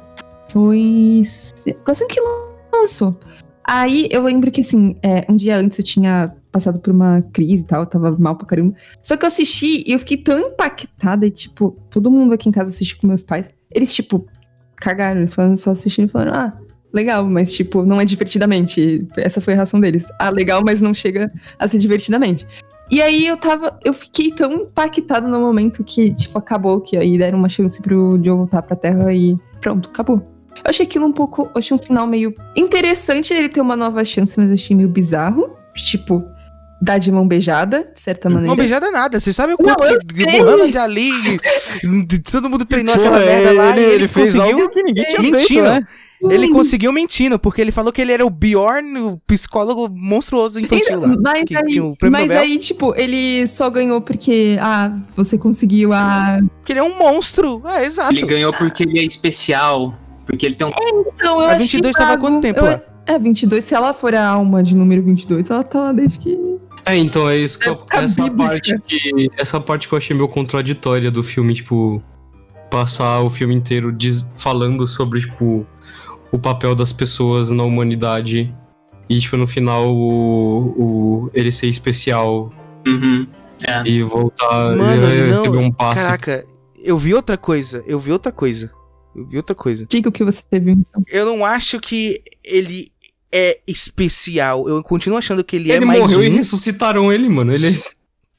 Foi. 0.49 1.21
Quase 1.85 2.05
que 2.07 2.19
lançou. 2.73 3.17
Aí 3.63 4.09
eu 4.11 4.21
lembro 4.23 4.51
que, 4.51 4.59
assim, 4.59 4.97
é, 5.01 5.25
um 5.29 5.37
dia 5.37 5.55
antes 5.55 5.79
eu 5.79 5.85
tinha 5.85 6.35
passado 6.51 6.79
por 6.79 6.91
uma 6.91 7.21
crise 7.31 7.63
e 7.63 7.65
tal, 7.65 7.81
eu 7.81 7.85
tava 7.85 8.11
mal 8.17 8.35
pra 8.35 8.45
caramba. 8.45 8.75
Só 9.01 9.15
que 9.15 9.23
eu 9.23 9.27
assisti 9.27 9.85
e 9.87 9.93
eu 9.93 9.99
fiquei 9.99 10.17
tão 10.17 10.37
impactada 10.37 11.25
e, 11.25 11.31
tipo, 11.31 11.77
todo 11.89 12.11
mundo 12.11 12.33
aqui 12.33 12.49
em 12.49 12.51
casa 12.51 12.69
assistiu 12.69 12.97
com 12.99 13.07
meus 13.07 13.23
pais. 13.23 13.49
Eles, 13.71 13.95
tipo, 13.95 14.27
cagaram, 14.75 15.21
eles 15.21 15.33
falaram, 15.33 15.55
só 15.55 15.71
assistindo 15.71 16.09
e 16.09 16.11
falaram, 16.11 16.33
ah, 16.33 16.57
legal, 16.93 17.25
mas, 17.25 17.53
tipo, 17.53 17.83
não 17.83 18.01
é 18.01 18.05
divertidamente. 18.05 19.07
Essa 19.15 19.39
foi 19.39 19.53
a 19.53 19.57
reação 19.57 19.79
deles. 19.79 20.05
Ah, 20.19 20.29
legal, 20.29 20.61
mas 20.65 20.81
não 20.81 20.93
chega 20.93 21.31
a 21.57 21.67
ser 21.67 21.77
divertidamente. 21.77 22.45
E 22.89 23.01
aí 23.01 23.27
eu 23.27 23.37
tava. 23.37 23.77
Eu 23.83 23.93
fiquei 23.93 24.31
tão 24.31 24.53
impactada 24.53 25.27
no 25.27 25.39
momento 25.39 25.83
que, 25.83 26.13
tipo, 26.13 26.37
acabou, 26.37 26.79
que 26.81 26.95
aí 26.95 27.17
deram 27.17 27.37
uma 27.37 27.49
chance 27.49 27.81
pro 27.81 28.19
Joe 28.23 28.37
voltar 28.37 28.61
pra 28.61 28.75
Terra 28.75 29.13
e 29.13 29.35
pronto, 29.61 29.89
acabou. 29.89 30.25
Eu 30.55 30.69
achei 30.69 30.85
aquilo 30.85 31.05
um 31.05 31.11
pouco. 31.11 31.43
Eu 31.43 31.59
achei 31.59 31.75
um 31.75 31.79
final 31.79 32.07
meio 32.07 32.33
interessante 32.55 33.33
ele 33.33 33.49
ter 33.49 33.61
uma 33.61 33.75
nova 33.75 34.03
chance, 34.05 34.39
mas 34.39 34.49
eu 34.49 34.55
achei 34.55 34.75
meio 34.75 34.89
bizarro. 34.89 35.49
Tipo, 35.75 36.23
dar 36.81 36.97
de 36.97 37.11
mão 37.11 37.27
beijada, 37.27 37.89
de 37.93 37.99
certa 37.99 38.29
maneira. 38.29 38.47
Mão 38.47 38.55
beijada 38.55 38.89
nada. 38.89 39.19
Você 39.19 39.33
sabe 39.33 39.53
o 39.53 39.57
Não, 39.59 39.75
quanto 39.75 39.83
eu 39.83 39.99
que. 39.99 40.41
Muhammad 40.41 40.75
Ali, 40.77 41.11
todo 42.31 42.49
mundo 42.49 42.65
treinou 42.65 42.95
Pô, 42.95 43.01
aquela 43.01 43.19
merda 43.19 43.51
lá 43.51 43.71
ele, 43.71 43.79
e 43.79 43.83
ele, 43.83 43.93
ele 43.95 44.07
fez 44.07 44.33
conseguiu 44.33 44.57
algo 44.59 44.69
que 44.73 44.83
ninguém 44.83 45.05
tinha 45.05 45.21
mentindo. 45.21 45.45
feito, 45.45 45.63
né? 45.63 45.87
Ele 46.21 46.49
conseguiu 46.49 46.91
mentindo, 46.91 47.37
porque 47.37 47.61
ele 47.61 47.71
falou 47.71 47.91
que 47.93 48.01
ele 48.01 48.11
era 48.11 48.25
o 48.25 48.29
Bjorn, 48.29 48.97
o 48.99 49.17
psicólogo 49.27 49.87
monstruoso 49.93 50.59
infantil 50.59 50.99
lá. 50.99 51.15
Mas, 51.21 51.43
que 51.43 51.55
aí, 51.55 51.63
prêmio 51.63 51.95
mas 52.01 52.21
Nobel. 52.23 52.39
aí, 52.39 52.57
tipo, 52.57 52.93
ele 52.95 53.45
só 53.47 53.69
ganhou 53.69 54.01
porque, 54.01 54.57
ah, 54.59 54.97
você 55.15 55.37
conseguiu 55.37 55.93
a. 55.93 56.39
Porque 56.57 56.73
ele 56.73 56.79
é 56.79 56.83
um 56.83 56.97
monstro. 56.97 57.61
É, 57.65 57.85
exato. 57.85 58.11
Ele 58.13 58.25
ganhou 58.25 58.51
porque 58.51 58.83
ele 58.83 58.99
é 58.99 59.03
especial. 59.03 59.93
Porque 60.25 60.45
ele 60.45 60.55
tem 60.55 60.65
um. 60.67 60.71
Então, 61.15 61.39
eu 61.41 61.47
A 61.47 61.51
achei 61.51 61.79
22 61.79 61.93
tava 61.95 62.13
há 62.13 62.17
quanto 62.17 62.41
tempo 62.41 62.59
Eu- 62.59 62.65
lá? 62.65 62.81
É, 63.05 63.17
22. 63.17 63.63
Se 63.63 63.73
ela 63.73 63.93
for 63.93 64.13
a 64.13 64.27
alma 64.27 64.61
de 64.61 64.75
número 64.75 65.01
22, 65.03 65.49
ela 65.49 65.63
tá 65.63 65.79
lá 65.79 65.91
desde 65.93 66.19
que. 66.19 66.37
É, 66.85 66.95
então 66.97 67.29
é 67.29 67.37
isso 67.37 67.59
que 67.59 67.67
eu, 67.69 67.73
Época 67.73 67.97
essa 67.97 68.23
bíblica. 68.23 68.43
parte 68.49 68.79
que 68.87 69.31
essa 69.37 69.59
parte 69.61 69.87
que 69.87 69.93
eu 69.93 69.97
achei 69.97 70.15
meio 70.15 70.27
contraditória 70.27 71.11
do 71.11 71.21
filme, 71.21 71.53
tipo, 71.53 72.01
passar 72.69 73.21
o 73.21 73.29
filme 73.29 73.53
inteiro 73.55 73.95
falando 74.35 74.87
sobre 74.87 75.21
tipo 75.21 75.65
o 76.31 76.39
papel 76.39 76.75
das 76.75 76.91
pessoas 76.93 77.51
na 77.51 77.63
humanidade 77.63 78.53
e 79.09 79.19
tipo 79.19 79.37
no 79.37 79.47
final 79.47 79.93
o, 79.95 80.73
o 81.25 81.31
ele 81.33 81.51
ser 81.51 81.67
especial 81.67 82.51
Uhum. 82.85 83.27
É. 83.67 83.83
e 83.85 84.01
voltar 84.03 84.75
Mano, 84.75 84.93
e 85.13 85.27
não, 85.29 85.29
receber 85.29 85.57
um 85.57 85.71
passe. 85.71 86.03
Caraca, 86.05 86.45
eu 86.77 86.97
vi 86.97 87.13
outra 87.13 87.37
coisa. 87.37 87.83
Eu 87.87 87.99
vi 87.99 88.11
outra 88.11 88.31
coisa. 88.31 88.71
Eu 89.15 89.25
vi 89.27 89.35
outra 89.37 89.55
coisa. 89.55 89.85
Diga 89.89 90.07
o 90.09 90.11
que 90.11 90.23
você 90.23 90.43
viu, 90.53 90.73
então. 90.73 91.03
Eu 91.09 91.25
não 91.25 91.43
acho 91.43 91.79
que 91.79 92.21
ele 92.43 92.91
é 93.31 93.59
especial. 93.67 94.69
Eu 94.69 94.81
continuo 94.83 95.17
achando 95.17 95.43
que 95.43 95.55
ele, 95.55 95.71
é 95.71 95.75
Ele 95.75 95.85
mais 95.85 95.99
morreu 95.99 96.19
um. 96.19 96.23
e 96.23 96.29
ressuscitaram 96.29 97.11
ele, 97.11 97.27
mano. 97.27 97.51
Ele 97.51 97.67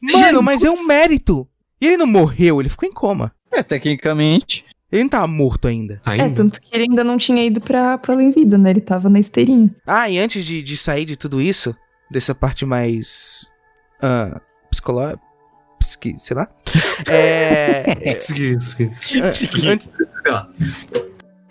Mano, 0.01 0.41
mas 0.43 0.62
é 0.62 0.70
um 0.70 0.86
mérito. 0.86 1.47
E 1.80 1.86
ele 1.86 1.97
não 1.97 2.07
morreu, 2.07 2.61
ele 2.61 2.68
ficou 2.68 2.89
em 2.89 2.93
coma. 2.93 3.32
É, 3.53 3.62
tecnicamente. 3.62 4.64
Ele 4.91 5.03
não 5.03 5.09
tava 5.11 5.26
morto 5.26 5.68
ainda. 5.68 6.01
É, 6.07 6.11
ainda. 6.12 6.34
tanto 6.34 6.61
que 6.61 6.68
ele 6.74 6.84
ainda 6.91 7.05
não 7.05 7.18
tinha 7.18 7.45
ido 7.45 7.61
pra, 7.61 7.99
pra 7.99 8.14
além 8.14 8.30
vida, 8.30 8.57
né? 8.57 8.70
Ele 8.70 8.80
tava 8.80 9.09
na 9.11 9.18
esteirinha. 9.18 9.70
Ah, 9.86 10.09
e 10.09 10.18
antes 10.18 10.45
de, 10.45 10.62
de 10.62 10.76
sair 10.76 11.05
de 11.05 11.16
tudo 11.16 11.41
isso, 11.43 11.74
dessa 12.11 12.34
parte 12.34 12.64
mais. 12.64 13.51
Ah, 14.03 14.41
psicológica. 14.70 15.20
Psiqui, 15.78 16.14
sei 16.18 16.36
lá. 16.36 16.49
É. 17.09 17.84
é, 18.03 18.09
Esquece, 18.11 18.84
esquece. 18.84 19.68
an- 19.68 19.72
antes, 19.72 19.97
Sei 19.97 20.32
lá. 20.32 20.49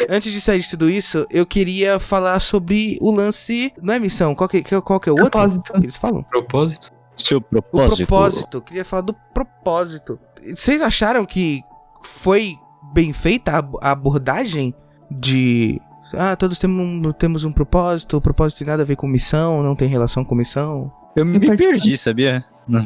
antes 0.09 0.31
de 0.33 0.41
sair 0.41 0.59
de 0.59 0.69
tudo 0.69 0.89
isso, 0.89 1.25
eu 1.31 1.45
queria 1.45 1.99
falar 1.99 2.39
sobre 2.41 2.97
o 3.01 3.09
lance. 3.11 3.71
Não 3.81 3.93
é 3.93 3.99
missão? 3.99 4.35
Qual 4.35 4.49
que, 4.49 4.61
qual 4.81 4.99
que 4.99 5.07
é 5.09 5.11
o 5.11 5.15
outro? 5.15 5.29
Propósito. 5.31 5.71
Que 5.73 5.79
eles 5.79 5.95
falam? 5.95 6.23
Propósito. 6.23 6.91
Seu 7.15 7.37
O 7.37 7.41
propósito. 7.41 7.97
propósito. 8.07 8.57
Eu 8.57 8.61
queria 8.61 8.83
falar 8.85 9.01
do 9.01 9.13
propósito. 9.33 10.19
Vocês 10.55 10.81
acharam 10.81 11.25
que 11.25 11.61
foi 12.03 12.57
bem 12.97 13.13
feita 13.13 13.51
a 13.51 13.57
ab- 13.59 13.77
a 13.79 13.91
abordagem 13.91 14.73
de. 15.11 15.79
Ah, 16.13 16.35
todos 16.35 16.57
temos 16.57 16.83
um, 16.83 17.11
temos 17.11 17.43
um 17.43 17.51
propósito, 17.51 18.17
o 18.17 18.21
propósito 18.21 18.59
tem 18.59 18.67
nada 18.67 18.81
a 18.81 18.85
ver 18.85 18.95
com 18.95 19.07
missão, 19.07 19.61
não 19.61 19.75
tem 19.75 19.87
relação 19.87 20.23
com 20.25 20.33
missão. 20.33 20.91
Eu 21.15 21.23
me 21.25 21.35
Eu 21.35 21.55
perdi, 21.57 21.95
sabia? 21.97 22.43
Na 22.67 22.83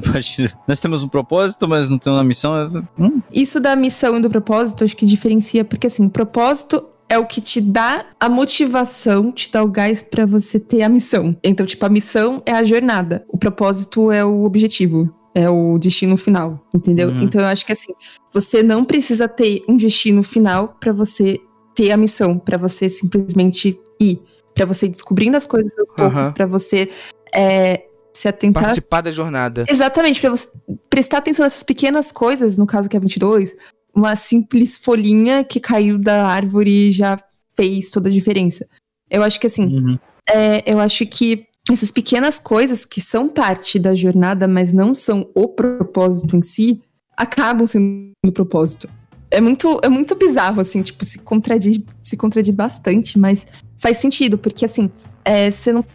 Nós 0.68 0.80
temos 0.80 1.02
um 1.04 1.08
propósito, 1.08 1.68
mas 1.68 1.90
não 1.90 1.98
temos 1.98 2.18
uma 2.20 2.26
missão. 2.26 2.54
Hum, 3.00 3.22
Isso 3.32 3.60
da 3.60 3.76
missão 3.76 4.18
e 4.18 4.22
do 4.22 4.30
propósito, 4.30 4.84
acho 4.84 4.96
que 4.98 5.06
diferencia, 5.06 5.64
porque 5.64 5.88
assim, 5.88 6.06
o 6.06 6.10
propósito 6.10 6.84
é 7.10 7.18
o 7.18 7.26
que 7.26 7.40
te 7.42 7.60
dá 7.62 8.06
a 8.20 8.28
motivação, 8.30 9.32
te 9.32 9.52
dá 9.52 9.64
o 9.64 9.68
gás 9.68 10.02
pra 10.04 10.26
você 10.26 10.60
ter 10.60 10.82
a 10.84 10.90
missão. 10.90 11.36
Então, 11.44 11.66
tipo, 11.66 11.86
a 11.86 11.90
missão 11.90 12.42
é 12.46 12.52
a 12.54 12.64
jornada, 12.64 13.24
o 13.30 13.38
propósito 13.38 14.12
é 14.12 14.24
o 14.24 14.44
objetivo, 14.44 15.10
é 15.34 15.50
o 15.50 15.78
destino 15.78 16.18
final, 16.18 16.66
entendeu? 16.74 17.10
Uhum. 17.10 17.22
Então, 17.22 17.42
eu 17.42 17.48
acho 17.48 17.66
que 17.66 17.72
assim, 17.72 17.94
você 18.34 18.62
não 18.62 18.84
precisa 18.84 19.28
ter 19.28 19.64
um 19.68 19.78
destino 19.78 20.24
final 20.24 20.76
pra 20.80 20.92
você 20.92 21.40
ter 21.76 21.92
a 21.92 21.98
missão, 21.98 22.38
pra 22.38 22.58
você 22.58 22.90
simplesmente 22.90 23.80
ir, 24.00 24.20
Pra 24.54 24.66
você 24.66 24.86
ir 24.86 24.90
descobrindo 24.90 25.38
as 25.38 25.46
coisas 25.46 25.72
aos 25.78 25.92
poucos, 25.94 26.18
Aham. 26.18 26.32
pra 26.34 26.46
você 26.46 26.92
é, 27.34 27.86
se 28.14 28.28
atentar 28.28 28.64
Participar 28.64 29.02
da 29.02 29.12
jornada. 29.12 29.66
Exatamente, 29.68 30.20
pra 30.20 30.30
você 30.30 30.48
prestar 30.90 31.20
atenção 31.20 31.44
nessas 31.44 31.64
pequenas 31.64 32.12
coisas, 32.12 32.58
no 32.58 32.68
caso 32.68 32.90
que 32.90 32.98
é 32.98 33.00
22, 33.00 33.56
uma 33.96 34.16
simples 34.16 34.78
folhinha 34.78 35.44
que 35.44 35.60
caiu 35.60 35.98
da 35.98 36.28
árvore 36.28 36.90
e 36.90 36.92
já 36.92 37.18
fez 37.56 37.92
toda 37.92 38.10
a 38.10 38.12
diferença. 38.12 38.68
Eu 39.10 39.24
acho 39.24 39.40
que 39.40 39.48
assim, 39.48 39.66
uhum. 39.68 40.00
é, 40.28 40.70
eu 40.70 40.80
acho 40.80 41.06
que 41.06 41.46
essas 41.70 41.92
pequenas 41.92 42.40
coisas 42.40 42.86
que 42.86 43.00
são 43.00 43.30
parte 43.30 43.78
da 43.78 43.94
jornada, 43.94 44.48
mas 44.48 44.74
não 44.74 44.96
são 44.96 45.30
o 45.36 45.48
propósito 45.48 46.36
em 46.36 46.42
si, 46.42 46.82
acabam 47.16 47.68
sendo 47.68 48.12
o 48.26 48.32
propósito. 48.32 48.90
É 49.30 49.40
muito, 49.40 49.80
é 49.84 49.88
muito 49.88 50.16
bizarro, 50.16 50.60
assim, 50.60 50.82
tipo, 50.82 51.06
se 51.06 51.20
contradiz, 51.20 51.80
se 52.02 52.18
contradiz 52.18 52.56
bastante, 52.56 53.18
mas 53.18 53.46
faz 53.78 53.98
sentido, 53.98 54.38
porque 54.38 54.66
assim, 54.66 54.92
é, 55.24 55.50
você 55.50 55.72
não. 55.72 55.86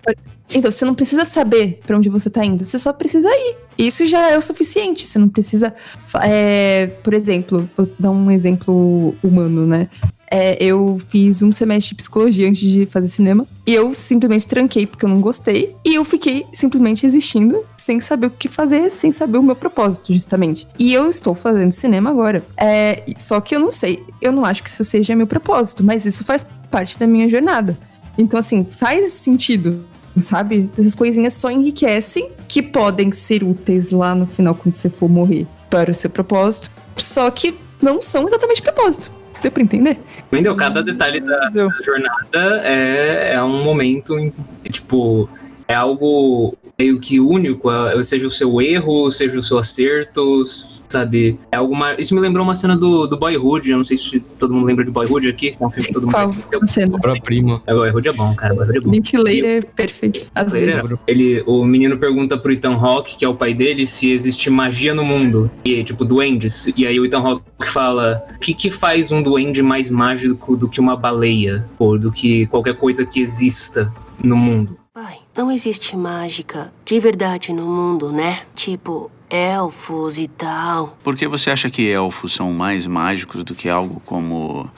Então, 0.54 0.70
você 0.70 0.84
não 0.84 0.94
precisa 0.94 1.24
saber 1.24 1.80
pra 1.84 1.96
onde 1.96 2.08
você 2.08 2.30
tá 2.30 2.44
indo, 2.44 2.64
você 2.64 2.78
só 2.78 2.92
precisa 2.92 3.28
ir. 3.28 3.56
Isso 3.76 4.06
já 4.06 4.30
é 4.30 4.38
o 4.38 4.42
suficiente. 4.42 5.06
Você 5.06 5.18
não 5.18 5.28
precisa. 5.28 5.74
é, 6.22 6.86
por 7.02 7.12
exemplo, 7.12 7.68
vou 7.76 7.90
dar 7.98 8.10
um 8.10 8.30
exemplo 8.30 9.14
humano, 9.22 9.66
né? 9.66 9.88
É, 10.30 10.62
eu 10.62 11.00
fiz 11.06 11.42
um 11.42 11.52
semestre 11.52 11.90
de 11.90 11.96
psicologia 11.96 12.48
antes 12.48 12.60
de 12.60 12.86
fazer 12.86 13.08
cinema. 13.08 13.46
E 13.66 13.74
eu 13.74 13.92
simplesmente 13.94 14.46
tranquei 14.46 14.86
porque 14.86 15.04
eu 15.04 15.08
não 15.08 15.20
gostei. 15.20 15.74
E 15.84 15.94
eu 15.94 16.04
fiquei 16.04 16.46
simplesmente 16.52 17.06
existindo, 17.06 17.64
sem 17.76 18.00
saber 18.00 18.26
o 18.26 18.30
que 18.30 18.48
fazer, 18.48 18.90
sem 18.90 19.12
saber 19.12 19.38
o 19.38 19.42
meu 19.42 19.56
propósito, 19.56 20.12
justamente. 20.12 20.66
E 20.78 20.92
eu 20.92 21.08
estou 21.08 21.34
fazendo 21.34 21.72
cinema 21.72 22.10
agora. 22.10 22.44
É, 22.56 23.02
só 23.16 23.40
que 23.40 23.54
eu 23.54 23.60
não 23.60 23.72
sei. 23.72 24.02
Eu 24.20 24.32
não 24.32 24.44
acho 24.44 24.62
que 24.62 24.70
isso 24.70 24.84
seja 24.84 25.14
meu 25.14 25.26
propósito, 25.26 25.84
mas 25.84 26.04
isso 26.04 26.24
faz 26.24 26.44
parte 26.70 26.98
da 26.98 27.06
minha 27.06 27.28
jornada. 27.28 27.78
Então, 28.18 28.38
assim, 28.38 28.64
faz 28.64 29.12
sentido 29.12 29.84
sabe? 30.20 30.68
Essas 30.72 30.94
coisinhas 30.94 31.34
só 31.34 31.50
enriquecem, 31.50 32.30
que 32.48 32.62
podem 32.62 33.12
ser 33.12 33.42
úteis 33.42 33.92
lá 33.92 34.14
no 34.14 34.26
final 34.26 34.54
quando 34.54 34.72
você 34.72 34.88
for 34.88 35.08
morrer 35.08 35.46
para 35.68 35.90
o 35.90 35.94
seu 35.94 36.08
propósito, 36.08 36.70
só 36.96 37.30
que 37.30 37.54
não 37.80 38.00
são 38.00 38.26
exatamente 38.26 38.62
propósito. 38.62 39.10
Deu 39.42 39.50
pra 39.52 39.62
entender? 39.62 39.98
Entendeu? 40.32 40.56
Cada 40.56 40.82
detalhe 40.82 41.20
da, 41.20 41.48
da 41.50 41.68
jornada 41.82 42.60
é, 42.64 43.34
é 43.34 43.42
um 43.42 43.62
momento, 43.62 44.18
em- 44.18 44.32
tipo, 44.64 45.28
é 45.68 45.74
algo 45.74 46.56
meio 46.78 47.00
que 47.00 47.18
único, 47.18 47.70
é- 47.70 48.02
seja 48.02 48.26
o 48.26 48.30
seu 48.30 48.60
erro, 48.60 49.10
seja 49.10 49.38
o 49.38 49.42
seu 49.42 49.58
acerto, 49.58 50.42
sabe? 50.88 51.38
É 51.50 51.56
alguma. 51.56 51.94
Isso 51.98 52.14
me 52.14 52.20
lembrou 52.20 52.44
uma 52.44 52.54
cena 52.54 52.76
do, 52.76 53.06
do 53.06 53.16
Boyhood, 53.16 53.70
eu 53.70 53.78
não 53.78 53.84
sei 53.84 53.96
se 53.96 54.20
todo 54.38 54.52
mundo 54.52 54.66
lembra 54.66 54.84
de 54.84 54.90
Boyhood 54.90 55.28
aqui, 55.28 55.52
se 55.52 55.62
é 55.62 55.66
um 55.66 55.70
filme 55.70 55.88
que 55.88 55.92
todo 55.94 56.04
mundo 56.04 56.14
Qual? 56.14 56.26
esqueceu. 56.26 56.60
A 56.62 56.66
cena. 56.66 56.96
Obra-prima. 56.96 57.62
É, 57.66 57.74
Boyhood 57.74 58.08
é 58.08 58.12
bom, 58.12 58.34
cara, 58.34 58.54
Boyhood 58.54 58.76
é 58.78 58.80
bom. 58.80 58.90
Linklater, 58.90 59.66
perfeito. 59.74 60.26
Às 60.34 60.52
vezes. 60.52 60.68
Ele, 60.68 60.98
ele- 61.06 61.44
o 61.46 61.64
menino 61.64 61.96
pergunta 61.98 62.36
pro 62.36 62.52
Ethan 62.52 62.74
Hawke, 62.74 63.16
que 63.16 63.24
é 63.24 63.28
o 63.28 63.34
pai 63.34 63.54
dele, 63.54 63.86
se 63.86 64.10
existe 64.10 64.50
magia 64.50 64.94
no 64.94 65.04
mundo. 65.04 65.50
E, 65.64 65.82
tipo, 65.82 66.04
duendes. 66.04 66.72
E 66.76 66.86
aí 66.86 67.00
o 67.00 67.06
Ethan 67.06 67.20
Hawke 67.20 67.42
fala: 67.68 68.22
o 68.36 68.38
que, 68.38 68.52
que 68.52 68.70
faz 68.70 69.10
um 69.10 69.22
duende 69.22 69.62
mais 69.62 69.90
mágico 69.90 70.56
do 70.56 70.68
que 70.68 70.78
uma 70.80 70.94
baleia? 70.96 71.66
Ou 71.78 71.98
do 71.98 72.12
que 72.12 72.46
qualquer 72.46 72.76
coisa 72.76 73.04
que 73.06 73.20
exista 73.20 73.92
no 74.22 74.36
mundo? 74.36 74.76
Pai, 74.96 75.18
não 75.36 75.52
existe 75.52 75.94
mágica 75.94 76.72
de 76.82 76.98
verdade 76.98 77.52
no 77.52 77.66
mundo, 77.66 78.10
né? 78.12 78.44
Tipo, 78.54 79.10
elfos 79.28 80.16
e 80.16 80.26
tal. 80.26 80.96
Por 81.04 81.14
que 81.14 81.28
você 81.28 81.50
acha 81.50 81.68
que 81.68 81.86
elfos 81.86 82.32
são 82.32 82.50
mais 82.50 82.86
mágicos 82.86 83.44
do 83.44 83.54
que 83.54 83.68
algo 83.68 84.00
como 84.06 84.70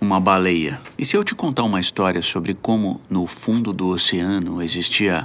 uma 0.00 0.18
baleia? 0.18 0.80
E 0.98 1.04
se 1.04 1.16
eu 1.16 1.22
te 1.22 1.36
contar 1.36 1.62
uma 1.62 1.78
história 1.78 2.20
sobre 2.20 2.52
como 2.52 3.00
no 3.08 3.28
fundo 3.28 3.72
do 3.72 3.86
oceano 3.86 4.60
existia 4.60 5.24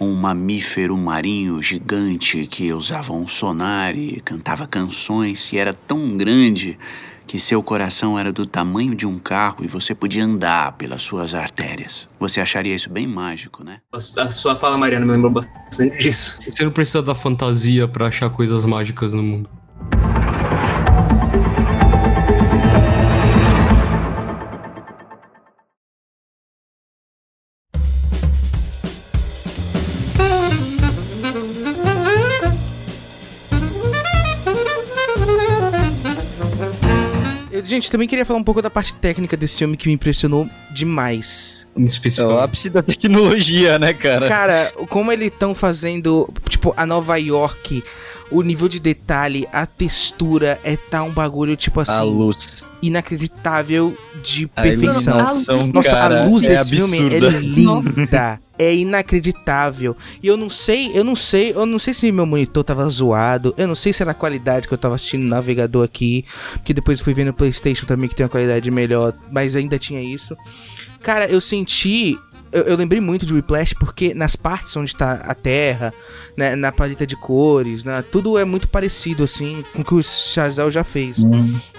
um 0.00 0.14
mamífero 0.14 0.96
marinho 0.96 1.62
gigante 1.62 2.46
que 2.46 2.72
usava 2.72 3.12
um 3.12 3.26
sonar 3.26 3.94
e 3.94 4.22
cantava 4.22 4.66
canções 4.66 5.52
e 5.52 5.58
era 5.58 5.74
tão 5.74 6.16
grande 6.16 6.78
que 7.30 7.38
seu 7.38 7.62
coração 7.62 8.18
era 8.18 8.32
do 8.32 8.44
tamanho 8.44 8.92
de 8.92 9.06
um 9.06 9.16
carro 9.16 9.58
e 9.64 9.68
você 9.68 9.94
podia 9.94 10.24
andar 10.24 10.72
pelas 10.72 11.00
suas 11.00 11.32
artérias. 11.32 12.08
Você 12.18 12.40
acharia 12.40 12.74
isso 12.74 12.90
bem 12.90 13.06
mágico, 13.06 13.62
né? 13.62 13.78
A 13.92 14.32
sua 14.32 14.56
fala, 14.56 14.76
Mariana, 14.76 15.06
me 15.06 15.12
lembrou 15.12 15.30
bastante 15.30 15.96
disso. 15.96 16.40
Você 16.44 16.64
não 16.64 16.72
precisa 16.72 17.00
da 17.00 17.14
fantasia 17.14 17.86
pra 17.86 18.08
achar 18.08 18.30
coisas 18.30 18.66
mágicas 18.66 19.12
no 19.12 19.22
mundo. 19.22 19.48
Gente, 37.64 37.90
também 37.90 38.06
queria 38.08 38.24
falar 38.24 38.38
um 38.38 38.44
pouco 38.44 38.60
da 38.62 38.70
parte 38.70 38.94
técnica 38.94 39.36
desse 39.36 39.58
filme 39.58 39.76
que 39.76 39.88
me 39.88 39.94
impressionou 39.94 40.48
demais. 40.70 41.66
Em 41.76 41.82
É 41.82 41.84
especial. 41.86 42.30
o 42.32 42.38
ápice 42.38 42.70
da 42.70 42.82
tecnologia, 42.82 43.78
né, 43.78 43.92
cara? 43.92 44.28
Cara, 44.28 44.72
como 44.88 45.10
eles 45.12 45.28
estão 45.32 45.54
fazendo, 45.54 46.32
tipo, 46.48 46.72
a 46.76 46.84
Nova 46.86 47.16
York, 47.18 47.82
o 48.30 48.42
nível 48.42 48.68
de 48.68 48.78
detalhe, 48.80 49.46
a 49.52 49.66
textura, 49.66 50.60
é 50.64 50.76
tá 50.76 51.02
um 51.02 51.12
bagulho, 51.12 51.56
tipo 51.56 51.80
assim, 51.80 51.92
A 51.92 52.02
luz. 52.02 52.64
inacreditável 52.80 53.96
de 54.22 54.50
A 54.56 54.62
perfeição. 54.62 55.14
iluminação, 55.14 55.66
Nossa, 55.68 55.90
cara, 55.90 56.22
a 56.22 56.24
luz 56.26 56.42
é 56.44 56.48
desse 56.48 56.76
filme 56.76 56.98
é 56.98 57.16
absurda. 57.16 57.38
linda. 57.38 58.40
É 58.58 58.74
inacreditável. 58.74 59.96
E 60.22 60.26
eu 60.26 60.36
não 60.36 60.50
sei, 60.50 60.90
eu 60.94 61.02
não 61.02 61.16
sei, 61.16 61.52
eu 61.52 61.64
não 61.64 61.78
sei 61.78 61.94
se 61.94 62.12
meu 62.12 62.26
monitor 62.26 62.62
tava 62.62 62.86
zoado, 62.90 63.54
eu 63.56 63.66
não 63.66 63.74
sei 63.74 63.90
se 63.92 64.02
era 64.02 64.10
a 64.10 64.14
qualidade 64.14 64.68
que 64.68 64.74
eu 64.74 64.78
tava 64.78 64.94
assistindo 64.96 65.22
no 65.22 65.28
navegador 65.28 65.82
aqui, 65.84 66.24
porque 66.54 66.74
depois 66.74 66.98
eu 66.98 67.04
fui 67.04 67.14
ver 67.14 67.24
no 67.24 67.32
PlayStation 67.32 67.86
também 67.86 68.08
que 68.08 68.14
tem 68.14 68.24
uma 68.24 68.30
qualidade 68.30 68.70
melhor, 68.70 69.14
mas 69.32 69.56
ainda 69.56 69.78
tinha 69.78 70.02
isso. 70.02 70.36
Cara, 71.02 71.26
eu 71.26 71.40
senti 71.40 72.18
eu, 72.52 72.62
eu 72.62 72.76
lembrei 72.76 73.00
muito 73.00 73.24
de 73.24 73.32
Whiplash 73.32 73.74
porque 73.74 74.14
nas 74.14 74.36
partes 74.36 74.76
onde 74.76 74.94
tá 74.94 75.12
a 75.24 75.34
terra, 75.34 75.92
né, 76.36 76.56
na 76.56 76.72
paleta 76.72 77.06
de 77.06 77.16
cores, 77.16 77.84
né, 77.84 78.02
tudo 78.02 78.38
é 78.38 78.44
muito 78.44 78.68
parecido 78.68 79.24
assim 79.24 79.64
com 79.72 79.82
o 79.82 79.84
que 79.84 79.94
o 79.94 80.02
Chazelle 80.02 80.70
já 80.70 80.84
fez. 80.84 81.18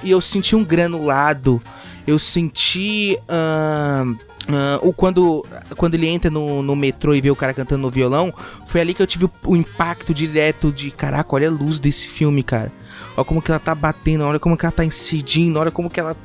E 0.04 0.12
eu 0.12 0.22
senti 0.22 0.56
um 0.56 0.64
granulado, 0.64 1.62
eu 2.08 2.18
senti 2.18 3.18
ahn, 3.28 4.16
ahn, 4.48 4.80
o 4.82 4.94
quando, 4.94 5.46
quando 5.76 5.96
ele 5.96 6.08
entra 6.08 6.32
no, 6.32 6.64
no 6.64 6.76
metrô 6.76 7.14
e 7.14 7.22
vê 7.22 7.30
o 7.30 7.36
cara 7.36 7.54
cantando 7.54 7.82
no 7.82 7.92
violão, 7.92 8.34
foi 8.66 8.82
ali 8.82 8.94
que 8.94 9.02
eu 9.02 9.08
tive 9.08 9.26
o, 9.26 9.32
o 9.46 9.56
impacto 9.56 10.14
direto 10.14 10.72
de 10.72 10.90
caraca, 10.90 11.36
olha 11.36 11.48
a 11.48 11.52
luz 11.52 11.80
desse 11.80 12.08
filme, 12.08 12.44
cara. 12.44 12.72
Olha 13.16 13.26
como 13.26 13.42
que 13.42 13.52
ela 13.52 13.60
tá 13.60 13.76
batendo, 13.76 14.24
olha 14.24 14.40
como 14.40 14.58
que 14.58 14.66
ela 14.66 14.72
tá 14.72 14.86
incidindo, 14.86 15.60
olha 15.60 15.72
como 15.72 15.90
que 15.90 16.00
ela 16.00 16.16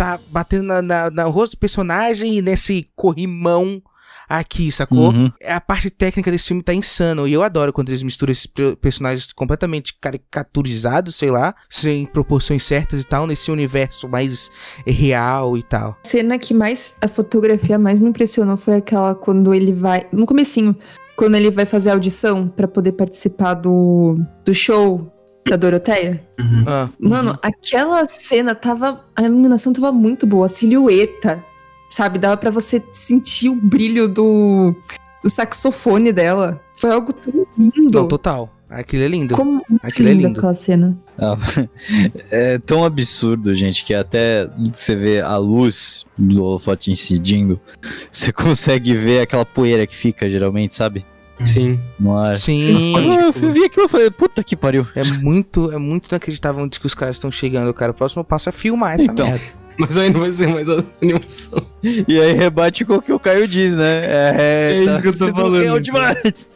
tá 0.00 0.18
batendo 0.30 0.62
na, 0.64 0.80
na, 0.80 1.10
na 1.10 1.24
rosto 1.24 1.56
do 1.56 1.58
personagem 1.58 2.38
e 2.38 2.40
nesse 2.40 2.88
corrimão 2.96 3.82
aqui, 4.26 4.72
sacou? 4.72 5.10
Uhum. 5.10 5.30
A 5.46 5.60
parte 5.60 5.90
técnica 5.90 6.30
desse 6.30 6.48
filme 6.48 6.62
tá 6.62 6.72
insano. 6.72 7.28
E 7.28 7.34
eu 7.34 7.42
adoro 7.42 7.70
quando 7.70 7.90
eles 7.90 8.02
misturam 8.02 8.32
esses 8.32 8.46
per- 8.46 8.76
personagens 8.76 9.30
completamente 9.30 9.94
caricaturizados, 10.00 11.16
sei 11.16 11.30
lá, 11.30 11.54
sem 11.68 12.06
proporções 12.06 12.64
certas 12.64 13.02
e 13.02 13.04
tal, 13.04 13.26
nesse 13.26 13.50
universo 13.50 14.08
mais 14.08 14.50
real 14.86 15.58
e 15.58 15.62
tal. 15.62 15.98
A 16.02 16.08
cena 16.08 16.38
que 16.38 16.54
mais 16.54 16.94
a 17.02 17.08
fotografia 17.08 17.78
mais 17.78 18.00
me 18.00 18.08
impressionou 18.08 18.56
foi 18.56 18.76
aquela 18.76 19.14
quando 19.14 19.52
ele 19.52 19.72
vai 19.72 20.06
no 20.10 20.24
comecinho, 20.24 20.74
quando 21.14 21.34
ele 21.34 21.50
vai 21.50 21.66
fazer 21.66 21.90
a 21.90 21.92
audição 21.92 22.48
pra 22.48 22.66
poder 22.66 22.92
participar 22.92 23.52
do, 23.52 24.18
do 24.46 24.54
show 24.54 25.12
da 25.48 25.56
Doroteia. 25.56 26.22
Ah, 26.66 26.88
Mano, 26.98 27.38
aquela 27.42 28.06
cena 28.08 28.54
tava 28.54 29.04
a 29.16 29.22
iluminação 29.22 29.72
tava 29.72 29.90
muito 29.92 30.26
boa, 30.26 30.46
a 30.46 30.48
silhueta, 30.48 31.42
sabe, 31.88 32.18
dava 32.18 32.36
pra 32.36 32.50
você 32.50 32.82
sentir 32.92 33.48
o 33.48 33.54
brilho 33.56 34.08
do 34.08 34.74
do 35.22 35.28
saxofone 35.28 36.12
dela. 36.12 36.60
Foi 36.78 36.90
algo 36.90 37.12
tão 37.12 37.46
lindo. 37.58 37.90
não, 37.92 38.08
total. 38.08 38.50
Aquilo 38.70 39.02
é 39.02 39.08
lindo. 39.08 39.34
Como 39.34 39.60
Aquilo 39.82 40.08
é 40.08 40.12
linda 40.12 40.28
lindo. 40.28 40.38
aquela 40.38 40.54
cena. 40.54 40.96
Ah, 41.18 41.36
É 42.30 42.56
tão 42.58 42.84
absurdo, 42.84 43.52
gente, 43.54 43.84
que 43.84 43.92
até 43.92 44.48
você 44.72 44.94
vê 44.94 45.20
a 45.20 45.36
luz 45.36 46.06
do 46.16 46.42
holofote 46.44 46.90
incidindo, 46.90 47.60
você 48.10 48.32
consegue 48.32 48.94
ver 48.94 49.20
aquela 49.22 49.44
poeira 49.44 49.86
que 49.86 49.96
fica, 49.96 50.30
geralmente, 50.30 50.76
sabe? 50.76 51.04
Sim. 51.44 51.80
Ar. 52.08 52.36
Sim. 52.36 52.94
Ah, 52.96 53.22
eu 53.26 53.32
vi 53.52 53.64
aquilo 53.64 53.86
e 53.86 53.88
falei, 53.88 54.10
puta 54.10 54.42
que 54.44 54.54
pariu. 54.56 54.86
É 54.94 55.02
muito, 55.22 55.70
é 55.72 55.78
muito 55.78 56.08
inacreditável 56.08 56.62
onde 56.64 56.78
que 56.78 56.86
os 56.86 56.94
caras 56.94 57.16
estão 57.16 57.30
chegando, 57.30 57.72
cara. 57.74 57.92
O 57.92 57.94
próximo 57.94 58.22
passo 58.24 58.48
é 58.48 58.52
filmar 58.52 58.94
essa 58.94 59.04
Então. 59.04 59.26
merda. 59.26 59.44
Mas 59.78 59.96
aí 59.96 60.10
não 60.12 60.20
vai 60.20 60.30
ser 60.30 60.46
mais 60.48 60.68
a 60.68 60.84
animação. 61.02 61.66
E 61.82 62.20
aí 62.20 62.32
rebate 62.34 62.84
com 62.84 62.94
o 62.96 63.02
que 63.02 63.12
o 63.12 63.18
Caio 63.18 63.48
diz, 63.48 63.74
né? 63.74 64.04
É, 64.04 64.36
É 64.38 64.84
isso 64.84 65.00
que 65.00 65.08
eu 65.08 65.16
tô 65.16 65.28
falando, 65.28 65.62
então. 65.62 65.80
demais. 65.80 66.48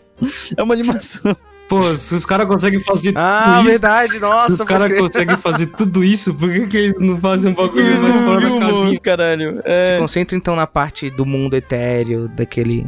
É 0.57 0.63
uma 0.63 0.75
animação. 0.75 1.35
Pô, 1.67 1.83
se 1.95 2.15
os 2.15 2.27
caras 2.27 2.47
conseguem 2.47 2.79
fazer 2.79 3.15
Ah, 3.17 3.45
tudo 3.47 3.61
isso, 3.61 3.71
verdade, 3.71 4.21
nossa. 4.21 4.51
se 4.55 4.61
os 4.61 4.67
caras 4.69 4.99
conseguem 4.99 5.37
fazer 5.39 5.67
tudo 5.69 6.05
isso, 6.05 6.35
por 6.35 6.53
que, 6.53 6.67
que 6.67 6.77
eles 6.77 6.99
não 7.01 7.17
fazem 7.17 7.53
um 7.53 7.55
bagulho 7.55 7.87
Eles 7.87 8.03
mais 8.03 8.17
fora 8.19 8.51
da 8.51 8.59
casinha? 8.61 9.01
caralho. 9.01 9.55
Se 9.57 9.63
É. 9.65 9.99
concentra 9.99 10.37
então 10.37 10.55
na 10.55 10.67
parte 10.67 11.09
do 11.09 11.25
mundo 11.25 11.55
etéreo, 11.57 12.29
daquele 12.29 12.87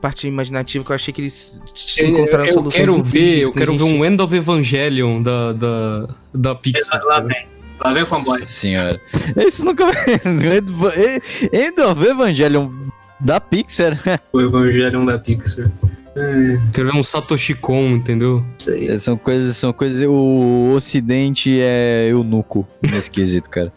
parte 0.00 0.26
imaginativa 0.26 0.84
que 0.84 0.90
eu 0.90 0.94
achei 0.94 1.12
que 1.12 1.20
eles 1.20 1.62
Eu, 1.96 2.08
encontraram 2.08 2.46
eu 2.46 2.52
soluções 2.52 2.80
quero 2.80 3.02
ver, 3.02 3.42
eu 3.42 3.52
que 3.52 3.58
quero 3.58 3.76
ver 3.76 3.84
um 3.84 4.04
End 4.04 4.20
of 4.20 4.34
Evangelion 4.34 5.22
da, 5.22 5.52
da, 5.52 6.08
da 6.34 6.54
Pixar. 6.54 7.02
Lá 7.04 7.20
vem. 7.20 7.46
Lá 7.80 7.92
vem 7.92 8.02
o 8.02 8.06
fanboy. 8.06 8.38
Nossa 8.38 8.52
senhora. 8.52 9.00
Isso 9.36 9.64
nunca 9.64 9.86
vai. 9.86 9.94
End 11.52 11.80
of 11.80 12.06
Evangelion 12.06 12.70
da 13.20 13.40
Pixar. 13.40 13.98
O 14.32 14.40
Evangelion 14.40 15.04
da 15.04 15.18
Pixar. 15.18 15.70
É, 16.16 16.58
Quero 16.72 16.92
ver 16.92 16.98
um 16.98 17.02
Satoshi 17.02 17.54
Kon, 17.54 17.88
entendeu? 17.96 18.44
isso 18.58 18.70
aí. 18.70 18.98
São 18.98 19.16
coisas, 19.16 19.56
são 19.56 19.72
coisas. 19.72 20.06
O 20.06 20.72
Ocidente 20.74 21.58
é 21.60 22.06
eunuco 22.10 22.66
nesse 22.82 23.10
quesito, 23.10 23.50
cara. 23.50 23.72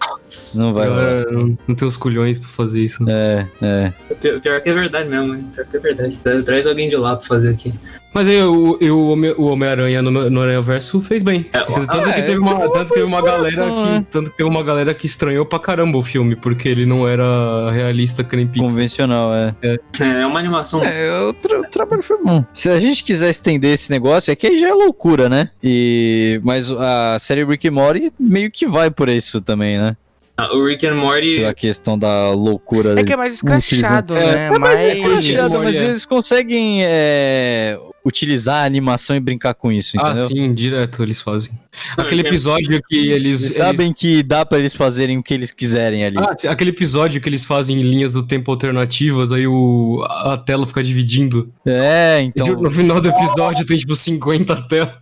Não 0.56 0.74
vai 0.74 0.88
rolar. 0.88 1.02
Galera, 1.06 1.32
não, 1.32 1.58
não 1.68 1.76
tem 1.76 1.88
os 1.88 1.98
culhões 1.98 2.38
pra 2.38 2.50
fazer 2.50 2.80
isso. 2.82 3.04
É, 3.10 3.48
é. 3.62 3.94
Pior, 4.40 4.62
que 4.62 4.70
é 4.70 4.74
verdade 4.74 5.10
mesmo, 5.10 5.34
hein? 5.36 5.46
Pior 5.54 5.66
que 5.66 5.78
é 5.78 5.80
verdade. 5.80 6.20
Tra- 6.24 6.44
Traz 6.44 6.68
alguém 6.68 6.90
de 6.90 6.96
lá 6.98 7.16
pra 7.16 7.26
fazer 7.26 7.50
aqui. 7.50 7.74
Mas 8.18 8.28
aí 8.28 8.42
o, 8.42 8.78
eu- 8.82 8.98
o 8.98 9.10
Home- 9.12 9.36
o 9.38 9.44
Homem-Aranha 9.46 10.02
no, 10.02 10.10
no 10.30 10.42
Aranha 10.42 10.60
Verso 10.62 11.00
fez 11.02 11.22
bem. 11.22 11.46
É, 11.54 11.60
tanto, 11.60 11.86
ah, 11.88 12.02
que 12.02 12.10
é, 12.10 12.22
teve 12.24 12.40
uma, 12.40 12.50
tem 12.56 12.58
uma 12.66 12.72
tanto 12.72 12.88
que 12.88 12.94
teve 12.96 13.06
uma 13.06 13.22
galera 13.22 13.56
que. 13.56 13.86
né? 13.86 14.06
Tanto 14.10 14.32
que 14.32 14.38
teve 14.38 14.50
uma 14.50 14.64
galera 14.64 14.94
que 14.96 15.06
estranhou 15.06 15.46
pra 15.46 15.60
caramba 15.60 15.98
o 16.00 16.02
filme, 16.02 16.36
porque 16.36 16.68
ele 16.68 16.86
não 16.88 17.08
era 17.08 17.70
realista 17.72 18.24
que 18.24 18.36
nem 18.36 18.48
Pixar. 18.48 18.70
Convencional, 18.70 19.30
é. 19.34 19.54
É 20.00 20.26
uma 20.26 20.40
animação. 20.40 20.84
É, 20.84 21.22
o, 21.22 21.34
tra- 21.34 21.60
o 21.60 21.64
trabalho 21.70 22.02
foi 22.02 22.18
bom. 22.24 22.44
Se 22.52 22.70
a 22.70 22.80
gente 22.80 23.04
quiser 23.04 23.30
estender 23.30 23.74
esse 23.74 23.92
negócio, 23.92 24.32
é 24.32 24.36
que 24.36 24.48
aí 24.48 24.58
já 24.58 24.70
é 24.70 24.74
loucura, 24.74 25.30
né? 25.30 25.52
E 25.64 26.42
mas 26.44 26.72
a 26.72 27.18
série 27.20 27.44
Rick 27.46 27.68
and 27.68 27.72
Morty 27.74 28.12
meio 28.20 28.50
que 28.50 28.66
vai 28.66 28.90
por 28.90 29.10
isso 29.10 29.42
também, 29.42 29.78
né? 29.78 29.96
Ah, 30.40 30.56
O 30.56 30.64
Rick 30.66 30.86
and 30.86 30.94
Morty. 30.94 31.38
Pela 31.38 31.54
questão 31.54 31.98
da 31.98 32.30
loucura. 32.32 33.00
É 33.00 33.04
que 33.04 33.12
é 33.12 33.18
mais 33.18 33.34
escrachado, 33.34 34.16
É, 34.16 34.20
né? 34.20 34.46
é 34.48 34.50
mais 34.60 34.62
mais 34.62 34.94
escrachado, 34.98 35.64
mas 35.64 35.76
eles 35.76 36.06
conseguem 36.06 36.82
é, 36.86 37.76
utilizar 38.06 38.64
a 38.64 38.66
animação 38.66 39.16
e 39.16 39.20
brincar 39.20 39.54
com 39.54 39.72
isso, 39.72 39.98
Ah, 40.00 40.12
entendeu? 40.12 40.28
sim, 40.28 40.54
direto 40.54 41.04
eles 41.04 41.22
fazem. 41.22 41.58
Aquele 41.96 42.22
episódio 42.22 42.82
que 42.88 42.96
eles. 42.96 43.12
Eles 43.28 43.44
eles- 43.44 43.54
sabem 43.56 43.94
que 43.94 44.24
dá 44.24 44.46
pra 44.46 44.58
eles 44.60 44.76
fazerem 44.76 45.18
o 45.18 45.24
que 45.24 45.34
eles 45.34 45.52
quiserem 45.52 46.06
ali. 46.06 46.18
Ah, 46.18 46.34
aquele 46.50 46.70
episódio 46.70 47.20
que 47.22 47.28
eles 47.30 47.44
fazem 47.46 47.78
em 47.80 47.84
linhas 47.84 48.14
do 48.14 48.24
tempo 48.24 48.52
alternativas, 48.52 49.32
aí 49.32 49.48
o, 49.48 50.04
a 50.10 50.38
tela 50.38 50.66
fica 50.68 50.84
dividindo. 50.84 51.52
É, 51.66 52.22
E, 52.22 52.26
então. 52.28 52.48
no 52.62 52.72
final 52.72 53.00
do 53.02 53.10
episódio 53.10 53.66
tem 53.66 53.78
tipo 53.78 53.96
50 53.96 54.56
telas. 54.68 54.94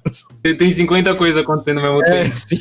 Tem- 0.41 0.55
Tem 0.55 0.71
50 0.71 1.13
coisas 1.15 1.37
acontecendo 1.41 1.79
ao 1.79 1.93
mesmo 1.95 1.99
tempo. 2.03 2.15
É, 2.15 2.31
sim. 2.31 2.59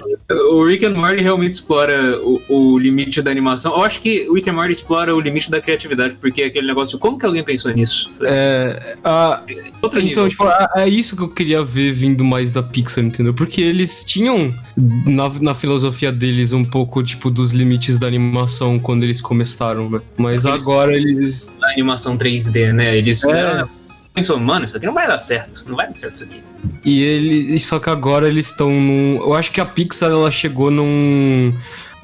O 0.50 0.64
Rick 0.66 0.84
and 0.84 0.94
Morty 0.94 1.22
realmente 1.22 1.54
explora 1.54 2.18
o, 2.20 2.40
o 2.48 2.78
limite 2.78 3.20
da 3.22 3.30
animação. 3.30 3.72
Eu 3.74 3.82
acho 3.82 4.00
que 4.00 4.28
o 4.28 4.34
Rick 4.34 4.48
and 4.50 4.54
Morty 4.54 4.72
explora 4.72 5.14
o 5.14 5.20
limite 5.20 5.50
da 5.50 5.60
criatividade, 5.60 6.16
porque 6.20 6.42
é 6.42 6.46
aquele 6.46 6.66
negócio, 6.66 6.98
como 6.98 7.18
que 7.18 7.24
alguém 7.26 7.42
pensou 7.44 7.72
nisso? 7.72 8.10
É, 8.22 8.96
a- 9.04 9.42
Outro 9.82 9.98
então, 10.00 10.24
nível. 10.24 10.28
tipo, 10.28 10.44
é 10.48 10.84
é 10.84 10.88
isso 10.88 11.16
que 11.16 11.22
eu 11.22 11.28
queria 11.28 11.62
ver 11.64 11.92
vindo 11.92 12.24
mais 12.24 12.50
da 12.50 12.62
Pixar, 12.62 13.04
entendeu? 13.04 13.32
Porque 13.34 13.60
eles 13.62 14.03
tinham 14.05 14.55
na, 15.07 15.28
na 15.40 15.55
filosofia 15.55 16.12
deles 16.12 16.52
um 16.52 16.64
pouco, 16.64 17.02
tipo, 17.02 17.30
dos 17.30 17.52
limites 17.52 17.98
da 17.98 18.07
animação 18.07 18.78
quando 18.78 19.02
eles 19.02 19.20
começaram, 19.20 19.88
né? 19.90 20.00
Mas 20.16 20.44
Eles- 20.44 20.62
agora 20.62 20.94
eles. 20.94 21.52
a 21.62 21.70
animação 21.72 22.16
3D, 22.16 22.72
né? 22.72 22.96
Eles 22.96 23.24
É. 23.24 23.64
pensou, 24.14 24.38
mano, 24.38 24.64
isso 24.64 24.76
aqui 24.76 24.86
não 24.86 24.94
vai 24.94 25.09
dar 25.09 25.18
certo. 25.18 25.64
Não 25.68 25.76
vai 25.76 25.86
dar 25.86 25.92
certo 25.92 26.14
isso 26.16 26.24
aqui. 26.24 26.40
E 26.84 27.02
ele. 27.02 27.59
Só 27.59 27.78
que 27.78 27.90
agora 27.90 28.28
eles 28.28 28.46
estão 28.50 28.70
num. 28.70 29.16
Eu 29.22 29.34
acho 29.34 29.50
que 29.50 29.61
a 29.61 29.66
Pixar 29.66 30.11
ela 30.11 30.30
chegou 30.30 30.70
num. 30.70 31.52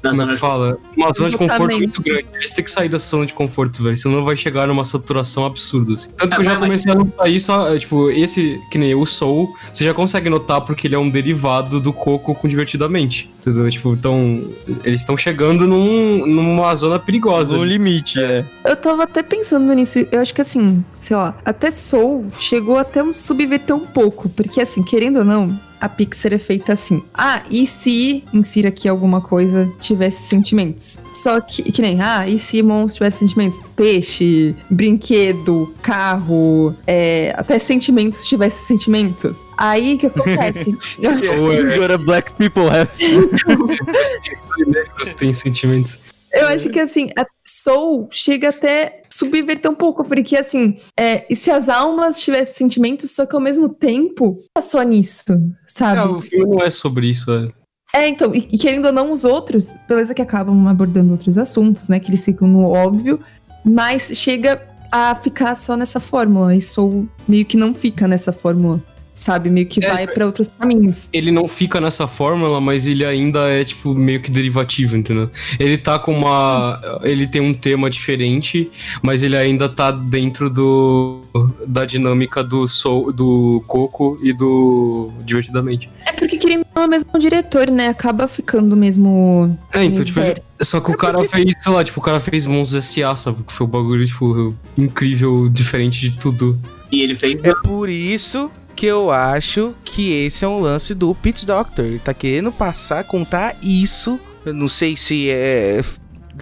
Como 0.03 0.12
é 0.14 0.16
zona 0.16 0.32
que 0.34 0.38
fala? 0.40 0.78
Uma 0.96 1.12
zona 1.12 1.30
de 1.30 1.36
conforto 1.36 1.76
muito 1.76 2.03
grande. 2.03 2.26
Eles 2.34 2.53
têm 2.53 2.64
que 2.64 2.70
sair 2.70 2.88
dessa 2.88 3.09
zona 3.11 3.26
de 3.26 3.34
conforto, 3.34 3.82
velho. 3.82 3.96
Senão 3.96 4.24
vai 4.24 4.36
chegar 4.36 4.66
numa 4.66 4.84
saturação 4.84 5.44
absurda, 5.44 5.94
assim. 5.94 6.11
Tanto 6.16 6.34
que 6.36 6.40
eu 6.40 6.44
já 6.44 6.53
Ah, 6.53 6.55
mas- 6.61 6.64
comecei 6.68 6.92
a 6.92 6.94
notar 6.94 7.30
isso, 7.30 7.53
ó, 7.53 7.76
tipo, 7.78 8.11
esse, 8.11 8.61
que 8.70 8.78
nem 8.78 8.94
o 8.94 9.05
Soul, 9.07 9.48
você 9.72 9.84
já 9.84 9.92
consegue 9.94 10.30
notar 10.30 10.61
porque 10.62 10.86
ele 10.86 10.94
é 10.94 10.98
um 10.98 11.09
derivado 11.11 11.80
do 11.80 11.92
Coco 11.92 12.34
com 12.34 12.48
Divertidamente. 12.48 13.30
Entendeu? 13.40 13.70
Tipo, 13.70 13.92
então, 13.94 14.42
eles 14.84 15.01
estão 15.01 15.16
chegando 15.16 15.66
num, 15.66 16.26
numa 16.26 16.74
zona 16.74 16.98
perigosa. 16.98 17.57
No 17.57 17.64
limite, 17.64 18.20
é. 18.22 18.44
Eu 18.64 18.76
tava 18.76 19.05
até 19.05 19.22
pensando 19.22 19.72
nisso. 19.72 19.98
Eu 20.11 20.20
acho 20.20 20.34
que 20.34 20.40
assim, 20.40 20.84
sei 20.92 21.16
lá, 21.16 21.34
até 21.44 21.70
Soul 21.70 22.26
chegou 22.38 22.76
até 22.76 23.03
um 23.03 23.12
subverter 23.14 23.74
um 23.74 23.86
pouco. 23.86 24.28
Porque, 24.28 24.61
assim, 24.61 24.82
querendo 24.82 25.20
ou 25.20 25.24
não, 25.24 25.59
a 25.81 25.89
Pixar 25.89 26.35
é 26.35 26.39
feita 26.39 26.72
assim. 26.72 27.03
Ah, 27.14 27.43
e 27.51 27.66
se, 27.66 28.24
insira 28.33 28.68
aqui 28.68 28.89
alguma 28.89 29.20
coisa, 29.20 29.72
tivesse 29.78 30.24
sentimentos? 30.24 30.99
Só 31.14 31.41
que, 31.41 31.62
que 31.72 31.81
nem, 31.81 32.01
ah, 32.01 32.28
e 32.28 32.39
se 32.39 32.62
monstro 32.62 32.99
tivesse 32.99 33.18
sentimentos? 33.18 33.61
Peixe, 33.74 34.55
brinquedo, 34.70 35.74
carro, 35.83 36.74
é, 36.87 37.35
até 37.37 37.59
sentimentos 37.59 38.26
tivesse 38.26 38.66
sentimentos. 38.66 39.39
Aí 39.57 39.95
o 39.95 39.99
que 39.99 40.07
acontece? 40.07 40.70
Agora 41.74 41.99
black 41.99 42.33
people 42.35 42.68
have. 42.68 42.91
Você 44.99 45.16
tem 45.16 45.33
sentimentos. 45.33 45.99
Eu 46.33 46.47
acho 46.47 46.70
que 46.70 46.78
assim, 46.78 47.11
a 47.18 47.24
Soul 47.45 48.09
chega 48.11 48.51
até 48.51 49.03
subverter 49.11 49.70
um 49.70 49.74
pouco, 49.74 50.05
porque 50.05 50.37
assim, 50.37 50.76
é, 50.99 51.26
e 51.28 51.35
se 51.35 51.51
as 51.51 51.68
almas 51.68 52.20
tivessem 52.20 52.55
sentimentos, 52.55 53.11
só 53.11 53.26
que 53.26 53.35
ao 53.35 53.41
mesmo 53.41 53.68
tempo, 53.68 54.39
é 54.57 54.61
só 54.61 54.83
nisso, 54.83 55.24
sabe? 55.66 56.01
O 56.09 56.20
filme 56.20 56.57
não 56.57 56.64
é 56.64 56.70
sobre 56.70 57.09
isso, 57.09 57.31
é. 57.33 57.49
É, 57.93 58.09
então, 58.09 58.33
e, 58.33 58.49
e 58.53 58.57
querendo 58.59 58.87
ou 58.87 58.93
não, 58.93 59.11
os 59.11 59.24
outros, 59.24 59.74
beleza 59.89 60.14
que 60.14 60.22
acabam 60.22 60.68
abordando 60.68 61.11
outros 61.11 61.37
assuntos, 61.37 61.89
né? 61.89 61.99
Que 61.99 62.11
eles 62.11 62.24
ficam 62.24 62.47
no 62.47 62.70
óbvio, 62.70 63.20
mas 63.64 64.12
chega 64.14 64.62
a 64.93 65.14
ficar 65.16 65.57
só 65.57 65.76
nessa 65.76 65.99
fórmula, 65.99 66.55
e 66.55 66.61
Soul 66.61 67.09
meio 67.26 67.45
que 67.45 67.57
não 67.57 67.74
fica 67.74 68.07
nessa 68.07 68.33
fórmula. 68.33 68.83
Sabe, 69.20 69.50
meio 69.50 69.66
que 69.66 69.84
É, 69.84 69.86
vai 69.92 70.06
pra 70.06 70.24
outros 70.24 70.48
caminhos. 70.58 71.10
Ele 71.12 71.30
não 71.30 71.46
fica 71.46 71.78
nessa 71.78 72.06
fórmula, 72.08 72.58
mas 72.58 72.86
ele 72.86 73.04
ainda 73.04 73.40
é, 73.50 73.62
tipo, 73.62 73.94
meio 73.94 74.18
que 74.18 74.30
derivativo, 74.30 74.96
entendeu? 74.96 75.28
Ele 75.58 75.76
tá 75.76 75.98
com 75.98 76.14
uma. 76.14 76.80
Ele 77.02 77.26
tem 77.26 77.42
um 77.42 77.52
tema 77.52 77.90
diferente, 77.90 78.70
mas 79.02 79.22
ele 79.22 79.36
ainda 79.36 79.68
tá 79.68 79.90
dentro 79.90 80.48
do. 80.48 81.20
da 81.66 81.84
dinâmica 81.84 82.42
do 82.42 82.66
Soul, 82.66 83.12
do 83.12 83.62
Coco 83.66 84.18
e 84.22 84.32
do 84.32 85.10
Divertidamente. 85.22 85.90
É 86.06 86.12
porque 86.12 86.38
querendo 86.38 86.60
ou 86.62 86.66
não 86.76 86.82
é 86.84 86.86
o 86.86 86.88
mesmo 86.88 87.18
diretor, 87.18 87.70
né? 87.70 87.88
Acaba 87.88 88.26
ficando 88.26 88.72
o 88.72 88.76
mesmo. 88.76 89.54
É, 89.70 89.84
então, 89.84 90.02
tipo, 90.02 90.18
ele- 90.20 90.40
só 90.62 90.80
que 90.80 90.90
o 90.90 90.96
cara 90.96 91.22
fez, 91.24 91.62
sei 91.62 91.72
lá, 91.72 91.84
tipo, 91.84 92.00
o 92.00 92.02
cara 92.02 92.20
fez 92.20 92.46
Monstros 92.46 92.82
S.A., 92.86 93.14
sabe? 93.16 93.42
Que 93.46 93.52
foi 93.52 93.66
um 93.66 93.70
bagulho, 93.70 94.06
tipo, 94.06 94.56
incrível, 94.78 95.46
diferente 95.50 96.00
de 96.00 96.12
tudo. 96.18 96.58
E 96.90 97.02
ele 97.02 97.14
fez. 97.14 97.44
É 97.44 97.52
por 97.62 97.88
isso 97.88 98.50
que 98.81 98.87
eu 98.87 99.11
acho 99.11 99.74
que 99.85 100.11
esse 100.24 100.43
é 100.43 100.49
um 100.49 100.59
lance 100.59 100.95
do 100.95 101.14
Pete 101.14 101.45
Doctor. 101.45 101.85
Ele 101.85 101.99
tá 101.99 102.14
querendo 102.14 102.51
passar, 102.51 103.05
contar 103.05 103.55
isso. 103.62 104.18
Eu 104.43 104.55
não 104.55 104.70
sei 104.70 104.97
se 104.97 105.28
é. 105.28 105.85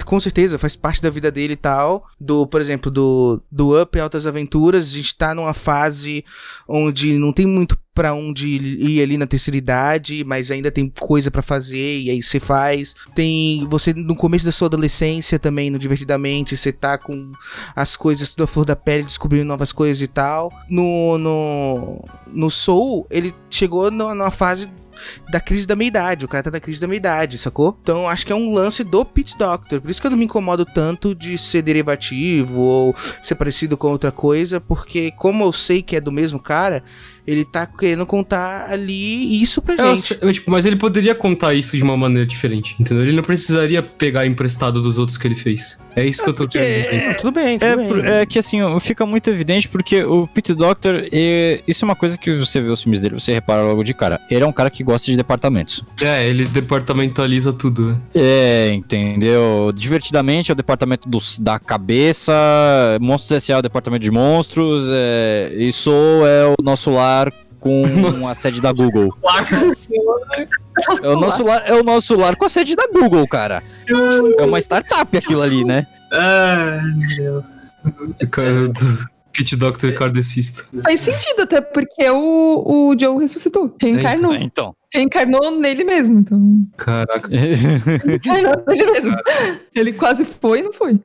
Com 0.05 0.20
certeza 0.20 0.59
faz 0.59 0.76
parte 0.76 1.03
da 1.03 1.11
vida 1.11 1.30
dele 1.30 1.55
e 1.55 1.57
tal. 1.57 2.07
Do, 2.20 2.46
por 2.46 2.61
exemplo, 2.61 2.90
do, 2.90 3.42
do 3.51 3.80
Up 3.80 3.99
Altas 3.99 4.26
Aventuras. 4.26 4.92
A 4.92 4.96
gente 4.96 5.14
tá 5.16 5.34
numa 5.34 5.55
fase 5.55 6.24
onde 6.66 7.18
não 7.18 7.32
tem 7.32 7.46
muito 7.46 7.78
pra 7.99 8.14
onde 8.14 8.46
ir 8.46 9.03
ali 9.03 9.16
na 9.16 9.26
terceira 9.26 9.57
idade, 9.57 10.22
mas 10.24 10.53
ainda 10.53 10.70
tem 10.70 10.88
coisa 11.01 11.32
pra 11.32 11.42
fazer 11.42 11.99
e 11.99 12.11
aí 12.11 12.22
você 12.22 12.38
faz. 12.38 12.94
Tem 13.12 13.66
você 13.68 13.92
no 13.92 14.14
começo 14.14 14.44
da 14.44 14.53
sua 14.53 14.66
adolescência 14.66 15.36
também, 15.36 15.68
no 15.68 15.80
Divertidamente, 15.80 16.57
você 16.57 16.70
tá 16.70 16.96
com 16.96 17.32
as 17.74 17.96
coisas 17.96 18.30
tudo 18.30 18.44
a 18.44 18.46
flor 18.46 18.64
da 18.64 18.76
pele, 18.76 19.03
descobrindo 19.03 19.46
novas 19.46 19.72
coisas 19.72 20.01
e 20.01 20.07
tal. 20.07 20.53
No 20.70 21.18
no 21.18 22.05
no 22.28 22.51
Soul, 22.51 23.05
ele 23.11 23.34
chegou 23.51 23.90
numa 23.90 24.30
fase 24.30 24.70
da 25.30 25.40
crise 25.40 25.66
da 25.66 25.76
meia-idade, 25.76 26.24
o 26.24 26.28
cara 26.28 26.42
tá 26.42 26.51
na 26.51 26.61
crise 26.61 26.80
da 26.80 26.86
meia-idade, 26.86 27.38
sacou? 27.38 27.76
Então 27.82 28.09
acho 28.09 28.26
que 28.26 28.32
é 28.32 28.36
um 28.36 28.55
lance 28.55 28.84
do 28.84 29.05
Pete 29.05 29.36
Doctor, 29.36 29.80
por 29.80 29.90
isso 29.90 30.01
que 30.01 30.07
eu 30.07 30.11
não 30.11 30.18
me 30.18 30.24
incomodo 30.24 30.64
tanto 30.64 31.14
de 31.14 31.36
ser 31.38 31.62
derivativo 31.62 32.61
ou 32.61 32.96
ser 33.22 33.34
parecido 33.34 33.76
com 33.76 33.88
outra 33.88 34.12
coisa, 34.12 34.61
porque 34.61 35.11
como 35.12 35.44
eu 35.44 35.53
sei 35.53 35.82
que 35.82 35.96
é 35.96 36.01
do 36.01 36.12
mesmo 36.12 36.40
cara, 36.40 36.82
ele 37.30 37.44
tá 37.44 37.66
querendo 37.66 38.06
contar 38.06 38.70
ali 38.70 39.42
isso 39.42 39.60
pra 39.60 39.74
É, 39.74 39.76
gente. 39.88 40.00
sei, 40.00 40.18
eu, 40.22 40.32
tipo, 40.32 40.50
mas 40.50 40.64
ele 40.64 40.76
poderia 40.76 41.14
contar 41.14 41.52
isso 41.52 41.76
de 41.76 41.82
uma 41.82 41.96
maneira 41.96 42.24
diferente, 42.26 42.74
entendeu? 42.80 43.04
Ele 43.04 43.12
não 43.14 43.22
precisaria 43.22 43.82
pegar 43.82 44.26
emprestado 44.26 44.80
dos 44.80 44.96
outros 44.96 45.18
que 45.18 45.26
ele 45.28 45.36
fez. 45.36 45.76
É 45.94 46.06
isso 46.06 46.22
que 46.22 46.30
eu 46.30 46.34
tô 46.34 46.44
porque- 46.44 46.58
querendo. 46.58 47.06
Não, 47.08 47.14
tudo 47.14 47.32
bem, 47.32 47.58
tudo 47.58 47.68
É, 47.68 47.76
bem. 47.76 47.88
por- 47.88 48.04
é 48.06 48.24
que 48.24 48.38
assim, 48.38 48.58
fica 48.80 49.04
muito 49.04 49.28
evidente 49.30 49.68
porque 49.68 50.04
o 50.04 50.28
Pete 50.28 50.54
Doctor, 50.54 51.04
é, 51.12 51.60
isso 51.66 51.84
é 51.84 51.86
uma 51.86 51.96
coisa 51.96 52.16
que 52.16 52.36
você 52.38 52.60
vê 52.60 52.70
os 52.70 52.82
filmes 52.82 53.00
dele, 53.00 53.18
você 53.18 53.32
repara 53.32 53.62
logo 53.62 53.82
de 53.82 53.92
cara. 53.92 54.20
Ele 54.30 54.44
é 54.44 54.46
um 54.46 54.52
cara 54.52 54.70
que 54.70 54.84
gosta 54.84 55.10
de 55.10 55.16
departamentos. 55.16 55.82
É, 56.00 56.24
ele 56.26 56.44
departamentaliza 56.46 57.52
tudo, 57.52 57.90
né? 57.92 58.00
É, 58.14 58.72
entendeu? 58.72 59.72
Divertidamente 59.74 60.50
é 60.50 60.54
o 60.54 60.56
departamento 60.56 61.08
dos- 61.08 61.36
da 61.36 61.58
cabeça, 61.58 62.32
Monstros 63.00 63.32
S.A. 63.32 63.56
é 63.56 63.58
o 63.58 63.62
departamento 63.62 64.02
de 64.04 64.10
monstros, 64.10 64.84
é, 64.92 65.52
e 65.56 65.72
Soul 65.72 66.24
é 66.26 66.46
o 66.46 66.62
nosso 66.62 66.90
lar 66.90 67.17
com 67.60 67.86
Nossa. 67.86 68.32
a 68.32 68.34
sede 68.34 68.60
da 68.60 68.72
Google. 68.72 69.14
É 71.02 71.08
o, 71.08 71.20
nosso 71.20 71.44
lar, 71.44 71.62
é 71.66 71.74
o 71.74 71.82
nosso 71.82 72.16
lar 72.16 72.36
com 72.36 72.44
a 72.44 72.48
sede 72.48 72.76
da 72.76 72.86
Google, 72.86 73.26
cara. 73.26 73.62
É 74.38 74.44
uma 74.44 74.58
startup 74.60 75.16
aquilo 75.16 75.42
ali, 75.42 75.64
né? 75.64 75.86
Ah, 76.12 76.80
meu 76.96 77.42
Deus. 77.42 77.44
É, 78.22 79.08
Pit 79.32 79.54
Doctor 79.56 79.92
kardecista. 79.94 80.64
Faz 80.82 81.00
sentido, 81.00 81.42
até 81.42 81.60
porque 81.60 82.10
o, 82.10 82.90
o 82.90 82.98
Joe 82.98 83.20
ressuscitou. 83.20 83.72
Reencarnou. 83.80 84.34
É, 84.34 84.42
então. 84.42 84.74
Reencarnou 84.92 85.50
nele 85.52 85.84
mesmo, 85.84 86.18
então. 86.18 86.66
Caraca, 86.76 87.28
Reencarnou 87.28 88.64
nele 88.66 88.90
mesmo. 88.90 89.16
Ele 89.74 89.92
quase 89.92 90.24
foi 90.24 90.58
e 90.58 90.62
não 90.62 90.72
foi. 90.72 90.98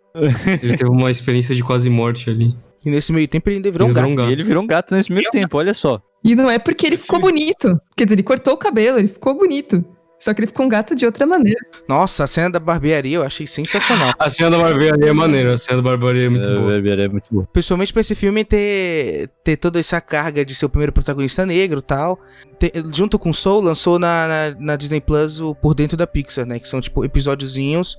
ele 0.64 0.78
teve 0.78 0.90
uma 0.90 1.12
experiência 1.12 1.54
de 1.54 1.62
quase 1.62 1.90
morte 1.92 2.28
ali. 2.30 2.56
E 2.86 2.90
nesse 2.90 3.12
meio 3.14 3.28
tempo 3.28 3.50
ele 3.50 3.58
ainda 3.58 3.72
virou 3.72 3.88
um 3.88 3.92
Ele 3.92 3.96
gato. 3.96 4.10
virou 4.10 4.26
um 4.26 4.30
E 4.30 4.34
ele 4.34 4.44
virou 4.44 4.64
um 4.64 4.68
gato 4.68 4.94
nesse 4.96 5.12
meio 5.12 5.30
tempo, 5.32 5.58
olha 5.58 5.74
só. 5.74 6.02
E 6.24 6.36
não 6.36 6.50
é 6.50 6.58
porque 6.60 6.86
ele 6.88 6.98
ficou 6.98 7.20
bonito. 7.20 7.80
Quer 7.96 8.06
dizer, 8.06 8.16
ele 8.16 8.24
cortou 8.24 8.54
o 8.54 8.58
cabelo, 8.58 8.98
ele 9.00 9.08
ficou 9.08 9.34
bonito. 9.36 9.84
Só 10.20 10.34
que 10.34 10.40
ele 10.40 10.48
ficou 10.48 10.66
um 10.66 10.70
gato 10.70 10.96
de 10.96 11.06
outra 11.06 11.26
maneira. 11.26 11.60
Nossa, 11.86 12.24
a 12.24 12.28
cena 12.28 12.50
da 12.50 12.58
barbearia 12.60 13.18
eu 13.18 13.24
achei 13.24 13.46
sensacional. 13.46 14.14
A 14.18 14.30
cena 14.30 14.52
da 14.52 14.58
barbearia 14.58 15.10
é 15.10 15.12
maneira, 15.14 15.54
a 15.56 15.58
cena 15.58 15.82
da 15.82 15.84
barbearia 15.84 16.28
é 16.28 16.30
muito 16.30 16.48
É, 16.50 16.56
boa. 16.56 16.74
é, 16.76 17.04
é 17.06 17.10
muito 17.10 17.28
bom. 17.30 17.46
Principalmente 17.52 17.92
pra 17.92 18.00
esse 18.00 18.16
filme 18.16 18.46
ter, 18.46 19.30
ter 19.44 19.58
toda 19.58 19.82
essa 19.82 20.00
carga 20.00 20.46
de 20.46 20.56
ser 20.56 20.66
o 20.66 20.70
primeiro 20.70 20.94
protagonista 20.94 21.46
negro 21.46 21.80
e 21.80 21.82
tal. 21.82 22.18
Te- 22.64 22.72
junto 22.94 23.20
com 23.20 23.34
Soul, 23.34 23.62
lançou 23.62 24.00
na, 24.00 24.28
na, 24.28 24.56
na 24.58 24.76
Disney 24.78 25.02
Plus 25.02 25.42
o 25.42 25.54
Por 25.54 25.74
Dentro 25.76 25.98
da 25.98 26.08
Pixar, 26.08 26.46
né? 26.46 26.60
Que 26.60 26.68
são, 26.68 26.80
tipo, 26.80 27.04
episódiozinhos 27.04 27.98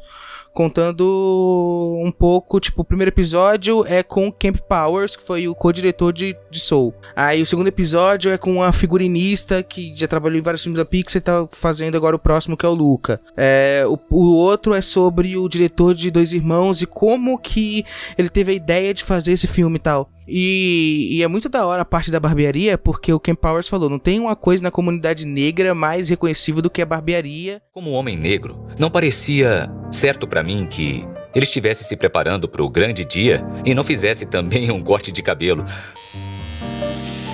contando 0.55 1.99
um 2.01 2.13
pouco, 2.13 2.61
tipo, 2.61 2.83
o 2.83 2.85
primeiro 2.85 3.11
episódio 3.11 3.85
é 3.89 4.05
com 4.05 4.31
Camp 4.31 4.59
Powers, 4.69 5.17
que 5.17 5.23
foi 5.25 5.49
o 5.49 5.55
co-diretor 5.55 6.13
de, 6.13 6.37
de 6.49 6.61
Soul. 6.61 6.95
Aí 7.17 7.43
o 7.43 7.47
segundo 7.47 7.67
episódio 7.67 8.31
é 8.31 8.39
com 8.39 8.63
a 8.63 8.71
figurinista 8.73 9.65
que 9.65 9.93
já 9.97 10.07
trabalhou 10.07 10.39
em 10.39 10.43
vários 10.43 10.63
filmes 10.63 10.79
da 10.79 10.85
Pixar 10.85 11.19
e 11.19 11.21
tá 11.21 11.49
fazendo 11.51 11.97
agora 11.97 12.15
o 12.15 12.21
próximo, 12.21 12.57
que 12.57 12.65
é 12.65 12.69
o 12.69 12.73
Luca. 12.73 13.21
É, 13.37 13.83
o, 13.85 13.99
o 14.11 14.37
outro 14.37 14.75
é 14.75 14.81
sobre 14.81 15.37
o 15.37 15.49
diretor 15.49 15.93
de 15.93 16.09
Dois 16.09 16.33
Irmãos 16.33 16.81
e 16.81 16.87
como 16.87 17.37
que 17.37 17.85
ele 18.17 18.29
teve 18.29 18.53
a 18.53 18.55
ideia 18.55 18.95
de 18.95 19.03
fazer 19.03 19.33
esse 19.33 19.49
filme 19.49 19.77
e 19.77 19.81
tal. 19.81 20.09
E, 20.27 21.09
e 21.11 21.23
é 21.23 21.29
muito 21.29 21.49
da 21.49 21.67
hora 21.67 21.83
a 21.83 21.85
parte 21.85 22.11
da 22.11 22.19
barbearia, 22.19 22.79
porque 22.79 23.13
o 23.13 23.21
Ken 23.21 23.35
Powers 23.35 23.69
falou: 23.69 23.91
não 23.91 23.99
tem 23.99 24.19
uma 24.19 24.35
coisa 24.35 24.63
na 24.63 24.71
comunidade 24.71 25.27
negra 25.27 25.75
mais 25.75 26.09
reconhecível 26.09 26.63
do 26.63 26.71
que 26.71 26.83
a 26.83 26.87
barbearia. 26.87 27.61
Como 27.73 27.91
homem 27.91 28.17
negro, 28.17 28.67
não 28.79 28.91
parecia 28.91 29.71
certo 29.91 30.27
pra 30.27 30.43
mim 30.43 30.67
que 30.67 31.07
ele 31.35 31.45
estivesse 31.45 31.85
se 31.85 31.97
preparando 31.97 32.49
para 32.49 32.63
o 32.63 32.71
grande 32.71 33.05
dia 33.05 33.45
e 33.65 33.75
não 33.75 33.85
fizesse 33.85 34.25
também 34.25 34.71
um 34.73 34.83
corte 34.83 35.13
de 35.13 35.23
cabelo. 35.23 35.65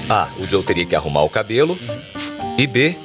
A. 0.09 0.29
O 0.39 0.45
Joe 0.45 0.63
teria 0.63 0.85
que 0.85 0.97
arrumar 0.97 1.23
o 1.23 1.29
cabelo. 1.29 1.79
E 2.59 2.67
B. 2.67 2.97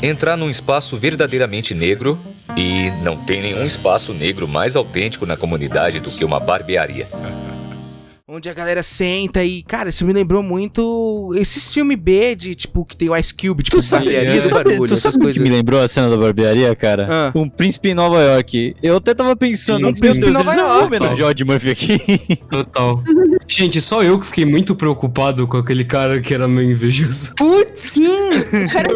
Entrar 0.00 0.36
num 0.36 0.48
espaço 0.48 0.96
verdadeiramente 0.96 1.74
negro. 1.74 2.18
E 2.56 2.90
não 3.02 3.16
tem 3.16 3.42
nenhum 3.42 3.64
espaço 3.64 4.12
negro 4.12 4.46
mais 4.46 4.76
autêntico 4.76 5.26
na 5.26 5.36
comunidade 5.36 5.98
do 5.98 6.10
que 6.10 6.24
uma 6.24 6.38
barbearia. 6.38 7.08
Onde 8.34 8.48
a 8.48 8.54
galera 8.54 8.82
senta 8.82 9.44
e, 9.44 9.62
cara, 9.62 9.90
isso 9.90 10.06
me 10.06 10.12
lembrou 10.14 10.42
muito 10.42 11.34
esses 11.36 11.70
filme 11.70 11.94
B 11.94 12.34
de 12.34 12.54
tipo 12.54 12.82
que 12.82 12.96
tem 12.96 13.10
o 13.10 13.14
Ice 13.14 13.34
Cube, 13.34 13.62
tipo 13.62 13.76
barbearia 13.82 14.40
do 14.40 14.48
sabe, 14.48 14.64
barulho, 14.70 14.86
tu 14.86 14.94
essas 14.94 15.02
sabe 15.02 15.16
o 15.16 15.18
que 15.18 15.24
coisas. 15.24 15.42
me 15.42 15.50
lembrou 15.50 15.78
a 15.78 15.86
cena 15.86 16.08
da 16.08 16.16
barbearia, 16.16 16.74
cara? 16.74 17.06
Ah. 17.10 17.32
Um 17.34 17.46
príncipe 17.46 17.90
em 17.90 17.94
Nova 17.94 18.18
York. 18.22 18.74
Eu 18.82 18.96
até 18.96 19.12
tava 19.12 19.36
pensando, 19.36 19.80
Um 19.80 19.90
meu 19.90 19.92
príncipe 19.92 20.28
em 20.28 20.30
Nova 20.30 20.54
York. 20.54 20.86
homenagear 20.86 21.28
o 21.28 21.30
Ed 21.30 21.44
Murphy 21.44 21.70
aqui. 21.72 22.36
Total. 22.48 23.04
Gente, 23.46 23.82
só 23.82 24.02
eu 24.02 24.18
que 24.18 24.26
fiquei 24.26 24.46
muito 24.46 24.74
preocupado 24.74 25.46
com 25.46 25.58
aquele 25.58 25.84
cara 25.84 26.18
que 26.18 26.32
era 26.32 26.48
meio 26.48 26.70
invejoso. 26.70 27.34
Putz, 27.36 27.80
sim! 27.82 28.06
O 28.08 28.48
cara 28.72 28.88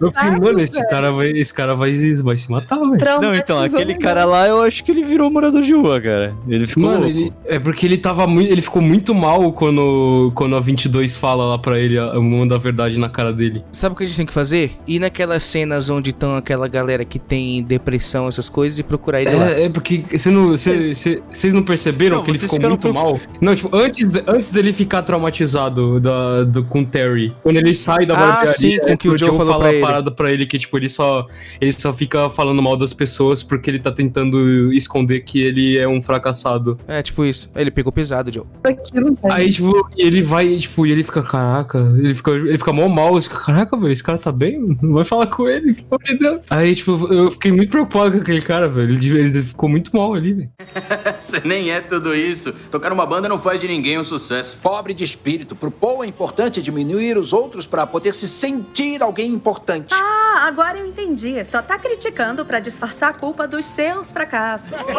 Eu 0.00 0.12
fiquei, 0.12 0.30
mano, 0.38 0.60
esse 0.60 0.88
cara 0.88 1.10
vai, 1.10 1.30
esse 1.30 1.52
cara 1.52 1.74
vai, 1.74 1.92
vai 2.22 2.38
se 2.38 2.48
matar, 2.48 2.78
velho. 2.78 3.20
Não, 3.20 3.34
então, 3.34 3.60
aquele 3.60 3.96
cara 3.96 4.24
lá, 4.24 4.46
eu 4.46 4.62
acho 4.62 4.84
que 4.84 4.92
ele 4.92 5.02
virou 5.02 5.28
morador 5.28 5.60
de 5.60 5.74
rua, 5.74 6.00
cara. 6.00 6.36
Ele 6.46 6.68
ficou 6.68 6.84
Mano, 6.84 7.00
louco. 7.02 7.18
ele, 7.18 7.32
é 7.46 7.58
porque 7.58 7.84
ele 7.84 7.98
tava 7.98 8.28
muito. 8.28 8.59
Ele 8.59 8.59
ele 8.60 8.64
ficou 8.64 8.82
muito 8.82 9.14
mal 9.14 9.52
quando, 9.52 10.30
quando 10.34 10.54
a 10.56 10.60
22 10.60 11.16
fala 11.16 11.44
lá 11.44 11.58
pra 11.58 11.78
ele 11.78 11.98
a- 11.98 12.18
uma 12.18 12.46
da 12.46 12.58
verdade 12.58 12.98
na 12.98 13.08
cara 13.08 13.32
dele. 13.32 13.64
Sabe 13.72 13.94
o 13.94 13.96
que 13.96 14.04
a 14.04 14.06
gente 14.06 14.16
tem 14.16 14.26
que 14.26 14.32
fazer? 14.32 14.72
Ir 14.86 14.98
naquelas 14.98 15.42
cenas 15.42 15.88
onde 15.88 16.10
estão 16.10 16.36
aquela 16.36 16.68
galera 16.68 17.04
que 17.04 17.18
tem 17.18 17.62
depressão, 17.62 18.28
essas 18.28 18.48
coisas, 18.48 18.78
e 18.78 18.82
procurar 18.82 19.22
ele 19.22 19.34
lá. 19.34 19.50
É, 19.50 19.64
é 19.64 19.68
porque 19.68 20.04
você 20.10 20.30
não, 20.30 20.56
cê- 20.56 20.94
cê- 20.94 21.22
vocês 21.30 21.54
não 21.54 21.62
perceberam 21.62 22.18
Não, 22.18 22.24
que 22.24 22.30
ele 22.30 22.38
vocês 22.38 22.50
ficou 22.52 22.68
muito 22.68 22.80
preocup- 22.80 23.02
mal? 23.02 23.20
Não, 23.40 23.54
tipo, 23.54 23.74
antes, 23.74 24.08
antes 24.26 24.50
dele 24.52 24.72
ficar 24.72 25.02
traumatizado 25.02 25.98
da, 26.00 26.44
do, 26.44 26.64
com 26.64 26.80
o 26.82 26.86
Terry, 26.86 27.34
quando 27.42 27.56
ele 27.56 27.74
sai 27.74 28.04
da 28.06 28.14
Ah, 28.14 28.20
barbearia, 28.20 28.52
sim, 28.52 28.78
com 28.78 28.88
é 28.88 28.94
o 28.94 28.98
que 28.98 29.08
o 29.08 29.18
Joe 29.18 29.28
falou 29.28 29.46
fala 29.46 29.58
pra 29.58 29.68
a 29.68 29.72
ele. 29.72 29.80
parada 29.82 30.10
pra 30.10 30.32
ele 30.32 30.46
que, 30.46 30.58
tipo, 30.58 30.76
ele 30.76 30.88
só, 30.88 31.26
ele 31.60 31.72
só 31.72 31.92
fica 31.92 32.28
falando 32.28 32.60
mal 32.62 32.76
das 32.76 32.92
pessoas 32.92 33.42
porque 33.42 33.70
ele 33.70 33.78
tá 33.78 33.90
tentando 33.92 34.72
esconder 34.72 35.20
que 35.20 35.40
ele 35.40 35.78
é 35.78 35.88
um 35.88 36.02
fracassado. 36.02 36.78
É, 36.86 37.02
tipo 37.02 37.24
isso. 37.24 37.50
Ele 37.54 37.70
pegou 37.70 37.92
pesado, 37.92 38.32
Joe. 38.32 38.39
Aquilo, 38.64 39.16
Aí, 39.24 39.52
tipo, 39.52 39.88
ele 39.96 40.22
vai, 40.22 40.56
tipo, 40.58 40.86
e 40.86 40.92
ele 40.92 41.02
fica, 41.02 41.22
caraca, 41.22 41.78
ele 41.96 42.14
fica, 42.14 42.30
ele 42.30 42.58
fica 42.58 42.72
mó 42.72 42.88
mal, 42.88 43.12
ele 43.12 43.22
fica, 43.22 43.38
caraca, 43.38 43.76
velho, 43.76 43.92
esse 43.92 44.02
cara 44.02 44.18
tá 44.18 44.32
bem? 44.32 44.76
Não 44.82 44.94
vai 44.94 45.04
falar 45.04 45.26
com 45.26 45.48
ele, 45.48 45.74
pelo 45.74 45.86
amor 45.88 46.02
de 46.04 46.14
Deus. 46.18 46.40
Aí, 46.50 46.74
tipo, 46.74 47.12
eu 47.12 47.30
fiquei 47.30 47.52
muito 47.52 47.70
preocupado 47.70 48.12
com 48.12 48.18
aquele 48.18 48.42
cara, 48.42 48.68
velho. 48.68 48.94
Ele, 48.94 49.18
ele 49.18 49.42
ficou 49.42 49.68
muito 49.68 49.94
mal 49.96 50.14
ali, 50.14 50.34
velho. 50.34 50.50
Você 51.18 51.40
nem 51.44 51.70
é 51.70 51.80
tudo 51.80 52.14
isso. 52.14 52.52
Tocar 52.70 52.92
uma 52.92 53.06
banda 53.06 53.28
não 53.28 53.38
faz 53.38 53.60
de 53.60 53.68
ninguém 53.68 53.98
um 53.98 54.04
sucesso. 54.04 54.58
Pobre 54.62 54.92
de 54.94 55.04
espírito. 55.04 55.54
Pro 55.54 55.70
Paul 55.70 56.04
é 56.04 56.06
importante 56.06 56.62
diminuir 56.62 57.16
os 57.16 57.32
outros 57.32 57.66
pra 57.66 57.86
poder 57.86 58.14
se 58.14 58.28
sentir 58.28 59.02
alguém 59.02 59.32
importante. 59.32 59.94
Ah, 59.94 60.44
agora 60.46 60.78
eu 60.78 60.86
entendi. 60.86 61.44
Só 61.44 61.62
tá 61.62 61.78
criticando 61.78 62.44
pra 62.44 62.60
disfarçar 62.60 63.10
a 63.10 63.12
culpa 63.12 63.46
dos 63.46 63.66
seus 63.66 64.12
fracassos. 64.12 64.76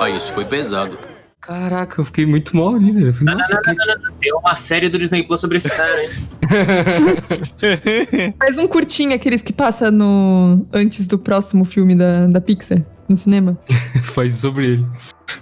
Ah, 0.00 0.08
isso 0.08 0.30
foi 0.30 0.44
pesado. 0.44 0.96
Caraca, 1.40 2.00
eu 2.00 2.04
fiquei 2.04 2.26
muito 2.26 2.56
mal 2.56 2.74
ali, 2.74 2.90
velho. 2.90 3.14
Falei, 3.14 3.34
Nossa, 3.34 3.56
que... 3.60 3.74
Tem 4.20 4.34
uma 4.34 4.56
série 4.56 4.88
do 4.88 4.98
Disney 4.98 5.22
Plus 5.22 5.40
sobre 5.40 5.58
esse 5.58 5.68
cara, 5.68 6.02
hein? 6.02 6.10
Faz 8.38 8.58
um 8.58 8.66
curtinho 8.66 9.14
aqueles 9.14 9.40
que 9.40 9.52
passa 9.52 9.90
no 9.90 10.66
antes 10.72 11.06
do 11.06 11.18
próximo 11.18 11.64
filme 11.64 11.94
da, 11.94 12.26
da 12.26 12.40
Pixar 12.40 12.82
no 13.08 13.16
cinema, 13.16 13.58
faz 14.02 14.34
sobre 14.34 14.66
ele. 14.66 14.86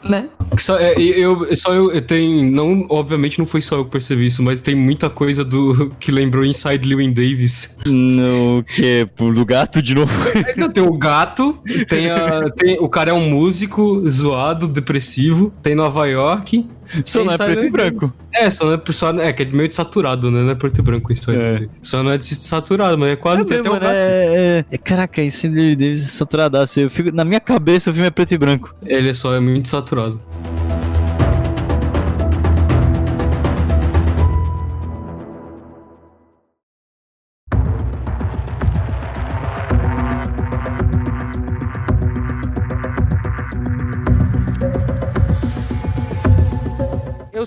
né? 0.04 0.28
Só, 0.58 0.78
é, 0.78 0.94
eu, 1.00 1.54
só 1.56 1.74
eu, 1.74 1.92
eu 1.92 2.02
tenho. 2.02 2.50
Não, 2.50 2.86
obviamente 2.88 3.38
não 3.38 3.46
foi 3.46 3.60
só 3.60 3.76
eu 3.76 3.84
que 3.84 3.90
percebi 3.90 4.26
isso, 4.26 4.42
mas 4.42 4.60
tem 4.60 4.74
muita 4.74 5.10
coisa 5.10 5.44
do 5.44 5.90
que 5.98 6.10
lembrou 6.10 6.44
Inside 6.44 6.88
Lewin 6.88 7.12
Davis. 7.12 7.76
No 7.86 8.64
que? 8.64 9.08
Do 9.16 9.44
gato 9.44 9.82
de 9.82 9.94
novo? 9.94 10.12
Não, 10.56 10.70
tem 10.70 10.82
o 10.82 10.96
gato, 10.96 11.58
tem, 11.88 12.10
a, 12.10 12.48
tem 12.50 12.78
o 12.80 12.88
cara 12.88 13.10
é 13.10 13.14
um 13.14 13.30
músico 13.30 14.08
zoado, 14.08 14.68
depressivo, 14.68 15.52
tem 15.62 15.74
Nova 15.74 16.06
York. 16.06 16.66
Só 17.04 17.24
não 17.24 17.32
é 17.32 17.36
preto 17.36 17.66
e 17.66 17.70
branco. 17.70 18.12
É, 18.37 18.51
só 18.51 18.64
não 18.66 18.74
é, 18.74 18.93
só, 18.93 19.11
é 19.20 19.32
que 19.32 19.43
é 19.43 19.47
meio 19.47 19.68
desaturado, 19.68 20.30
né? 20.30 20.43
Não 20.43 20.51
é 20.51 20.55
preto 20.55 20.78
e 20.78 20.82
branco 20.82 21.12
isso 21.12 21.30
aí. 21.30 21.68
Só 21.82 22.03
não 22.03 22.11
é 22.11 22.18
desaturado, 22.18 22.99
mas 22.99 23.11
é 23.12 23.16
quase 23.16 23.45
tem 23.47 23.59
até 23.59 23.68
mano, 23.68 23.80
gato. 23.80 23.93
é, 23.95 24.26
é, 24.61 24.64
é- 24.70 24.78
Caraca, 24.78 25.22
esse 25.22 25.49
Davis 25.49 26.03
é 26.03 26.05
saturadaço. 26.11 26.80
Eu 26.80 26.91
fico, 26.91 27.11
na 27.12 27.24
minha 27.24 27.41
cabeça 27.41 27.91
o 27.91 27.95
filme 27.95 28.09
é 28.09 28.11
preto 28.11 28.32
e 28.32 28.39
branco. 28.39 28.74
Ele 28.84 29.09
é 29.11 29.14
só 29.14 29.34
é 29.34 29.41
muito 29.41 29.68
saturado. 29.68 30.20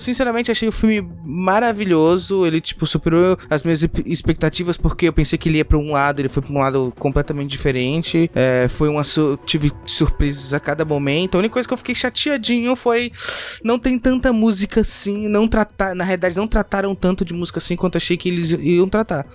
Eu 0.00 0.04
sinceramente 0.04 0.50
achei 0.50 0.66
o 0.66 0.72
filme 0.72 1.06
maravilhoso. 1.22 2.46
Ele, 2.46 2.58
tipo, 2.58 2.86
superou 2.86 3.36
as 3.50 3.62
minhas 3.62 3.82
expectativas 4.06 4.78
porque 4.78 5.06
eu 5.06 5.12
pensei 5.12 5.38
que 5.38 5.46
ele 5.50 5.58
ia 5.58 5.64
pra 5.64 5.76
um 5.76 5.92
lado, 5.92 6.20
ele 6.20 6.28
foi 6.30 6.42
pra 6.42 6.52
um 6.52 6.58
lado 6.58 6.90
completamente 6.98 7.50
diferente. 7.50 8.30
É, 8.34 8.66
foi 8.70 8.88
uma. 8.88 9.04
su- 9.04 9.38
tive 9.44 9.70
surpresas 9.84 10.54
a 10.54 10.58
cada 10.58 10.86
momento. 10.86 11.34
A 11.34 11.38
única 11.38 11.52
coisa 11.52 11.68
que 11.68 11.74
eu 11.74 11.78
fiquei 11.78 11.94
chateadinho 11.94 12.74
foi. 12.74 13.12
Não 13.62 13.78
tem 13.78 13.98
tanta 13.98 14.32
música 14.32 14.80
assim. 14.80 15.28
Não 15.28 15.46
tratar. 15.46 15.94
Na 15.94 16.02
realidade, 16.02 16.34
não 16.36 16.46
trataram 16.46 16.94
tanto 16.94 17.22
de 17.22 17.34
música 17.34 17.58
assim 17.58 17.76
quanto 17.76 17.98
achei 17.98 18.16
que 18.16 18.30
eles 18.30 18.50
iam 18.52 18.88
tratar. 18.88 19.26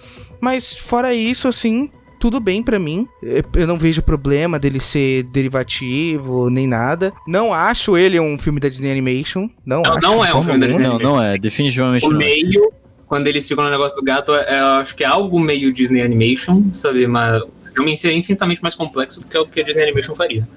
Mas 0.41 0.73
fora 0.73 1.13
isso, 1.13 1.47
assim. 1.47 1.91
Tudo 2.25 2.39
bem 2.39 2.63
pra 2.63 2.79
mim. 2.79 3.07
Eu- 3.21 3.67
não 3.67 3.77
vejo 3.77 4.01
problema 4.01 4.57
dele 4.57 4.79
ser 4.79 5.21
derivativo 5.25 6.49
nem 6.49 6.65
nada. 6.65 7.13
Não 7.27 7.53
acho 7.53 7.95
ele 7.95 8.19
um 8.19 8.35
filme 8.39 8.59
da 8.59 8.67
Disney 8.67 8.91
Animation. 8.91 9.47
Não, 9.63 9.83
Não, 9.83 9.91
acho 9.93 10.01
não 10.01 10.25
é 10.25 10.35
um 10.35 10.41
filme 10.41 10.59
da. 10.59 10.65
Disney 10.65 10.87
Não, 10.87 10.97
não 10.97 11.21
é. 11.21 11.37
Definitivamente 11.37 12.03
O 12.03 12.09
não. 12.09 12.19
é. 12.19 12.25
meio, 12.25 12.71
quando 13.05 13.27
eles 13.27 13.47
ficam 13.47 13.63
no 13.63 13.69
negócio 13.69 13.95
do 13.95 14.03
gato, 14.03 14.33
é, 14.33 14.59
eu 14.59 14.65
acho 14.77 14.95
que 14.95 15.03
é 15.03 15.07
algo 15.07 15.39
meio 15.39 15.71
Disney 15.71 16.01
Animation, 16.01 16.63
sabe? 16.71 17.05
Mas 17.05 17.43
o 17.43 17.49
filme 17.75 17.91
em 17.91 17.95
si 17.95 18.07
é 18.07 18.13
infinitamente 18.15 18.59
mais 18.59 18.73
complexo 18.73 19.21
do 19.21 19.27
que 19.27 19.37
o 19.37 19.45
que 19.45 19.59
a 19.59 19.63
Disney 19.63 19.83
Animation 19.83 20.15
faria. 20.15 20.47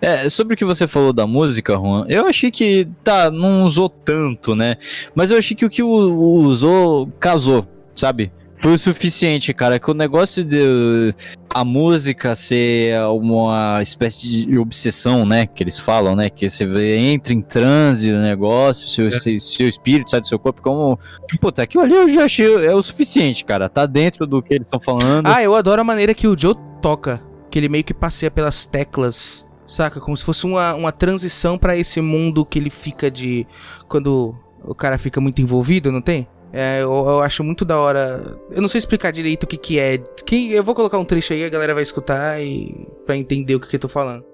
É, 0.00 0.28
sobre 0.28 0.54
o 0.54 0.56
que 0.56 0.64
você 0.64 0.88
falou 0.88 1.12
da 1.12 1.24
música, 1.24 1.74
Juan, 1.74 2.04
eu 2.08 2.26
achei 2.26 2.50
que, 2.50 2.88
tá, 3.04 3.30
não 3.30 3.64
usou 3.64 3.88
tanto, 3.88 4.56
né? 4.56 4.74
Mas 5.14 5.30
eu 5.30 5.38
achei 5.38 5.56
que 5.56 5.64
o 5.64 5.70
que 5.70 5.84
usou 5.84 7.06
casou, 7.20 7.64
sabe? 7.94 8.32
Foi 8.62 8.74
o 8.74 8.78
suficiente, 8.78 9.52
cara, 9.52 9.80
que 9.80 9.90
o 9.90 9.94
negócio 9.94 10.44
de 10.44 11.12
a 11.52 11.64
música 11.64 12.36
ser 12.36 12.96
uma 13.08 13.82
espécie 13.82 14.46
de 14.46 14.56
obsessão, 14.56 15.26
né? 15.26 15.46
Que 15.46 15.64
eles 15.64 15.80
falam, 15.80 16.14
né? 16.14 16.30
Que 16.30 16.48
você 16.48 16.64
entra 16.96 17.32
em 17.32 17.42
transe 17.42 18.12
o 18.12 18.22
negócio, 18.22 18.88
seu, 18.88 19.10
seu, 19.10 19.40
seu 19.40 19.68
espírito 19.68 20.12
sai 20.12 20.20
do 20.20 20.28
seu 20.28 20.38
corpo, 20.38 20.62
como. 20.62 20.96
Puta, 21.40 21.64
aquilo 21.64 21.82
ali 21.82 21.92
eu 21.92 22.08
já 22.08 22.24
achei 22.24 22.46
é 22.64 22.72
o 22.72 22.80
suficiente, 22.84 23.44
cara. 23.44 23.68
Tá 23.68 23.84
dentro 23.84 24.28
do 24.28 24.40
que 24.40 24.54
eles 24.54 24.68
estão 24.68 24.78
falando. 24.78 25.26
Ah, 25.26 25.42
eu 25.42 25.56
adoro 25.56 25.80
a 25.80 25.84
maneira 25.84 26.14
que 26.14 26.28
o 26.28 26.38
Joe 26.38 26.54
toca. 26.80 27.20
Que 27.50 27.58
ele 27.58 27.68
meio 27.68 27.82
que 27.82 27.92
passeia 27.92 28.30
pelas 28.30 28.64
teclas, 28.64 29.44
saca? 29.66 30.00
Como 30.00 30.16
se 30.16 30.24
fosse 30.24 30.46
uma, 30.46 30.72
uma 30.74 30.92
transição 30.92 31.58
pra 31.58 31.76
esse 31.76 32.00
mundo 32.00 32.46
que 32.46 32.60
ele 32.60 32.70
fica 32.70 33.10
de. 33.10 33.44
Quando 33.88 34.36
o 34.64 34.72
cara 34.72 34.98
fica 34.98 35.20
muito 35.20 35.42
envolvido, 35.42 35.90
não 35.90 36.00
tem? 36.00 36.28
É, 36.52 36.82
eu, 36.82 36.92
eu 36.92 37.20
acho 37.22 37.42
muito 37.42 37.64
da 37.64 37.78
hora. 37.78 38.38
Eu 38.50 38.60
não 38.60 38.68
sei 38.68 38.78
explicar 38.78 39.10
direito 39.10 39.44
o 39.44 39.46
que 39.46 39.56
que 39.56 39.78
é. 39.78 39.98
Que, 39.98 40.52
eu 40.52 40.62
vou 40.62 40.74
colocar 40.74 40.98
um 40.98 41.04
trecho 41.04 41.32
aí, 41.32 41.44
a 41.44 41.48
galera 41.48 41.74
vai 41.74 41.82
escutar 41.82 42.40
e. 42.42 42.86
pra 43.06 43.16
entender 43.16 43.54
o 43.54 43.60
que, 43.60 43.68
que 43.68 43.76
eu 43.76 43.80
tô 43.80 43.88
falando. 43.88 44.24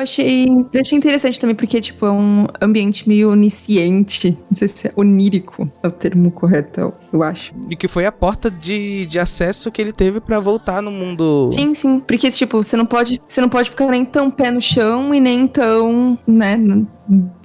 Achei, 0.00 0.46
eu 0.72 0.80
achei 0.80 0.96
interessante 0.98 1.38
também, 1.38 1.54
porque, 1.56 1.80
tipo, 1.80 2.04
é 2.06 2.10
um 2.10 2.46
ambiente 2.60 3.08
meio 3.08 3.30
onisciente. 3.30 4.30
Não 4.50 4.56
sei 4.56 4.68
se 4.68 4.88
é 4.88 4.92
onírico 4.96 5.70
é 5.82 5.88
o 5.88 5.90
termo 5.90 6.30
correto, 6.30 6.92
eu- 7.12 7.22
acho. 7.22 7.52
E 7.68 7.76
que 7.76 7.86
foi 7.86 8.06
a 8.06 8.12
porta 8.12 8.50
de, 8.50 9.04
de 9.06 9.18
acesso 9.18 9.70
que 9.70 9.80
ele 9.82 9.92
teve 9.92 10.20
pra 10.20 10.40
voltar 10.40 10.80
no 10.82 10.90
mundo. 10.90 11.48
Sim, 11.52 11.74
sim. 11.74 12.00
Porque, 12.00 12.30
tipo, 12.30 12.62
você 12.62 12.76
não 12.76 12.86
pode, 12.86 13.20
você 13.28 13.40
não 13.40 13.48
pode 13.48 13.68
ficar 13.70 13.86
nem 13.88 14.04
tão 14.04 14.30
pé 14.30 14.50
no 14.50 14.60
chão 14.60 15.14
e 15.14 15.20
nem 15.20 15.46
tão, 15.46 16.18
né, 16.26 16.56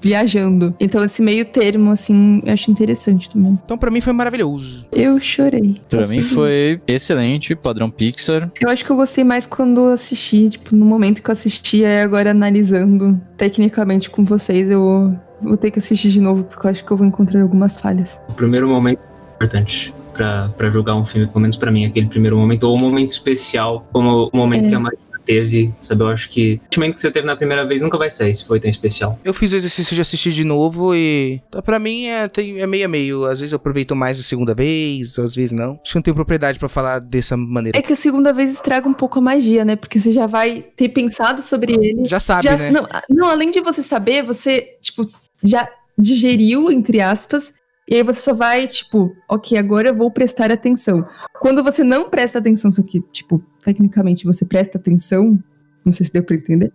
viajando. 0.02 0.74
Então, 0.80 1.04
esse 1.04 1.22
meio 1.22 1.46
termo, 1.46 1.92
assim, 1.92 2.42
eu 2.46 2.54
acho 2.54 2.70
interessante 2.72 3.30
também. 3.30 3.58
Então, 3.66 3.78
pra 3.78 3.90
mim, 3.92 4.02
foi 4.02 4.14
maravilhoso. 4.14 4.86
Eu 4.92 5.20
chorei. 5.20 5.82
Pra 5.90 6.02
Assim, 6.02 6.18
mim 6.18 6.24
foi 6.24 6.80
excelente, 6.88 7.56
padrão 7.56 7.90
Pixar. 7.90 8.52
Eu 8.62 8.70
acho 8.70 8.86
que 8.86 8.92
eu 8.92 8.96
gostei 8.96 9.24
mais 9.24 9.46
quando 9.48 9.86
assisti, 9.88 10.50
tipo, 10.50 10.76
no 10.76 10.86
momento 10.86 11.22
que 11.22 11.30
eu 11.30 11.34
assisti, 11.34 11.84
aí 11.84 12.02
agora 12.02 12.34
analisando 12.46 13.20
tecnicamente 13.38 14.10
com 14.10 14.24
vocês, 14.24 14.70
eu 14.70 15.16
vou 15.42 15.58
ter 15.58 15.72
que 15.72 15.80
assistir 15.80 16.10
de 16.10 16.22
novo, 16.22 16.44
porque 16.44 16.68
eu 16.68 16.72
acho 16.72 16.86
que 16.86 16.92
eu 16.92 16.98
vou 16.98 17.06
encontrar 17.06 17.42
algumas 17.42 17.78
falhas. 17.78 18.20
O 18.30 18.34
primeiro 18.34 18.68
momento 18.68 19.00
é 19.00 19.36
importante 19.36 19.94
pra, 20.14 20.50
pra 20.56 20.70
julgar 20.70 20.96
um 20.96 21.04
filme, 21.04 21.28
pelo 21.28 21.40
menos 21.42 21.56
pra 21.56 21.72
mim, 21.72 21.86
aquele 21.86 22.08
primeiro 22.08 22.38
momento, 22.38 22.64
ou 22.64 22.76
um 22.76 22.80
momento 22.80 23.10
especial, 23.10 23.86
como 23.92 24.30
o 24.32 24.38
momento 24.38 24.66
É. 24.66 24.70
que 24.70 24.76
a 24.76 24.80
Marina 24.80 25.02
teve, 25.26 25.74
sabe? 25.80 26.02
Eu 26.04 26.08
acho 26.08 26.30
que 26.30 26.56
o 26.62 26.64
sentimento 26.66 26.94
que 26.96 27.02
você 27.02 27.12
teve 27.12 27.26
na 27.26 27.36
primeira 27.36 27.66
vez 27.66 27.82
nunca 27.82 27.98
vai 27.98 28.10
sair 28.10 28.34
se 28.34 28.46
foi 28.46 28.60
tão 28.60 28.70
especial. 28.70 29.20
Eu 29.24 29.34
fiz 29.34 29.52
o 29.52 29.56
exercício 29.56 29.96
de 29.96 30.02
assistir 30.02 30.32
de 30.32 30.44
novo 30.44 30.94
e. 30.96 31.42
tá, 31.52 31.62
Pra 31.62 31.80
mim 31.80 32.06
é, 32.06 32.28
tem- 32.28 32.60
é 32.62 32.68
meio 32.68 32.86
a 32.86 32.88
meio. 32.88 33.26
Às 33.26 33.40
vezes 33.40 33.52
eu 33.52 33.58
aproveito 33.58 33.96
mais 33.96 34.20
a 34.20 34.24
segunda 34.24 34.54
vez, 34.54 35.18
às 35.20 35.36
vezes 35.36 35.52
não. 35.52 35.80
Acho 35.82 35.92
que 35.94 35.96
não 35.96 36.02
tenho 36.04 36.16
propriedade 36.16 36.60
pra 36.60 36.70
falar 36.70 37.00
dessa 37.00 37.36
maneira. 37.36 37.78
É 37.78 37.82
que 37.82 37.94
a 37.94 37.96
segunda 37.96 38.32
vez 38.32 38.52
estraga 38.52 38.88
um 38.88 38.94
pouco 38.94 39.20
a 39.20 39.22
magia, 39.22 39.66
né? 39.66 39.76
Porque 39.76 40.00
você 40.00 40.12
já 40.12 40.28
vai 40.28 40.64
ter 40.76 40.90
pensado 40.90 41.42
sobre 41.42 41.74
ele. 41.74 42.06
Já 42.06 42.20
sabe, 42.20 42.48
né? 42.50 42.72
Não, 42.72 42.88
não, 43.10 43.28
além 43.28 43.50
de 43.52 43.60
você 43.62 43.82
saber, 43.84 44.24
você, 44.24 44.68
tipo, 44.82 45.10
já 45.44 45.68
digeriu, 45.98 46.72
entre 46.72 47.02
aspas, 47.02 47.54
e 47.90 47.96
aí 47.96 48.04
você 48.04 48.20
só 48.20 48.34
vai, 48.34 48.68
tipo, 48.68 49.12
ok, 49.30 49.58
agora 49.58 49.90
eu 49.90 49.96
vou 49.96 50.10
prestar 50.12 50.52
atenção. 50.52 51.06
Quando 51.40 51.64
você 51.64 51.84
não 51.84 52.10
presta 52.10 52.40
atenção, 52.40 52.72
só 52.72 52.82
que, 52.84 53.00
tipo, 53.12 53.44
tecnicamente 53.66 54.26
você 54.26 54.46
presta 54.46 54.78
atenção, 54.78 55.38
não 55.84 55.92
sei 55.92 56.06
se 56.06 56.14
deu 56.14 56.24
pra 56.24 56.36
entender, 56.36 56.72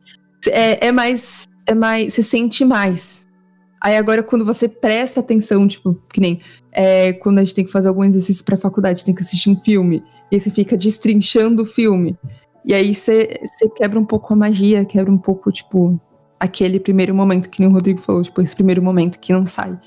é, 0.49 0.89
é 0.89 0.93
mais, 0.93 1.47
é 1.67 1.75
mais, 1.75 2.15
você 2.15 2.23
sente 2.23 2.65
mais 2.65 3.29
Aí 3.81 3.97
agora, 3.97 4.23
quando 4.23 4.45
você 4.45 4.69
presta 4.69 5.21
atenção, 5.21 5.67
tipo, 5.67 5.95
que 6.13 6.21
nem 6.21 6.41
é, 6.71 7.15
quando 7.15 7.39
a 7.39 7.45
gente 7.45 7.55
tem 7.55 7.65
que 7.65 7.73
fazer 7.73 7.89
algum 7.89 8.05
exercício 8.05 8.45
pra 8.45 8.57
faculdade, 8.57 9.05
tem 9.05 9.15
que 9.15 9.23
assistir 9.23 9.49
um 9.49 9.57
filme, 9.57 10.05
e 10.31 10.39
você 10.39 10.51
fica 10.51 10.77
destrinchando 10.77 11.63
o 11.63 11.67
filme. 11.67 12.17
E 12.65 12.75
aí 12.75 12.95
você 12.95 13.41
quebra 13.75 13.99
um 13.99 14.05
pouco 14.05 14.33
a 14.35 14.37
magia, 14.37 14.85
quebra 14.85 15.11
um 15.11 15.17
pouco, 15.17 15.51
tipo, 15.51 15.99
aquele 16.41 16.81
primeiro 16.81 17.15
momento 17.15 17.51
que 17.51 17.61
nem 17.61 17.69
o 17.69 17.73
Rodrigo 17.73 18.01
falou, 18.01 18.23
tipo, 18.23 18.41
esse 18.41 18.57
primeiro 18.57 18.83
momento 18.83 19.19
que 19.19 19.31
não 19.31 19.45
sai. 19.45 19.79